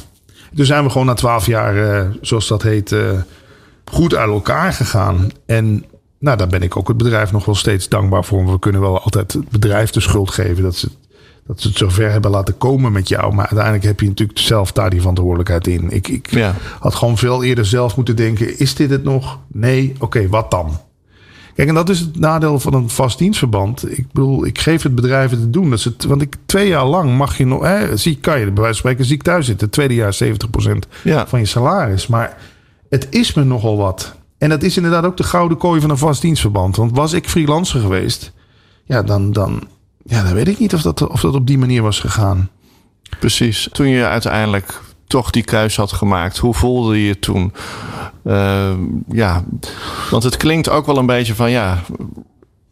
Toen 0.55 0.65
zijn 0.65 0.83
we 0.83 0.89
gewoon 0.89 1.07
na 1.07 1.13
twaalf 1.13 1.45
jaar, 1.45 1.75
uh, 1.75 2.09
zoals 2.21 2.47
dat 2.47 2.61
heet, 2.61 2.91
uh, 2.91 3.11
goed 3.85 4.15
uit 4.15 4.29
elkaar 4.29 4.73
gegaan. 4.73 5.29
En 5.45 5.85
nou, 6.19 6.37
daar 6.37 6.47
ben 6.47 6.61
ik 6.61 6.77
ook 6.77 6.87
het 6.87 6.97
bedrijf 6.97 7.31
nog 7.31 7.45
wel 7.45 7.55
steeds 7.55 7.89
dankbaar 7.89 8.25
voor. 8.25 8.51
We 8.51 8.59
kunnen 8.59 8.81
wel 8.81 9.01
altijd 9.01 9.33
het 9.33 9.49
bedrijf 9.49 9.89
de 9.89 9.99
schuld 9.99 10.31
geven 10.31 10.63
dat 10.63 10.75
ze, 10.75 10.89
dat 11.47 11.61
ze 11.61 11.67
het 11.67 11.77
zover 11.77 12.11
hebben 12.11 12.31
laten 12.31 12.57
komen 12.57 12.91
met 12.91 13.07
jou. 13.07 13.33
Maar 13.33 13.45
uiteindelijk 13.45 13.83
heb 13.83 13.99
je 13.99 14.07
natuurlijk 14.07 14.39
zelf 14.39 14.71
daar 14.71 14.89
die 14.89 14.99
verantwoordelijkheid 14.99 15.67
in. 15.67 15.89
Ik, 15.89 16.07
ik 16.07 16.31
ja. 16.31 16.55
had 16.79 16.95
gewoon 16.95 17.17
veel 17.17 17.43
eerder 17.43 17.65
zelf 17.65 17.95
moeten 17.95 18.15
denken: 18.15 18.59
is 18.59 18.75
dit 18.75 18.89
het 18.89 19.03
nog? 19.03 19.39
Nee, 19.47 19.91
oké, 19.93 20.03
okay, 20.03 20.29
wat 20.29 20.51
dan? 20.51 20.79
Kijk, 21.55 21.67
en 21.67 21.73
dat 21.73 21.89
is 21.89 21.99
het 21.99 22.19
nadeel 22.19 22.59
van 22.59 22.73
een 22.73 22.89
vast 22.89 23.17
dienstverband. 23.17 23.97
Ik 23.97 24.07
bedoel, 24.11 24.45
ik 24.45 24.59
geef 24.59 24.83
het 24.83 24.95
bedrijf 24.95 25.31
het 25.31 25.39
te 25.39 25.49
doen. 25.49 25.69
Dat 25.69 25.83
het, 25.83 26.03
want 26.03 26.21
ik, 26.21 26.35
twee 26.45 26.67
jaar 26.67 26.85
lang 26.85 27.17
mag 27.17 27.37
je 27.37 27.45
nog, 27.45 27.63
hè, 27.63 27.97
zie, 27.97 28.17
kan 28.17 28.39
je 28.39 28.45
bij 28.45 28.53
wijze 28.53 28.67
van 28.67 28.75
spreken 28.75 29.05
ziek 29.05 29.21
thuis 29.21 29.45
zitten. 29.45 29.65
Het 29.65 29.75
tweede 29.75 29.93
jaar 29.93 30.17
70% 30.23 30.27
ja. 31.03 31.27
van 31.27 31.39
je 31.39 31.45
salaris. 31.45 32.07
Maar 32.07 32.37
het 32.89 33.07
is 33.09 33.33
me 33.33 33.43
nogal 33.43 33.77
wat. 33.77 34.15
En 34.37 34.49
dat 34.49 34.63
is 34.63 34.77
inderdaad 34.77 35.05
ook 35.05 35.17
de 35.17 35.23
gouden 35.23 35.57
kooi 35.57 35.81
van 35.81 35.89
een 35.89 35.97
vast 35.97 36.21
dienstverband. 36.21 36.75
Want 36.75 36.95
was 36.95 37.13
ik 37.13 37.29
freelancer 37.29 37.79
geweest, 37.79 38.33
ja, 38.85 39.03
dan, 39.03 39.31
dan, 39.31 39.61
ja, 40.05 40.23
dan 40.23 40.33
weet 40.33 40.47
ik 40.47 40.59
niet 40.59 40.73
of 40.73 40.81
dat, 40.81 41.07
of 41.07 41.21
dat 41.21 41.35
op 41.35 41.47
die 41.47 41.57
manier 41.57 41.81
was 41.81 41.99
gegaan. 41.99 42.49
Precies. 43.19 43.69
Toen 43.71 43.87
je 43.87 44.05
uiteindelijk 44.05 44.81
toch 45.13 45.29
die 45.29 45.43
keuze 45.43 45.81
had 45.81 45.91
gemaakt, 45.91 46.37
hoe 46.37 46.53
voelde 46.53 46.97
je 46.97 47.05
je 47.05 47.19
toen? 47.19 47.53
Uh, 48.23 48.71
ja, 49.07 49.43
want 50.09 50.23
het 50.23 50.37
klinkt 50.37 50.69
ook 50.69 50.85
wel 50.85 50.97
een 50.97 51.05
beetje 51.05 51.35
van 51.35 51.51
ja. 51.51 51.81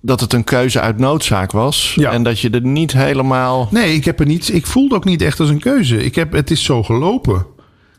Dat 0.02 0.20
het 0.20 0.34
een 0.34 0.44
keuze 0.44 0.80
uit 0.80 0.98
noodzaak 0.98 1.52
was. 1.52 1.94
Ja. 1.96 2.12
En 2.12 2.24
dat 2.24 2.40
je 2.40 2.50
er 2.50 2.62
niet 2.62 2.92
helemaal. 2.92 3.68
Nee, 3.72 3.94
ik 3.94 4.06
heb 4.06 4.20
er 4.20 4.26
niets. 4.26 4.50
Ik 4.50 4.66
voelde 4.66 4.96
ook 4.96 5.06
niet 5.06 5.22
echt 5.22 5.40
als 5.40 5.50
een 5.50 5.60
keuze. 5.60 6.04
Ik 6.04 6.16
heb, 6.16 6.32
het 6.32 6.52
is 6.52 6.64
zo 6.64 6.84
gelopen. 6.84 7.46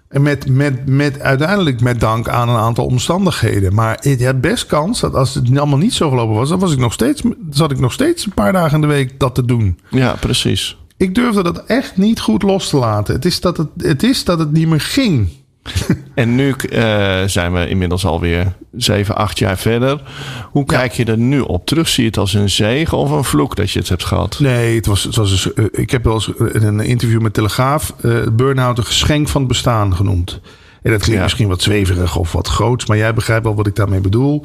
En 0.08 0.22
met, 0.22 0.48
met, 0.48 0.86
met, 0.86 1.20
uiteindelijk 1.20 1.80
met 1.80 2.00
dank 2.00 2.28
aan 2.28 2.48
een 2.48 2.56
aantal 2.56 2.84
omstandigheden. 2.84 3.74
Maar 3.74 3.98
het 4.00 4.24
had 4.24 4.40
best 4.40 4.66
kans 4.66 5.00
dat 5.00 5.14
als 5.14 5.34
het 5.34 5.58
allemaal 5.58 5.78
niet 5.78 5.94
zo 5.94 6.08
gelopen 6.08 6.34
was, 6.34 6.48
dan 6.48 6.58
was 6.58 6.72
ik 6.72 6.78
nog 6.78 6.92
steeds, 6.92 7.22
zat 7.50 7.70
ik 7.70 7.80
nog 7.80 7.92
steeds 7.92 8.24
een 8.24 8.34
paar 8.34 8.52
dagen 8.52 8.74
in 8.74 8.80
de 8.80 8.86
week 8.86 9.18
dat 9.18 9.34
te 9.34 9.44
doen. 9.44 9.78
Ja, 9.90 10.16
precies. 10.20 10.76
Ik 10.96 11.14
durfde 11.14 11.42
dat 11.42 11.64
echt 11.64 11.96
niet 11.96 12.20
goed 12.20 12.42
los 12.42 12.68
te 12.68 12.76
laten. 12.76 13.14
Het 13.14 13.24
is 13.24 13.40
dat 13.40 13.56
het, 13.56 13.68
het, 13.76 14.02
is 14.02 14.24
dat 14.24 14.38
het 14.38 14.52
niet 14.52 14.68
meer 14.68 14.80
ging. 14.80 15.28
En 16.14 16.34
nu 16.34 16.54
uh, 16.70 17.22
zijn 17.26 17.52
we 17.52 17.68
inmiddels 17.68 18.04
alweer 18.04 18.52
7, 18.76 19.16
8 19.16 19.38
jaar 19.38 19.58
verder. 19.58 20.02
Hoe 20.50 20.64
ja. 20.66 20.76
kijk 20.76 20.92
je 20.92 21.04
er 21.04 21.18
nu 21.18 21.40
op 21.40 21.66
terug? 21.66 21.88
Zie 21.88 22.02
je 22.02 22.08
het 22.08 22.18
als 22.18 22.34
een 22.34 22.50
zegen 22.50 22.98
of 22.98 23.10
een 23.10 23.24
vloek 23.24 23.56
dat 23.56 23.70
je 23.70 23.78
het 23.78 23.88
hebt 23.88 24.04
gehad? 24.04 24.38
Nee, 24.40 24.76
het 24.76 24.86
was, 24.86 25.02
het 25.02 25.16
was 25.16 25.30
dus, 25.30 25.48
uh, 25.54 25.64
ik 25.70 25.90
heb 25.90 26.04
wel 26.04 26.14
eens 26.14 26.28
in 26.52 26.62
een 26.62 26.80
interview 26.80 27.20
met 27.20 27.34
Telegraaf 27.34 27.94
uh, 28.00 28.26
burn-out 28.32 28.78
een 28.78 28.84
geschenk 28.84 29.28
van 29.28 29.40
het 29.40 29.48
bestaan 29.48 29.96
genoemd. 29.96 30.40
En 30.82 30.90
dat 30.90 31.00
klinkt 31.00 31.16
ja. 31.16 31.22
misschien 31.22 31.48
wat 31.48 31.62
zweverig 31.62 32.16
of 32.16 32.32
wat 32.32 32.48
groots, 32.48 32.86
maar 32.86 32.96
jij 32.96 33.14
begrijpt 33.14 33.44
wel 33.44 33.54
wat 33.54 33.66
ik 33.66 33.76
daarmee 33.76 34.00
bedoel. 34.00 34.44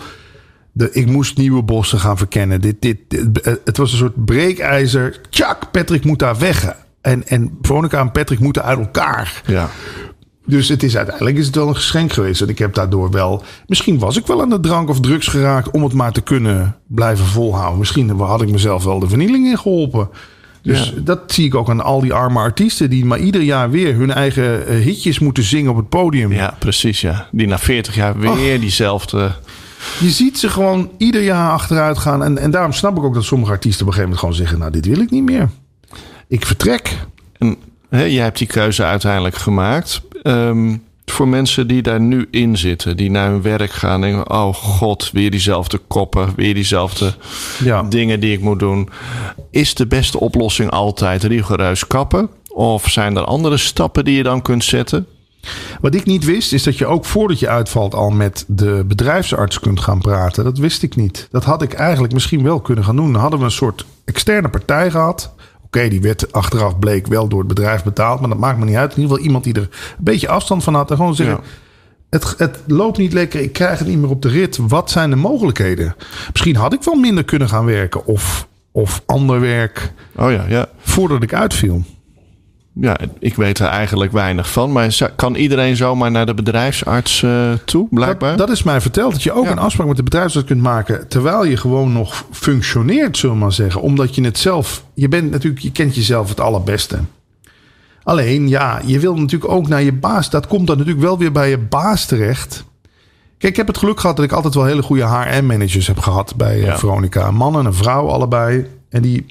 De, 0.78 0.92
ik 0.92 1.06
moest 1.06 1.38
nieuwe 1.38 1.64
bossen 1.64 2.00
gaan 2.00 2.18
verkennen. 2.18 2.62
Dit, 2.62 2.76
dit, 2.80 2.98
dit, 3.08 3.60
het 3.66 3.78
was 3.78 3.92
een 3.92 3.98
soort 3.98 4.26
breekijzer. 4.26 5.22
Tjak, 5.30 5.72
Patrick 5.72 6.04
moet 6.04 6.20
daar 6.20 6.38
weg. 6.38 6.76
En, 7.02 7.28
en 7.28 7.58
Veronica 7.62 8.00
en 8.00 8.12
Patrick 8.12 8.40
moeten 8.40 8.64
uit 8.64 8.80
elkaar. 8.80 9.42
Ja. 9.46 9.70
Dus 10.46 10.70
het 10.70 10.84
is 10.84 10.98
uiteindelijk 10.98 11.38
is 11.38 11.46
het 11.46 11.56
wel 11.56 11.68
een 11.68 11.76
geschenk 11.76 12.14
geweest. 12.14 12.42
En 12.42 12.50
ik 12.50 12.60
heb 12.60 12.74
daardoor 12.74 13.12
wel. 13.12 13.44
Misschien 13.68 14.00
was 14.00 14.18
ik 14.18 14.28
wel 14.28 14.42
aan 14.42 14.50
de 14.50 14.60
drank 14.60 14.90
of 14.90 15.00
drugs 15.00 15.28
geraakt 15.28 15.72
om 15.72 15.84
het 15.84 15.94
maar 15.94 16.12
te 16.12 16.22
kunnen 16.22 16.76
blijven 16.88 17.26
volhouden. 17.26 17.80
Misschien 17.80 18.10
had 18.10 18.42
ik 18.42 18.52
mezelf 18.52 18.84
wel 18.84 19.00
de 19.00 19.08
vernieling 19.08 19.48
in 19.48 19.58
geholpen. 19.58 20.10
Dus 20.62 20.94
ja. 20.96 21.02
dat 21.02 21.20
zie 21.28 21.46
ik 21.46 21.56
ook 21.56 21.70
aan 21.70 21.84
al 21.84 22.02
die 22.02 22.14
arme 22.14 22.40
artiesten 22.40 22.90
die 22.90 23.06
maar 23.06 23.20
ieder 23.20 23.42
jaar 23.42 23.70
weer 23.70 23.96
hun 23.96 24.12
eigen 24.12 24.78
hitjes 24.82 25.20
moeten 25.20 25.44
zingen 25.44 25.72
op 25.72 25.78
het 25.78 25.90
podium. 25.90 26.32
Ja, 26.32 26.56
precies. 26.60 27.02
Ja. 27.02 27.28
Die 27.32 27.48
na 27.48 27.58
40 27.58 27.96
jaar 27.96 28.20
weer 28.20 28.54
oh. 28.54 28.60
diezelfde. 28.60 29.32
Je 30.00 30.10
ziet 30.10 30.40
ze 30.40 30.50
gewoon 30.50 30.92
ieder 30.98 31.24
jaar 31.24 31.52
achteruit 31.52 31.98
gaan. 31.98 32.24
En, 32.24 32.38
en 32.38 32.52
daarom 32.52 32.74
snap 32.74 32.98
ik 32.98 33.04
ook 33.04 33.14
dat 33.14 33.24
sommige 33.24 33.52
artiesten 33.52 33.82
op 33.82 33.88
een 33.88 33.94
gegeven 33.94 34.18
moment 34.18 34.20
gewoon 34.20 34.48
zeggen: 34.48 34.60
Nou, 34.60 34.72
dit 34.72 34.96
wil 34.96 35.06
ik 35.06 35.12
niet 35.12 35.24
meer. 35.24 35.50
Ik 36.28 36.46
vertrek. 36.46 36.98
En 37.38 37.56
hè, 37.90 38.04
jij 38.04 38.24
hebt 38.24 38.38
die 38.38 38.48
keuze 38.48 38.84
uiteindelijk 38.84 39.36
gemaakt. 39.36 40.02
Um, 40.24 40.84
voor 41.12 41.28
mensen 41.28 41.68
die 41.68 41.82
daar 41.82 42.02
nu 42.02 42.28
in 42.32 42.58
zitten, 42.58 42.98
die 42.98 43.12
naar 43.12 43.30
hun 43.30 43.42
werk 43.42 43.72
gaan 43.72 44.04
en 44.04 44.12
denken: 44.12 44.32
Oh 44.32 44.54
god, 44.54 45.12
weer 45.12 45.32
diezelfde 45.32 45.78
koppen, 45.88 46.34
weer 46.36 46.54
diezelfde 46.54 47.14
ja. 47.64 47.84
dingen 47.84 48.20
die 48.20 48.34
ik 48.34 48.42
moet 48.42 48.60
doen. 48.60 48.90
Is 49.52 49.76
de 49.76 49.88
beste 49.88 50.20
oplossing 50.20 50.70
altijd 50.70 51.24
rigoureus 51.24 51.88
kappen? 51.88 52.30
Of 52.48 52.90
zijn 52.90 53.16
er 53.16 53.24
andere 53.24 53.58
stappen 53.58 54.06
die 54.06 54.16
je 54.16 54.24
dan 54.24 54.42
kunt 54.42 54.64
zetten? 54.64 55.08
Wat 55.82 55.96
ik 55.96 56.06
niet 56.06 56.26
wist, 56.26 56.54
is 56.54 56.64
dat 56.64 56.78
je 56.78 56.86
ook 56.86 57.06
voordat 57.06 57.40
je 57.40 57.50
uitvalt 57.50 57.94
al 57.96 58.10
met 58.10 58.44
de 58.48 58.84
bedrijfsarts 58.88 59.60
kunt 59.60 59.80
gaan 59.80 60.00
praten. 60.02 60.44
Dat 60.44 60.58
wist 60.58 60.84
ik 60.84 60.96
niet. 60.96 61.28
Dat 61.32 61.44
had 61.44 61.62
ik 61.62 61.74
eigenlijk 61.74 62.14
misschien 62.14 62.44
wel 62.44 62.60
kunnen 62.62 62.84
gaan 62.84 62.96
doen. 62.96 63.12
Dan 63.12 63.22
hadden 63.22 63.40
we 63.40 63.46
een 63.46 63.52
soort 63.52 63.86
externe 64.06 64.50
partij 64.50 64.92
gehad. 64.92 65.34
Oké, 65.66 65.88
die 65.88 66.02
werd 66.02 66.32
achteraf 66.34 66.80
bleek 66.80 67.08
wel 67.08 67.28
door 67.28 67.40
het 67.40 67.48
bedrijf 67.48 67.84
betaald. 67.84 68.20
Maar 68.20 68.30
dat 68.30 68.38
maakt 68.38 68.60
me 68.60 68.66
niet 68.66 68.76
uit. 68.76 68.92
In 68.92 68.96
ieder 69.02 69.10
geval 69.10 69.26
iemand 69.26 69.44
die 69.44 69.54
er 69.54 69.62
een 69.62 70.04
beetje 70.04 70.28
afstand 70.30 70.64
van 70.64 70.74
had. 70.74 70.90
En 70.92 70.98
gewoon 70.98 71.16
zeggen, 71.16 71.36
Ja. 71.36 71.50
het, 72.10 72.34
het 72.38 72.60
loopt 72.68 72.98
niet 72.98 73.14
lekker. 73.14 73.42
Ik 73.42 73.54
krijg 73.54 73.80
het 73.80 73.88
niet 73.88 73.98
meer 73.98 74.10
op 74.10 74.22
de 74.22 74.30
rit. 74.30 74.58
Wat 74.68 74.92
zijn 74.92 75.10
de 75.10 75.16
mogelijkheden? 75.16 75.96
Misschien 76.32 76.56
had 76.56 76.74
ik 76.74 76.84
wel 76.84 76.96
minder 76.96 77.24
kunnen 77.24 77.50
gaan 77.50 77.66
werken. 77.66 78.06
Of, 78.06 78.48
of 78.72 79.02
ander 79.06 79.40
werk 79.40 79.94
Oh 80.16 80.32
ja, 80.32 80.46
ja. 80.48 80.68
voordat 80.80 81.24
ik 81.24 81.34
uitviel. 81.34 81.84
Ja, 82.82 82.98
ik 83.20 83.36
weet 83.36 83.60
er 83.60 83.68
eigenlijk 83.68 84.12
weinig 84.12 84.52
van. 84.52 84.72
Maar 84.72 85.12
kan 85.16 85.36
iedereen 85.36 85.76
zomaar 85.76 86.12
naar 86.12 86.26
de 86.26 86.34
bedrijfsarts 86.34 87.24
eh, 87.24 87.52
toe, 87.66 87.88
blijkbaar? 87.92 88.30
Dat, 88.38 88.48
dat 88.48 88.50
is 88.58 88.64
mij 88.64 88.82
verteld. 88.82 89.12
Dat 89.12 89.24
je 89.24 89.32
ook 89.32 89.46
Ja. 89.46 89.52
een 89.52 89.58
afspraak 89.60 89.88
met 89.88 89.96
de 89.98 90.04
bedrijfsarts 90.04 90.48
kunt 90.48 90.62
maken. 90.62 91.08
Terwijl 91.08 91.46
je 91.46 91.58
gewoon 91.58 91.94
nog 91.94 92.26
functioneert, 92.32 93.18
zullen 93.18 93.36
we 93.36 93.42
maar 93.42 93.52
zeggen. 93.52 93.82
Omdat 93.82 94.16
je 94.16 94.24
het 94.24 94.38
zelf. 94.38 94.84
Je 94.94 95.08
bent 95.08 95.32
natuurlijk, 95.32 95.62
je 95.62 95.72
kent 95.72 95.96
jezelf 95.96 96.30
het 96.30 96.40
allerbeste. 96.40 97.00
Alleen, 98.04 98.48
ja, 98.48 98.82
je 98.86 99.00
wil 99.00 99.16
natuurlijk 99.16 99.52
ook 99.52 99.68
naar 99.68 99.82
je 99.84 99.94
baas. 99.94 100.30
Dat 100.30 100.48
komt 100.48 100.68
dan 100.68 100.78
natuurlijk 100.78 101.06
wel 101.06 101.18
weer 101.18 101.32
bij 101.32 101.50
je 101.50 101.58
baas 101.58 102.06
terecht. 102.06 102.64
Kijk, 103.38 103.52
ik 103.52 103.58
heb 103.58 103.68
het 103.68 103.78
geluk 103.78 104.00
gehad 104.00 104.16
dat 104.16 104.26
ik 104.26 104.32
altijd 104.32 104.54
wel 104.54 104.66
hele 104.66 104.82
goede 104.82 105.06
HR-managers 105.08 105.88
heb 105.88 106.00
gehad 106.00 106.34
bij 106.36 106.56
eh, 106.56 106.66
Ja. 106.66 106.78
Veronica. 106.78 107.28
Een 107.28 107.36
man 107.36 107.58
en 107.60 107.66
een 107.66 107.74
vrouw 107.74 108.08
allebei. 108.08 108.66
En 108.90 109.02
die, 109.02 109.26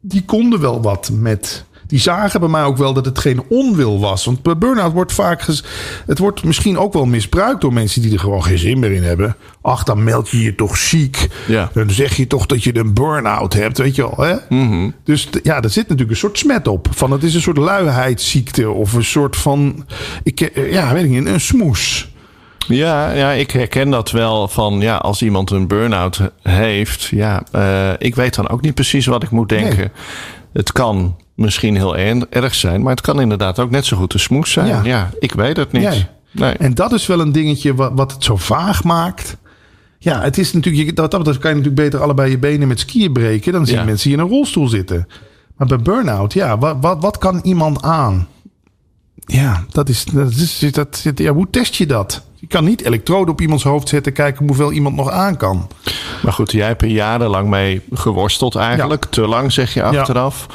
die 0.00 0.24
konden 0.24 0.60
wel 0.60 0.82
wat 0.82 1.10
met. 1.12 1.64
Die 1.90 2.00
zagen 2.00 2.40
bij 2.40 2.48
mij 2.48 2.62
ook 2.64 2.76
wel 2.76 2.92
dat 2.92 3.04
het 3.04 3.18
geen 3.18 3.42
onwil 3.48 4.00
was. 4.00 4.24
Want 4.24 4.42
bij 4.42 4.58
burn-out 4.58 4.92
wordt 4.92 5.12
vaak. 5.12 5.42
ges- 5.42 5.64
het 6.06 6.18
wordt 6.18 6.44
misschien 6.44 6.78
ook 6.78 6.92
wel 6.92 7.04
misbruikt 7.06 7.60
door 7.60 7.72
mensen 7.72 8.02
die 8.02 8.12
er 8.12 8.18
gewoon 8.18 8.44
geen 8.44 8.58
zin 8.58 8.78
meer 8.78 8.92
in 8.92 9.02
hebben. 9.02 9.36
Ach, 9.62 9.82
dan 9.84 10.04
meld 10.04 10.28
je 10.28 10.42
je 10.42 10.54
toch 10.54 10.76
ziek. 10.76 11.28
Ja. 11.46 11.70
Dan 11.74 11.90
zeg 11.90 12.16
je 12.16 12.26
toch 12.26 12.46
dat 12.46 12.64
je 12.64 12.76
een 12.76 12.94
burn-out 12.94 13.52
hebt, 13.52 13.78
weet 13.78 13.94
je 13.94 14.02
wel. 14.02 14.26
Hè? 14.26 14.34
Mhm. 14.48 14.90
Dus 15.04 15.28
ja, 15.42 15.60
daar 15.60 15.70
zit 15.70 15.82
natuurlijk 15.82 16.10
een 16.10 16.16
soort 16.16 16.38
smet 16.38 16.68
op. 16.68 16.88
Van 16.90 17.10
het 17.10 17.22
is 17.22 17.34
een 17.34 17.40
soort 17.40 17.56
luiheidsziekte. 17.58 18.70
Of 18.70 18.92
een 18.92 19.04
soort 19.04 19.36
van. 19.36 19.86
Ik, 20.22 20.40
eh, 20.40 20.72
ja, 20.72 20.92
weet 20.92 21.04
ik 21.04 21.10
niet, 21.10 21.26
een 21.26 21.40
smoes. 21.40 22.08
Ja, 22.68 23.10
ja, 23.12 23.30
ik 23.30 23.50
herken 23.50 23.90
dat 23.90 24.10
wel 24.10 24.48
van 24.48 24.80
ja, 24.80 24.96
als 24.96 25.22
iemand 25.22 25.50
een 25.50 25.66
burn-out 25.66 26.20
heeft. 26.42 27.04
Ja, 27.04 27.42
eh, 27.52 27.90
ik 27.98 28.14
weet 28.14 28.34
dan 28.34 28.48
ook 28.48 28.60
niet 28.60 28.74
precies 28.74 29.06
wat 29.06 29.22
ik 29.22 29.30
moet 29.30 29.48
denken. 29.48 29.76
Nee. 29.78 29.88
Het 30.52 30.72
kan 30.72 31.16
misschien 31.40 31.76
heel 31.76 31.96
er- 31.96 32.26
erg 32.30 32.54
zijn, 32.54 32.82
maar 32.82 32.90
het 32.92 33.00
kan 33.00 33.20
inderdaad 33.20 33.58
ook 33.58 33.70
net 33.70 33.84
zo 33.86 33.96
goed 33.96 34.14
een 34.14 34.20
smoes 34.20 34.52
zijn. 34.52 34.66
Ja. 34.66 34.80
Ja, 34.84 35.10
ik 35.18 35.32
weet 35.32 35.56
het 35.56 35.72
niet. 35.72 35.82
Nee. 35.82 36.06
Nee. 36.32 36.52
En 36.52 36.74
dat 36.74 36.92
is 36.92 37.06
wel 37.06 37.20
een 37.20 37.32
dingetje 37.32 37.74
wat, 37.74 37.92
wat 37.94 38.12
het 38.12 38.24
zo 38.24 38.36
vaag 38.36 38.84
maakt. 38.84 39.36
Ja, 39.98 40.20
het 40.22 40.38
is 40.38 40.52
natuurlijk, 40.52 40.96
dat, 40.96 41.10
dat 41.10 41.22
kan 41.24 41.50
je 41.50 41.56
natuurlijk 41.56 41.74
beter 41.74 42.02
allebei 42.02 42.30
je 42.30 42.38
benen 42.38 42.68
met 42.68 42.80
skiën 42.80 43.12
breken. 43.12 43.52
Dan 43.52 43.64
zie 43.66 43.74
je 43.74 43.80
Ja. 43.80 43.86
mensen 43.86 44.08
die 44.10 44.18
in 44.18 44.24
een 44.24 44.30
rolstoel 44.30 44.68
zitten. 44.68 45.06
Maar 45.56 45.66
bij 45.68 45.78
burn-out, 45.78 46.32
ja, 46.32 46.58
wat, 46.58 46.76
wat, 46.80 47.02
wat 47.02 47.18
kan 47.18 47.40
iemand 47.42 47.82
aan? 47.82 48.28
Ja, 49.14 49.64
dat 49.70 49.88
is, 49.88 50.04
dat 50.04 50.30
is, 50.32 50.58
dat, 50.72 51.02
ja, 51.14 51.32
hoe 51.32 51.46
test 51.50 51.74
je 51.74 51.86
dat? 51.86 52.22
Je 52.40 52.46
kan 52.46 52.64
niet 52.64 52.82
elektroden 52.82 53.32
op 53.32 53.40
iemands 53.40 53.64
hoofd 53.64 53.88
zetten, 53.88 54.12
kijken 54.12 54.46
hoeveel 54.46 54.72
iemand 54.72 54.96
nog 54.96 55.10
aan 55.10 55.36
kan. 55.36 55.68
Maar 56.22 56.32
goed, 56.32 56.52
jij 56.52 56.66
hebt 56.66 56.82
er 56.82 56.88
jarenlang 56.88 57.48
mee 57.48 57.80
geworsteld 57.92 58.54
eigenlijk. 58.54 59.04
Te 59.04 59.26
lang 59.26 59.52
zeg 59.52 59.74
je 59.74 59.82
achteraf. 59.82 60.46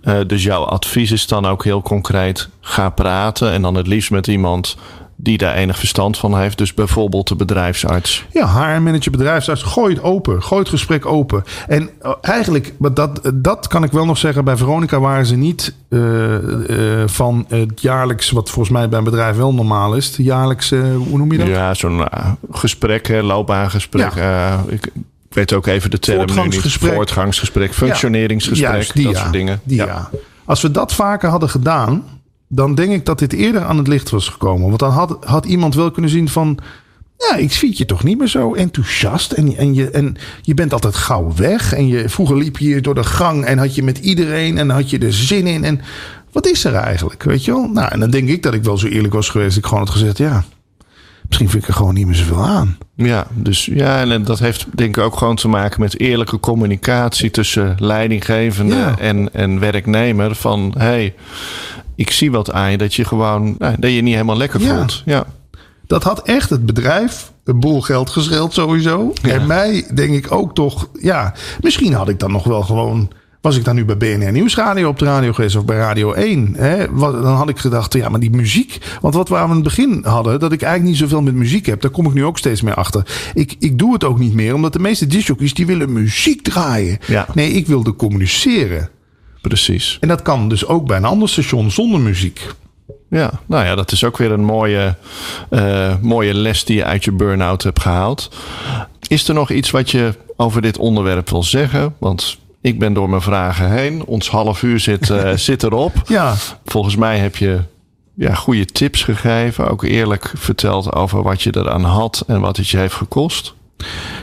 Eh, 0.00 0.18
dus 0.26 0.42
jouw 0.42 0.62
advies 0.62 1.10
is 1.10 1.26
dan 1.26 1.46
ook 1.46 1.64
heel 1.64 1.82
concreet. 1.82 2.48
Ga 2.60 2.90
praten 2.90 3.52
en 3.52 3.62
dan 3.62 3.74
het 3.74 3.86
liefst 3.86 4.10
met 4.10 4.26
iemand 4.26 4.76
die 5.20 5.38
daar 5.38 5.54
enig 5.54 5.78
verstand 5.78 6.18
van 6.18 6.38
heeft. 6.38 6.58
Dus 6.58 6.74
bijvoorbeeld 6.74 7.28
de 7.28 7.36
bedrijfsarts. 7.36 8.24
Ja, 8.32 8.46
HR-manager, 8.46 9.10
bedrijfsarts, 9.10 9.62
gooi 9.62 9.94
het 9.94 10.02
open. 10.02 10.42
Gooi 10.42 10.60
het 10.60 10.70
gesprek 10.70 11.06
open. 11.06 11.44
En 11.68 11.90
eh, 12.00 12.12
eigenlijk, 12.20 12.74
dat, 12.78 13.32
dat 13.34 13.66
kan 13.66 13.84
ik 13.84 13.92
wel 13.92 14.04
nog 14.04 14.18
zeggen. 14.18 14.44
Bij 14.44 14.56
Veronica 14.56 15.00
waren 15.00 15.26
ze 15.26 15.36
niet 15.36 15.74
eh, 15.88 17.02
eh, 17.02 17.08
van 17.08 17.44
het 17.48 17.80
jaarlijks, 17.80 18.30
wat 18.30 18.50
volgens 18.50 18.74
mij 18.74 18.88
bij 18.88 18.98
een 18.98 19.04
bedrijf 19.04 19.36
wel 19.36 19.54
normaal 19.54 19.94
is. 19.94 20.06
Het 20.06 20.16
jaarlijks, 20.16 20.70
hoe 20.70 21.18
noem 21.18 21.32
je 21.32 21.38
dat? 21.38 21.46
Ja, 21.46 21.74
zo'n 21.74 22.04
gesprek, 22.50 23.06
hè, 23.06 23.22
loopbaangesprek. 23.22 24.14
Eh, 24.14 24.54
ik, 24.66 24.86
ik 24.86 25.34
weet 25.34 25.52
ook 25.52 25.66
even 25.66 25.90
de 25.90 25.98
term 25.98 26.18
nu 26.18 26.24
niet. 26.24 26.32
Voortgangsgesprek. 26.32 26.94
Voortgangsgesprek, 26.94 27.74
functioneringsgesprek, 27.74 28.70
Juist, 28.70 28.94
die 28.94 29.04
dat 29.04 29.12
ja. 29.12 29.20
soort 29.20 29.32
dingen. 29.32 29.60
Die, 29.64 29.76
ja. 29.76 30.10
Als 30.44 30.62
we 30.62 30.70
dat 30.70 30.94
vaker 30.94 31.30
hadden 31.30 31.48
gedaan, 31.48 32.04
dan 32.48 32.74
denk 32.74 32.92
ik 32.92 33.06
dat 33.06 33.18
dit 33.18 33.32
eerder 33.32 33.62
aan 33.62 33.78
het 33.78 33.88
licht 33.88 34.10
was 34.10 34.28
gekomen. 34.28 34.66
Want 34.66 34.78
dan 34.78 34.90
had, 34.90 35.16
had 35.24 35.46
iemand 35.46 35.74
wel 35.74 35.90
kunnen 35.90 36.10
zien 36.10 36.28
van... 36.28 36.58
Ja, 37.30 37.36
ik 37.36 37.52
zie 37.52 37.72
je 37.76 37.84
toch 37.84 38.04
niet 38.04 38.18
meer 38.18 38.28
zo 38.28 38.54
enthousiast. 38.54 39.32
En, 39.32 39.56
en, 39.56 39.74
je, 39.74 39.90
en 39.90 40.16
je 40.42 40.54
bent 40.54 40.72
altijd 40.72 40.94
gauw 40.94 41.32
weg. 41.36 41.72
En 41.72 41.88
je, 41.88 42.08
vroeger 42.08 42.36
liep 42.36 42.58
je 42.58 42.64
hier 42.66 42.82
door 42.82 42.94
de 42.94 43.04
gang 43.04 43.44
en 43.44 43.58
had 43.58 43.74
je 43.74 43.82
met 43.82 43.98
iedereen 43.98 44.58
en 44.58 44.70
had 44.70 44.90
je 44.90 44.98
er 44.98 45.12
zin 45.12 45.46
in. 45.46 45.64
En 45.64 45.80
wat 46.32 46.46
is 46.46 46.64
er 46.64 46.74
eigenlijk, 46.74 47.22
weet 47.22 47.44
je 47.44 47.52
wel? 47.52 47.68
Nou, 47.68 47.90
en 47.92 48.00
dan 48.00 48.10
denk 48.10 48.28
ik 48.28 48.42
dat 48.42 48.54
ik 48.54 48.62
wel 48.64 48.78
zo 48.78 48.86
eerlijk 48.86 49.14
was 49.14 49.28
geweest. 49.28 49.56
Ik 49.56 49.64
gewoon 49.64 49.78
had 49.78 49.90
gezegd, 49.90 50.18
ja, 50.18 50.44
misschien 51.26 51.50
vind 51.50 51.62
ik 51.62 51.68
er 51.68 51.74
gewoon 51.74 51.94
niet 51.94 52.06
meer 52.06 52.14
zoveel 52.14 52.44
aan. 52.44 52.78
Ja, 52.94 53.26
dus 53.34 53.64
ja, 53.64 54.00
en 54.00 54.24
dat 54.24 54.38
heeft 54.38 54.66
denk 54.74 54.96
ik 54.96 55.02
ook 55.02 55.16
gewoon 55.16 55.36
te 55.36 55.48
maken 55.48 55.80
met 55.80 56.00
eerlijke 56.00 56.40
communicatie 56.40 57.30
tussen 57.30 57.74
leidinggevende 57.78 58.74
Ja. 58.74 58.98
en, 58.98 59.34
en 59.34 59.60
werknemer. 59.60 60.34
Van 60.34 60.74
hey, 60.78 61.14
ik 61.98 62.10
zie 62.10 62.30
wat 62.30 62.52
aan 62.52 62.70
je 62.70 62.78
dat 62.78 62.94
je 62.94 63.04
gewoon 63.04 63.54
nou, 63.58 63.76
dat 63.78 63.92
je 63.92 64.00
niet 64.00 64.12
helemaal 64.14 64.36
lekker 64.36 64.60
Ja. 64.60 64.76
voelt. 64.76 65.02
Ja. 65.04 65.26
Dat 65.86 66.02
had 66.02 66.22
echt 66.22 66.50
het 66.50 66.66
bedrijf 66.66 67.32
een 67.44 67.60
boel 67.60 67.80
geld 67.80 68.10
gescheeld 68.10 68.52
sowieso. 68.54 69.12
Ja. 69.22 69.28
En 69.28 69.46
mij 69.46 69.86
denk 69.94 70.14
ik 70.14 70.32
ook 70.32 70.54
toch... 70.54 70.88
Ja, 71.00 71.34
misschien 71.60 71.92
had 71.92 72.08
ik 72.08 72.18
dan 72.18 72.32
nog 72.32 72.44
wel 72.44 72.62
gewoon... 72.62 73.10
Was 73.40 73.56
ik 73.56 73.64
dan 73.64 73.74
nu 73.74 73.84
bij 73.84 73.96
BNR 73.96 74.32
Nieuwsradio 74.32 74.88
op 74.88 74.98
de 74.98 75.04
radio 75.04 75.32
geweest 75.32 75.56
of 75.56 75.64
bij 75.64 75.76
Radio 75.76 76.12
1? 76.12 76.54
Hè? 76.56 76.90
Wat, 76.90 77.12
dan 77.12 77.34
had 77.34 77.48
ik 77.48 77.58
gedacht, 77.58 77.92
ja, 77.92 78.08
maar 78.08 78.20
die 78.20 78.30
muziek... 78.30 78.78
Want 79.00 79.14
wat 79.14 79.28
we 79.28 79.36
aan 79.36 79.50
het 79.50 79.62
begin 79.62 80.04
hadden, 80.04 80.40
dat 80.40 80.52
ik 80.52 80.62
eigenlijk 80.62 80.92
niet 80.92 81.08
zoveel 81.08 81.22
met 81.22 81.34
muziek 81.34 81.66
heb... 81.66 81.80
daar 81.80 81.90
kom 81.90 82.06
ik 82.06 82.12
nu 82.14 82.24
ook 82.24 82.38
steeds 82.38 82.62
meer 82.62 82.74
achter. 82.74 83.30
Ik, 83.34 83.56
ik 83.58 83.78
doe 83.78 83.92
het 83.92 84.04
ook 84.04 84.18
niet 84.18 84.34
meer, 84.34 84.54
omdat 84.54 84.72
de 84.72 84.78
meeste 84.78 85.06
discjockeys... 85.06 85.54
die 85.54 85.66
willen 85.66 85.92
muziek 85.92 86.42
draaien. 86.42 86.98
Ja. 87.06 87.26
Nee, 87.34 87.50
ik 87.50 87.66
wilde 87.66 87.94
communiceren. 87.96 88.88
Precies. 89.40 89.96
En 90.00 90.08
dat 90.08 90.22
kan 90.22 90.48
dus 90.48 90.66
ook 90.66 90.86
bij 90.86 90.96
een 90.96 91.04
ander 91.04 91.28
station 91.28 91.70
zonder 91.70 92.00
muziek. 92.00 92.46
Ja, 93.10 93.30
nou 93.46 93.64
ja, 93.64 93.74
dat 93.74 93.92
is 93.92 94.04
ook 94.04 94.16
weer 94.16 94.32
een 94.32 94.44
mooie, 94.44 94.94
eh, 95.50 95.94
mooie 96.00 96.34
les 96.34 96.64
die 96.64 96.76
je 96.76 96.84
uit 96.84 97.04
je 97.04 97.12
burn-out 97.12 97.62
hebt 97.62 97.80
gehaald. 97.80 98.30
Is 99.08 99.28
er 99.28 99.34
nog 99.34 99.50
iets 99.50 99.70
wat 99.70 99.90
je 99.90 100.14
over 100.36 100.62
dit 100.62 100.78
onderwerp 100.78 101.30
wil 101.30 101.42
zeggen? 101.42 101.94
Want 101.98 102.38
ik 102.60 102.78
ben 102.78 102.92
door 102.92 103.08
mijn 103.08 103.22
vragen 103.22 103.70
heen. 103.70 104.04
Ons 104.04 104.30
half 104.30 104.62
uur 104.62 104.80
zit, 104.80 105.10
eh, 105.10 105.32
zit 105.48 105.62
erop. 105.62 105.92
Ja, 106.06 106.34
Volgens 106.64 106.96
mij 106.96 107.18
heb 107.18 107.36
je 107.36 107.60
ja, 108.14 108.34
goede 108.34 108.64
tips 108.64 109.02
gegeven. 109.02 109.70
Ook 109.70 109.82
eerlijk 109.82 110.32
verteld 110.36 110.92
over 110.92 111.22
wat 111.22 111.42
je 111.42 111.56
eraan 111.56 111.84
had 111.84 112.24
en 112.26 112.40
wat 112.40 112.56
het 112.56 112.68
je 112.68 112.78
heeft 112.78 112.94
gekost. 112.94 113.54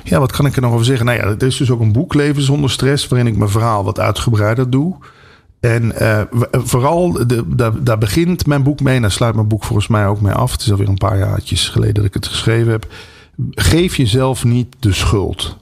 Ja, 0.03 0.19
wat 0.19 0.31
kan 0.31 0.45
ik 0.45 0.55
er 0.55 0.61
nog 0.61 0.73
over 0.73 0.85
zeggen? 0.85 1.05
Nou 1.05 1.17
ja, 1.17 1.23
er 1.23 1.43
is 1.43 1.57
dus 1.57 1.71
ook 1.71 1.79
een 1.79 1.91
boek 1.91 2.13
Leven 2.13 2.41
zonder 2.41 2.69
stress, 2.69 3.07
waarin 3.07 3.27
ik 3.27 3.37
mijn 3.37 3.49
verhaal 3.49 3.83
wat 3.83 3.99
uitgebreider 3.99 4.69
doe. 4.69 4.95
En 5.59 5.95
eh, 5.99 6.21
w- 6.31 6.43
vooral, 6.51 7.11
de, 7.27 7.43
daar, 7.55 7.83
daar 7.83 7.97
begint 7.97 8.45
mijn 8.45 8.63
boek 8.63 8.79
mee. 8.81 8.95
En 8.95 9.01
daar 9.01 9.11
sluit 9.11 9.35
mijn 9.35 9.47
boek 9.47 9.63
volgens 9.63 9.87
mij 9.87 10.07
ook 10.07 10.21
mee 10.21 10.33
af. 10.33 10.51
Het 10.51 10.61
is 10.61 10.71
alweer 10.71 10.87
een 10.87 10.97
paar 10.97 11.17
jaartjes 11.17 11.69
geleden 11.69 11.93
dat 11.93 12.05
ik 12.05 12.13
het 12.13 12.27
geschreven 12.27 12.71
heb. 12.71 12.87
Geef 13.51 13.95
jezelf 13.95 14.43
niet 14.43 14.75
de 14.79 14.93
schuld. 14.93 15.57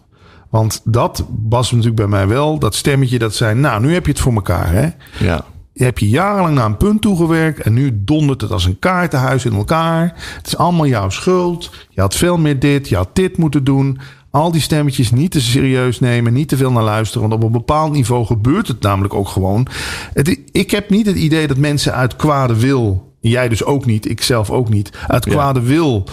Want 0.50 0.82
dat 0.84 1.26
was 1.50 1.70
natuurlijk 1.72 1.98
bij 1.98 2.08
mij 2.08 2.28
wel. 2.28 2.60
Dat 2.60 2.76
stemmetje 2.76 3.20
dat 3.20 3.36
zei, 3.36 3.56
nou, 3.56 3.82
nu 3.82 3.94
heb 3.94 4.06
je 4.06 4.12
het 4.12 4.22
voor 4.22 4.34
elkaar. 4.34 4.72
Hè? 4.72 4.88
Ja, 5.26 5.46
Je 5.74 5.84
hebt 5.84 6.00
je 6.00 6.10
jarenlang 6.10 6.56
naar 6.56 6.66
een 6.66 6.78
punt 6.78 7.02
toegewerkt 7.02 7.60
en 7.60 7.74
nu 7.74 7.92
dondert 8.04 8.42
het 8.42 8.52
als 8.52 8.66
een 8.66 8.80
kaartenhuis 8.80 9.46
in 9.46 9.54
elkaar. 9.54 10.14
Het 10.38 10.48
is 10.48 10.58
allemaal 10.58 10.88
jouw 10.88 11.10
schuld. 11.10 11.72
Je 11.90 12.02
had 12.02 12.16
veel 12.16 12.38
meer 12.38 12.60
dit, 12.60 12.90
je 12.90 12.96
had 12.96 13.10
dit 13.16 13.38
moeten 13.38 13.64
doen. 13.64 14.00
Al 14.32 14.52
die 14.52 14.62
stemmetjes 14.62 15.12
niet 15.12 15.32
te 15.32 15.42
serieus 15.42 16.00
nemen, 16.00 16.34
niet 16.34 16.50
te 16.50 16.58
veel 16.58 16.72
naar 16.72 16.84
luisteren. 16.84 17.30
Want 17.30 17.42
op 17.42 17.48
een 17.48 17.52
bepaald 17.58 17.92
niveau 17.92 18.26
gebeurt 18.26 18.68
het 18.68 18.82
namelijk 18.82 19.14
ook 19.14 19.28
gewoon. 19.28 19.68
Het, 20.14 20.40
ik 20.52 20.72
heb 20.72 20.90
niet 20.90 21.06
het 21.06 21.16
idee 21.16 21.48
dat 21.48 21.58
mensen 21.58 21.94
uit 21.94 22.16
kwade 22.16 22.60
wil, 22.60 23.14
jij 23.20 23.50
dus 23.50 23.64
ook 23.64 23.86
niet, 23.86 24.10
ik 24.10 24.22
zelf 24.22 24.50
ook 24.50 24.70
niet, 24.70 24.92
uit 25.08 25.26
Ja. 25.26 25.32
kwade 25.32 25.62
wil 25.62 26.08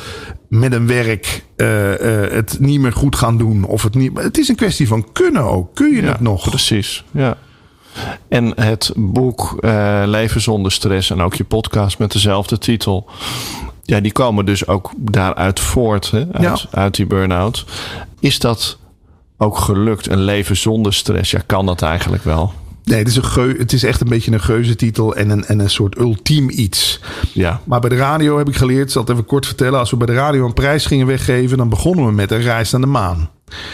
met 0.48 0.72
een 0.72 0.86
werk 0.86 1.44
eh, 1.56 2.24
eh, 2.24 2.32
het 2.32 2.56
niet 2.60 2.80
meer 2.80 2.92
goed 2.92 3.16
gaan 3.16 3.38
doen. 3.38 3.64
Of 3.64 3.82
het, 3.82 3.94
niet, 3.94 4.18
het 4.18 4.38
is 4.38 4.48
een 4.48 4.56
kwestie 4.56 4.88
van 4.88 5.12
kunnen 5.12 5.42
ook. 5.42 5.74
Kun 5.74 5.94
je 5.94 6.02
ja 6.02 6.08
het 6.08 6.20
nog? 6.20 6.48
precies. 6.50 7.04
Ja. 7.10 7.36
En 8.28 8.52
het 8.60 8.92
boek 8.96 9.56
eh, 9.60 10.02
Leven 10.06 10.40
zonder 10.40 10.72
stress 10.72 11.10
en 11.10 11.20
ook 11.20 11.34
je 11.34 11.44
podcast 11.44 11.98
met 11.98 12.12
dezelfde 12.12 12.58
titel. 12.58 13.08
Ja, 13.82 14.00
die 14.00 14.12
komen 14.12 14.46
dus 14.46 14.66
ook 14.66 14.90
daaruit 14.96 15.60
voort, 15.60 16.10
hè, 16.10 16.18
uit, 16.32 16.42
Ja. 16.42 16.56
uit 16.70 16.94
die 16.94 17.06
burn-out. 17.06 17.64
Is 18.20 18.38
dat 18.38 18.78
ook 19.38 19.58
gelukt, 19.58 20.08
een 20.08 20.22
leven 20.22 20.56
zonder 20.56 20.94
stress? 20.94 21.30
Ja, 21.30 21.40
kan 21.46 21.66
dat 21.66 21.82
eigenlijk 21.82 22.24
wel? 22.24 22.52
Nee, 22.84 22.98
het 22.98 23.08
is, 23.08 23.16
een 23.16 23.24
geu, 23.24 23.58
het 23.58 23.72
is 23.72 23.84
echt 23.84 24.00
een 24.00 24.08
beetje 24.08 24.32
een 24.32 24.40
geuzetitel 24.40 25.14
en 25.16 25.30
een, 25.30 25.44
en 25.44 25.58
een 25.58 25.70
soort 25.70 25.98
ultiem 25.98 26.50
iets. 26.50 27.00
Ja, 27.32 27.60
Maar 27.64 27.80
bij 27.80 27.90
de 27.90 27.96
radio 27.96 28.38
heb 28.38 28.48
ik 28.48 28.56
geleerd, 28.56 28.92
zal 28.92 29.02
het 29.02 29.10
even 29.10 29.24
kort 29.24 29.46
vertellen. 29.46 29.78
Als 29.78 29.90
we 29.90 29.96
bij 29.96 30.06
de 30.06 30.12
radio 30.14 30.46
een 30.46 30.54
prijs 30.54 30.86
gingen 30.86 31.06
weggeven, 31.06 31.56
dan 31.58 31.68
begonnen 31.68 32.06
we 32.06 32.12
met 32.12 32.30
een 32.30 32.40
reis 32.42 32.70
naar 32.70 32.80
de 32.80 32.86
maan. 32.86 33.30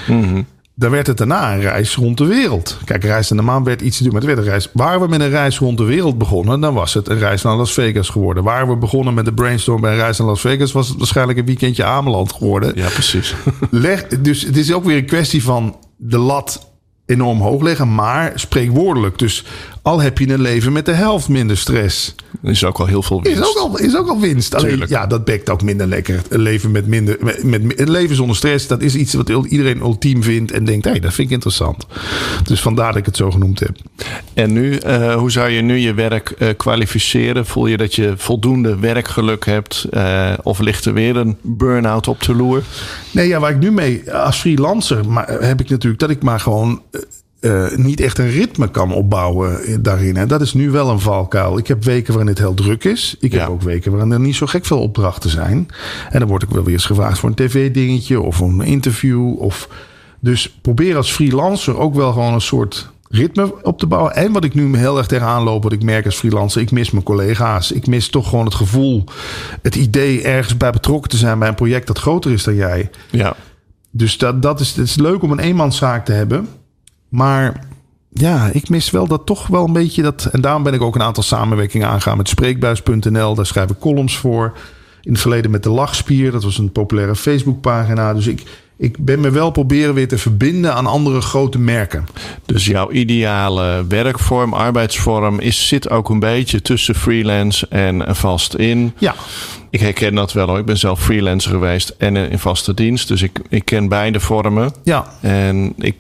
Mhm. 0.09 0.43
Daar 0.79 0.91
werd 0.91 1.07
het 1.07 1.17
daarna 1.17 1.55
een 1.55 1.61
reis 1.61 1.95
rond 1.95 2.19
de 2.19 2.27
wereld. 2.27 2.79
Kijk, 2.85 3.05
reis 3.05 3.31
naar 3.31 3.39
de 3.39 3.45
maan 3.45 3.65
werd 3.65 3.81
iets 3.83 3.97
te 3.97 4.03
doen, 4.03 4.13
werd 4.13 4.39
een 4.39 4.45
reis. 4.45 4.71
Waar 4.73 5.01
we 5.01 5.09
met 5.09 5.21
een 5.21 5.29
reis 5.29 5.59
rond 5.59 5.79
de 5.79 5.85
wereld 5.85 6.19
begonnen, 6.19 6.61
dan 6.61 6.75
was 6.75 6.95
het 6.95 7.09
een 7.09 7.19
reis 7.19 7.43
naar 7.43 7.57
Las 7.57 7.73
Vegas 7.73 8.09
geworden. 8.09 8.45
Waar 8.45 8.69
we 8.69 8.77
begonnen 8.77 9.15
met 9.15 9.25
de 9.25 9.35
brainstorm 9.35 9.81
bij 9.81 9.93
een 9.93 9.99
reis 9.99 10.19
naar 10.19 10.27
Las 10.27 10.41
Vegas, 10.41 10.73
was 10.73 10.89
het 10.89 10.99
waarschijnlijk 10.99 11.39
een 11.39 11.45
weekendje 11.45 11.85
Ameland 11.85 12.33
geworden. 12.33 12.73
Ja, 12.75 12.89
precies. 12.89 13.35
Leg, 13.71 14.07
dus 14.07 14.43
het 14.43 14.57
is 14.57 14.73
ook 14.73 14.85
weer 14.85 14.97
een 14.97 15.07
kwestie 15.07 15.43
van 15.43 15.77
de 15.97 16.19
lat 16.19 16.71
enorm 17.07 17.41
hoog 17.41 17.63
leggen, 17.63 17.95
maar 17.95 18.33
spreekwoordelijk. 18.35 19.19
Dus 19.19 19.45
al 19.87 20.01
heb 20.01 20.19
je 20.19 20.29
een 20.29 20.41
leven 20.41 20.73
met 20.73 20.87
de 20.87 20.93
helft 20.93 21.29
minder 21.29 21.57
stress. 21.57 22.15
Is 22.43 22.65
ook 22.65 22.79
al 22.79 22.87
heel 22.87 23.03
veel 23.03 23.23
winst. 23.23 23.41
Is 23.41 23.47
ook 23.47 23.57
al, 23.57 23.79
is 23.79 23.97
ook 23.97 24.09
al 24.09 24.21
winst. 24.21 24.55
Alleen, 24.55 24.85
ja, 24.89 25.07
dat 25.07 25.25
bekt 25.25 25.51
ook 25.51 25.63
minder 25.63 25.87
lekker. 25.87 26.23
Een 26.29 26.41
leven 26.41 26.71
met 26.71 26.87
minder. 26.87 27.17
Met, 27.21 27.43
met, 27.43 27.79
een 27.79 27.91
leven 27.91 28.17
zonder 28.17 28.37
stress, 28.37 28.67
dat 28.67 28.83
is 28.83 28.95
iets 28.95 29.15
wat 29.15 29.29
iedereen 29.29 29.81
ultiem 29.81 30.23
vindt 30.23 30.53
en 30.53 30.65
denkt: 30.65 30.85
hé, 30.85 30.91
hey, 30.91 31.01
dat 31.01 31.13
vind 31.13 31.29
ik 31.29 31.35
interessant. 31.35 31.87
Dus 32.45 32.61
vandaar 32.61 32.89
dat 32.89 32.97
ik 32.97 33.07
het 33.07 33.17
zo 33.17 33.31
genoemd 33.31 33.61
heb. 33.61 33.77
En 34.35 34.53
nu, 34.53 34.77
eh, 34.77 35.15
hoe 35.15 35.31
zou 35.31 35.51
je 35.51 35.61
nu 35.61 35.77
je 35.77 35.95
werk 35.95 36.31
eh, 36.31 36.49
kwalificeren? 36.57 37.47
Voel 37.47 37.67
je 37.67 37.77
dat 37.77 37.95
je 37.95 38.15
voldoende 38.17 38.79
werkgeluk 38.79 39.45
hebt? 39.45 39.87
Eh, 39.91 40.33
of 40.43 40.59
ligt 40.59 40.85
er 40.85 40.93
weer 40.93 41.17
een 41.17 41.37
burn-out 41.43 42.09
op 42.09 42.23
de 42.23 42.35
loer? 42.35 42.63
Nee, 43.11 43.29
ja, 43.29 43.41
waar 43.41 43.51
ik 43.51 43.59
nu 43.59 43.73
mee 43.73 44.13
als 44.13 44.37
freelancer 44.37 45.09
maar, 45.09 45.29
heb 45.29 45.61
ik 45.61 45.69
natuurlijk 45.69 46.01
dat 46.01 46.11
ik 46.11 46.23
maar 46.23 46.41
gewoon. 46.41 46.83
Eh, 47.47 47.77
niet 47.77 48.01
echt 48.01 48.19
een 48.19 48.31
ritme 48.31 48.71
kan 48.71 48.93
opbouwen 48.93 49.83
daarin. 49.83 50.17
En 50.17 50.29
dat 50.29 50.41
is 50.41 50.55
nu 50.55 50.71
wel 50.71 50.91
een 50.91 51.01
valkuil. 51.01 51.59
Ik 51.59 51.67
heb 51.67 51.85
weken 51.85 52.13
waarin 52.13 52.31
het 52.31 52.39
heel 52.39 52.55
druk 52.55 52.85
is. 52.85 53.17
Ik 53.21 53.33
Ja. 53.33 53.39
heb 53.41 53.49
ook 53.49 53.63
weken 53.63 53.93
waarin 53.93 54.11
er 54.13 54.21
niet 54.21 54.37
zo 54.37 54.47
gek 54.47 54.65
veel 54.65 54.81
opdrachten 54.81 55.31
zijn. 55.31 55.69
En 56.11 56.19
dan 56.19 56.29
word 56.29 56.43
ik 56.43 56.49
wel 56.51 56.65
weer 56.65 56.75
eens 56.75 56.85
gevraagd 56.87 57.19
voor 57.19 57.29
een 57.29 57.35
tv-dingetje 57.35 58.21
of 58.21 58.41
een 58.41 58.61
interview. 58.61 59.39
Of... 59.41 59.69
Dus 60.21 60.59
probeer 60.63 60.97
als 60.97 61.13
freelancer 61.13 61.79
ook 61.79 61.95
wel 61.95 62.13
gewoon 62.13 62.33
een 62.35 62.41
soort 62.41 62.91
ritme 63.09 63.63
op 63.65 63.79
te 63.79 63.87
bouwen. 63.87 64.15
En 64.15 64.33
wat 64.33 64.45
ik 64.45 64.55
nu 64.55 64.77
heel 64.77 64.99
erg 64.99 65.07
tegenaan 65.07 65.43
loop, 65.43 65.63
wat 65.63 65.73
ik 65.73 65.83
merk 65.83 66.05
als 66.05 66.17
freelancer, 66.17 66.61
ik 66.61 66.71
mis 66.71 66.91
mijn 66.91 67.05
collega's. 67.05 67.73
Ik 67.73 67.87
mis 67.87 68.09
toch 68.09 68.29
gewoon 68.29 68.45
het 68.45 68.55
gevoel, 68.55 69.05
het 69.63 69.75
idee 69.75 70.23
ergens 70.23 70.57
bij 70.57 70.71
betrokken 70.71 71.11
te 71.11 71.17
zijn 71.17 71.39
bij 71.39 71.49
een 71.49 71.55
project 71.55 71.87
dat 71.87 71.99
groter 71.99 72.31
is 72.33 72.45
dan 72.45 72.55
jij. 72.55 72.91
Ja. 73.11 73.35
Dus 73.91 74.19
dat, 74.19 74.43
dat 74.43 74.61
is, 74.61 74.69
het 74.77 74.87
is 74.87 74.97
leuk 74.97 75.23
om 75.23 75.31
een 75.33 75.39
eenmanszaak 75.39 76.05
te 76.05 76.13
hebben. 76.13 76.49
Maar 77.17 77.61
ja, 78.09 78.51
ik 78.53 78.69
mis 78.69 78.91
wel 78.91 79.07
dat 79.07 79.27
toch 79.27 79.47
wel 79.47 79.65
een 79.65 79.73
beetje 79.73 80.03
dat. 80.03 80.29
En 80.33 80.41
daarom 80.41 80.63
ben 80.63 80.75
ik 80.75 80.83
ook 80.83 80.95
een 80.95 81.03
aantal 81.03 81.23
samenwerkingen 81.23 81.89
aangegaan 81.89 82.17
met 82.17 82.29
Spreekbuis.nl. 82.29 83.35
Daar 83.35 83.47
schrijf 83.47 83.71
ik 83.71 83.79
columns 83.79 84.17
voor. 84.17 84.53
In 85.03 85.13
het 85.13 85.21
verleden 85.21 85.51
met 85.51 85.63
de 85.63 85.71
Lachspier. 85.71 86.33
Dat 86.33 86.45
was 86.45 86.59
een 86.59 86.73
populaire 86.73 87.17
Facebookpagina. 87.17 88.15
Dus 88.15 88.27
ik, 88.27 88.43
ik 88.77 89.05
ben 89.05 89.21
me 89.21 89.31
wel 89.31 89.51
proberen 89.51 89.95
weer 89.95 90.09
te 90.09 90.19
verbinden 90.19 90.75
aan 90.75 90.87
andere 90.87 91.21
grote 91.21 91.59
merken. 91.59 92.07
Dus 92.47 92.65
jouw 92.65 92.91
ideale 92.91 93.85
werkvorm, 93.89 94.53
arbeidsvorm, 94.53 95.41
is, 95.41 95.69
zit 95.69 95.91
ook 95.91 96.09
een 96.09 96.21
beetje 96.21 96.63
tussen 96.63 96.95
freelance 96.95 97.67
en 97.69 98.17
vast 98.17 98.55
in. 98.55 98.93
Ja, 98.99 99.15
Ik 99.71 99.81
herken 99.81 100.15
dat 100.15 100.33
wel 100.33 100.47
hoor. 100.47 100.59
Ik 100.59 100.67
ben 100.67 100.79
zelf 100.79 101.01
freelancer 101.03 101.51
geweest 101.51 101.95
en 101.99 102.17
in 102.17 102.39
vaste 102.39 102.75
dienst. 102.75 103.09
Dus 103.09 103.23
ik, 103.23 103.41
ik 103.49 103.65
ken 103.65 103.89
beide 103.89 104.21
vormen. 104.21 104.73
ja, 104.85 105.07
En 105.21 105.73
ik 105.77 105.95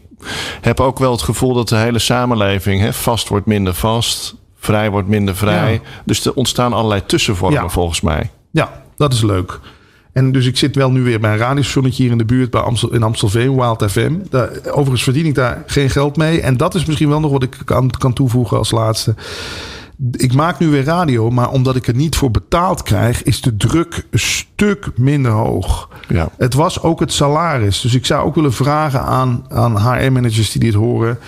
heb 0.61 0.81
ook 0.81 0.99
wel 0.99 1.13
het 1.13 1.23
gevoel 1.23 1.55
dat 1.55 1.69
de 1.69 1.77
hele 1.77 1.99
samenleving 1.99 2.81
hè, 2.81 2.93
vast 2.93 3.29
wordt 3.29 3.47
minder 3.47 3.75
vast, 3.75 4.35
vrij 4.59 4.91
wordt 4.91 5.09
minder 5.09 5.37
vrij. 5.37 5.73
Ja. 5.73 5.81
Dus 6.05 6.25
er 6.27 6.35
ontstaan 6.35 6.73
allerlei 6.73 7.07
tussenvormen 7.07 7.63
Ja. 7.63 7.69
volgens 7.69 8.01
mij. 8.01 8.31
ja, 8.51 8.83
dat 8.97 9.13
is 9.13 9.23
leuk. 9.23 9.61
En 10.13 10.33
dus 10.33 10.47
ik 10.47 10.57
zit 10.57 10.77
wel 10.77 10.91
nu 10.91 11.03
weer 11.03 11.21
bij 11.21 11.33
een 11.33 11.39
radiostationnetje 11.39 12.03
hier 12.03 12.13
in 12.13 12.19
de 12.19 12.25
buurt 12.25 12.51
bij 12.51 12.61
Amstel, 12.61 12.93
in 12.93 13.03
Amstelveen, 13.03 13.55
Wild 13.57 13.85
FM. 13.91 14.13
Daar, 14.31 14.51
overigens 14.71 15.03
verdien 15.03 15.27
ik 15.27 15.35
daar 15.35 15.63
geen 15.67 15.91
geld 15.91 16.17
mee. 16.17 16.41
En 16.41 16.57
dat 16.57 16.75
is 16.75 16.85
misschien 16.85 17.09
wel 17.09 17.21
nog 17.21 17.31
wat 17.31 17.43
ik 17.43 17.57
kan, 17.65 17.91
kan 17.91 18.13
toevoegen 18.13 18.57
als 18.59 18.71
laatste. 18.71 19.15
Ik 20.11 20.33
maak 20.35 20.59
nu 20.59 20.69
weer 20.69 20.85
radio, 20.85 21.31
maar 21.31 21.51
omdat 21.51 21.77
ik 21.77 21.87
er 21.87 21.95
niet 21.95 22.17
voor 22.17 22.31
betaald 22.31 22.83
krijg, 22.83 23.23
is 23.23 23.41
de 23.41 23.57
druk 23.57 24.07
een 24.11 24.19
stuk 24.19 24.91
minder 24.97 25.33
hoog. 25.33 25.89
Ja. 26.09 26.29
Het 26.39 26.55
was 26.55 26.83
ook 26.83 27.01
het 27.01 27.13
salaris. 27.13 27.81
Dus 27.81 27.95
ik 27.95 28.07
zou 28.07 28.27
ook 28.27 28.35
willen 28.35 28.53
vragen 28.53 29.01
aan, 29.03 29.45
aan 29.49 29.79
HR-managers 29.79 30.53
die 30.53 30.61
dit 30.61 30.75
horen. 30.75 31.19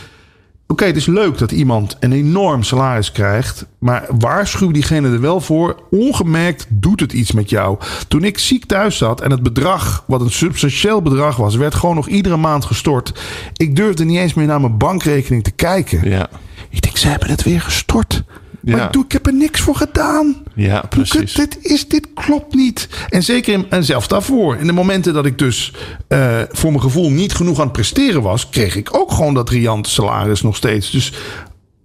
Oké, 0.70 0.84
het 0.84 0.96
is 0.96 1.06
leuk 1.06 1.38
dat 1.38 1.52
iemand 1.52 1.96
een 2.00 2.12
enorm 2.12 2.62
salaris 2.62 3.12
krijgt. 3.12 3.66
Maar 3.78 4.06
waarschuw 4.18 4.70
diegene 4.70 5.08
er 5.08 5.20
wel 5.20 5.40
voor. 5.40 5.82
Ongemerkt 5.90 6.66
doet 6.68 7.00
het 7.00 7.12
iets 7.12 7.32
met 7.32 7.50
jou. 7.50 7.78
Toen 8.08 8.24
ik 8.24 8.38
ziek 8.38 8.64
thuis 8.64 8.96
zat 8.96 9.20
en 9.20 9.30
het 9.30 9.42
bedrag, 9.42 10.04
wat 10.06 10.20
een 10.20 10.30
substantieel 10.30 11.02
bedrag 11.02 11.36
was, 11.36 11.56
werd 11.56 11.74
gewoon 11.74 11.94
nog 11.94 12.08
iedere 12.08 12.36
maand 12.36 12.64
gestort. 12.64 13.20
Ik 13.56 13.76
durfde 13.76 14.04
niet 14.04 14.18
eens 14.18 14.34
meer 14.34 14.46
naar 14.46 14.60
mijn 14.60 14.78
bankrekening 14.78 15.44
te 15.44 15.50
kijken. 15.50 16.08
Ja, 16.08 16.28
Ik 16.70 16.82
denk, 16.82 16.96
ze 16.96 17.08
hebben 17.08 17.30
het 17.30 17.42
weer 17.42 17.60
gestort. 17.60 18.24
Maar 18.60 18.76
Ja. 18.76 18.86
ik, 18.86 18.92
doe, 18.92 19.04
ik 19.04 19.12
heb 19.12 19.26
er 19.26 19.34
niks 19.34 19.60
voor 19.60 19.76
gedaan. 19.76 20.36
ja 20.54 20.80
precies. 20.88 21.32
Dit, 21.34 21.58
is, 21.62 21.88
dit 21.88 22.06
klopt 22.14 22.54
niet. 22.54 22.88
En 23.08 23.22
zeker 23.22 23.52
in, 23.52 23.66
en 23.70 23.84
zelfs 23.84 24.08
daarvoor. 24.08 24.56
In 24.56 24.66
de 24.66 24.72
momenten 24.72 25.14
dat 25.14 25.26
ik 25.26 25.38
dus 25.38 25.72
eh, 26.08 26.38
voor 26.50 26.70
mijn 26.70 26.82
gevoel 26.82 27.10
niet 27.10 27.32
genoeg 27.34 27.56
aan 27.58 27.64
het 27.64 27.72
presteren 27.72 28.22
was, 28.22 28.48
kreeg 28.48 28.76
ik 28.76 28.96
ook 28.96 29.10
gewoon 29.12 29.34
dat 29.34 29.48
riante 29.50 29.90
salaris 29.90 30.42
nog 30.42 30.56
steeds. 30.56 30.90
Dus 30.90 31.12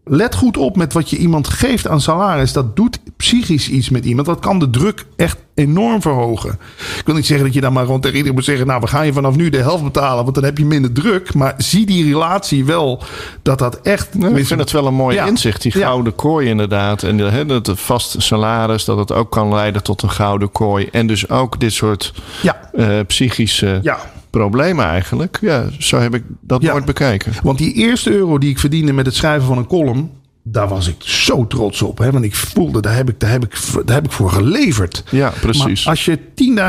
let 0.06 0.36
goed 0.36 0.58
op 0.58 0.76
met 0.76 0.94
wat 0.94 1.10
je 1.10 1.18
iemand 1.18 1.48
geeft 1.48 1.88
aan 1.88 2.02
salaris. 2.02 2.54
Dat 2.54 2.76
doet 2.76 3.00
psychisch 3.18 3.70
iets 3.70 3.90
met 3.90 4.06
iemand. 4.06 4.28
Dat 4.28 4.40
kan 4.40 4.60
de 4.60 4.70
druk 4.70 5.06
echt 5.16 5.38
enorm 5.56 6.02
verhogen. 6.02 6.60
Ik 6.98 7.02
wil 7.06 7.16
niet 7.16 7.26
zeggen 7.26 7.46
dat 7.46 7.54
je 7.56 7.62
dan 7.62 7.74
maar 7.74 7.86
gewoon 7.86 8.00
tegen 8.02 8.16
iedereen 8.16 8.36
moet 8.38 8.46
zeggen: 8.46 8.68
Nou, 8.68 8.82
we 8.82 8.88
gaan 8.88 9.06
je 9.06 9.14
vanaf 9.14 9.36
nu 9.36 9.50
de 9.50 9.58
helft 9.58 9.84
betalen, 9.84 10.24
want 10.24 10.36
dan 10.36 10.44
heb 10.44 10.58
je 10.58 10.66
minder 10.66 10.92
druk. 10.92 11.34
Maar 11.34 11.54
zie 11.58 11.86
die 11.86 12.04
relatie 12.04 12.66
wel 12.66 13.04
dat 13.42 13.60
dat 13.60 13.82
echt. 13.82 14.14
Nou, 14.14 14.36
ik 14.38 14.46
vind 14.46 14.60
het 14.60 14.72
wel 14.72 14.88
een 14.88 14.94
mooi 14.94 15.16
Ja. 15.16 15.26
inzicht, 15.26 15.62
die 15.62 15.78
Ja. 15.78 15.86
gouden 15.88 16.16
kooi 16.16 16.48
inderdaad. 16.48 17.04
En 17.04 17.18
hè, 17.18 17.46
dat 17.46 17.68
het 17.68 17.80
vast 17.80 18.16
salaris, 18.22 18.86
dat 18.86 18.98
het 18.98 19.12
ook 19.12 19.32
kan 19.32 19.54
leiden 19.54 19.84
tot 19.84 20.02
een 20.02 20.12
gouden 20.12 20.52
kooi. 20.52 20.88
En 20.92 21.08
dus 21.08 21.30
ook 21.30 21.60
dit 21.60 21.74
soort 21.74 22.14
Ja, 22.42 22.70
eh, 22.74 23.00
psychische 23.08 23.80
ja. 23.82 24.00
Problemen 24.40 24.86
eigenlijk. 24.86 25.38
Ja, 25.42 25.66
zo 25.80 25.98
heb 26.00 26.16
ik 26.16 26.24
dat 26.42 26.62
Ja. 26.62 26.72
nooit 26.72 26.86
bekeken. 26.86 27.34
Want 27.44 27.58
die 27.58 27.74
eerste 27.74 28.12
euro 28.12 28.38
die 28.38 28.50
ik 28.50 28.60
verdiende 28.60 28.94
met 28.94 29.06
het 29.06 29.16
schrijven 29.16 29.48
van 29.48 29.58
een 29.58 29.68
column, 29.68 30.12
daar 30.44 30.68
was 30.68 30.88
ik 30.88 30.96
zo 31.00 31.48
trots 31.48 31.82
op. 31.82 31.98
Hè? 31.98 32.12
Want 32.12 32.26
ik 32.26 32.36
voelde, 32.36 32.82
daar 32.82 32.96
heb 32.96 33.10
ik, 33.10 33.20
daar, 33.20 33.30
heb 33.30 33.44
ik, 33.44 33.58
daar 33.86 33.96
heb 33.96 34.06
ik 34.06 34.12
voor 34.12 34.30
geleverd. 34.30 35.04
Ja, 35.10 35.34
precies. 35.42 35.86
Maar 35.86 35.94
als 35.94 36.06
je 36.06 36.20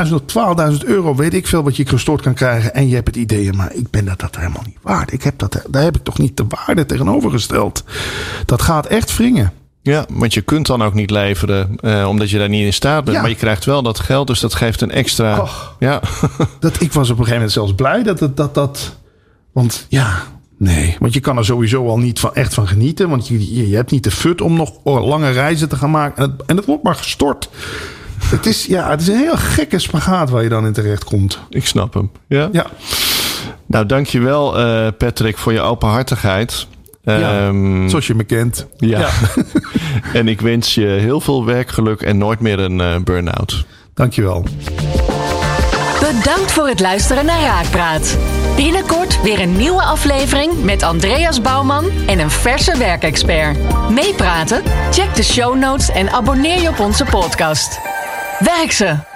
10.000 0.07 0.13
of 0.13 0.21
12.000 0.81 0.85
euro, 0.85 1.15
weet 1.15 1.33
ik 1.33 1.47
veel 1.47 1.63
wat 1.63 1.75
je 1.75 1.85
gestort 1.85 2.21
kan 2.21 2.33
krijgen. 2.33 2.73
En 2.73 2.87
je 2.87 2.95
hebt 2.95 3.07
het 3.07 3.15
idee, 3.15 3.53
maar 3.53 3.73
ik 3.73 3.89
ben 3.89 4.05
dat, 4.05 4.19
dat 4.19 4.35
helemaal 4.35 4.63
niet 4.65 4.77
waard. 4.81 5.13
Ik 5.13 5.23
heb 5.23 5.37
dat, 5.39 5.61
daar 5.69 5.83
heb 5.83 5.95
ik 5.95 6.03
toch 6.03 6.17
niet 6.17 6.37
de 6.37 6.45
waarde 6.49 6.85
tegenovergesteld. 6.85 7.83
Dat 8.45 8.61
gaat 8.61 8.85
echt 8.85 9.17
wringen. 9.17 9.51
Ja, 9.85 10.05
want 10.09 10.33
je 10.33 10.41
kunt 10.41 10.65
dan 10.65 10.83
ook 10.83 10.93
niet 10.93 11.09
leveren, 11.09 11.77
eh, 11.79 12.07
omdat 12.09 12.29
je 12.29 12.37
daar 12.37 12.49
niet 12.49 12.65
in 12.65 12.73
staat 12.73 13.03
bent. 13.03 13.15
Ja. 13.15 13.21
Maar 13.21 13.31
je 13.31 13.35
krijgt 13.35 13.65
wel 13.65 13.81
dat 13.81 13.99
geld, 13.99 14.27
dus 14.27 14.39
dat 14.39 14.53
geeft 14.53 14.81
een 14.81 14.91
extra. 14.91 15.39
Och. 15.39 15.75
Ja, 15.79 16.01
Dat, 16.59 16.81
ik 16.81 16.93
was 16.93 17.09
op 17.09 17.17
een 17.17 17.25
gegeven 17.25 17.33
moment 17.33 17.51
zelfs 17.51 17.73
blij 17.73 18.03
dat 18.03 18.19
het 18.19 18.37
dat, 18.37 18.53
dat. 18.53 18.95
Want 19.53 19.85
ja, 19.89 20.23
nee. 20.57 20.95
Want 20.99 21.13
je 21.13 21.19
kan 21.19 21.37
er 21.37 21.45
sowieso 21.45 21.87
al 21.87 21.97
niet 21.97 22.19
van, 22.19 22.35
echt 22.35 22.53
van 22.53 22.67
genieten. 22.67 23.09
Want 23.09 23.27
je, 23.27 23.55
je, 23.55 23.69
je 23.69 23.75
hebt 23.75 23.91
niet 23.91 24.03
de 24.03 24.11
fut 24.11 24.41
om 24.41 24.55
nog 24.55 24.71
lange 24.83 25.29
reizen 25.31 25.69
te 25.69 25.75
gaan 25.75 25.91
maken. 25.91 26.23
En 26.23 26.31
het, 26.31 26.41
en 26.45 26.57
het 26.57 26.65
wordt 26.65 26.83
maar 26.83 26.95
gestort. 26.95 27.49
Het 28.23 28.45
is, 28.45 28.65
ja, 28.65 28.89
het 28.89 29.01
is 29.01 29.07
een 29.07 29.17
heel 29.17 29.37
gekke 29.37 29.79
spagaat 29.79 30.29
waar 30.29 30.43
je 30.43 30.49
dan 30.49 30.65
in 30.65 30.73
terecht 30.73 31.03
komt. 31.03 31.39
ik 31.49 31.65
snap 31.65 31.93
hem. 31.93 32.11
Ja. 32.27 32.49
Ja, 32.51 32.65
Nou, 33.65 33.85
dankjewel 33.85 34.59
uh, 34.59 34.87
Patrick 34.97 35.37
voor 35.37 35.53
je 35.53 35.61
openhartigheid. 35.61 36.67
Ja, 37.05 37.47
Ehm, 37.47 37.87
zoals 37.89 38.07
je 38.07 38.15
me 38.15 38.23
kent. 38.23 38.65
ja. 38.77 39.07
en 40.13 40.27
ik 40.27 40.41
wens 40.41 40.73
je 40.73 40.85
heel 40.87 41.21
veel 41.21 41.45
werkgeluk 41.45 42.01
en 42.01 42.17
nooit 42.17 42.39
meer 42.39 42.59
een 42.59 42.79
uh, 42.79 42.95
burn-out. 43.03 43.65
Dankjewel. 43.93 44.45
Bedankt 45.99 46.51
voor 46.51 46.67
het 46.67 46.79
luisteren 46.79 47.25
naar 47.25 47.41
Raakpraat. 47.41 48.17
Binnenkort 48.55 49.21
weer 49.21 49.39
een 49.41 49.57
nieuwe 49.57 49.81
aflevering 49.83 50.63
met 50.63 50.83
Andreas 50.83 51.41
Bouwman 51.41 51.85
en 52.07 52.19
een 52.19 52.29
verse 52.31 52.77
werkexpert. 52.77 53.57
Meepraten? 53.89 54.61
Check 54.91 55.15
de 55.15 55.23
show 55.23 55.55
notes 55.57 55.89
en 55.91 56.09
abonneer 56.09 56.61
je 56.61 56.69
op 56.69 56.79
onze 56.79 57.03
podcast. 57.05 57.79
Werk 58.39 58.71
ze! 58.71 59.14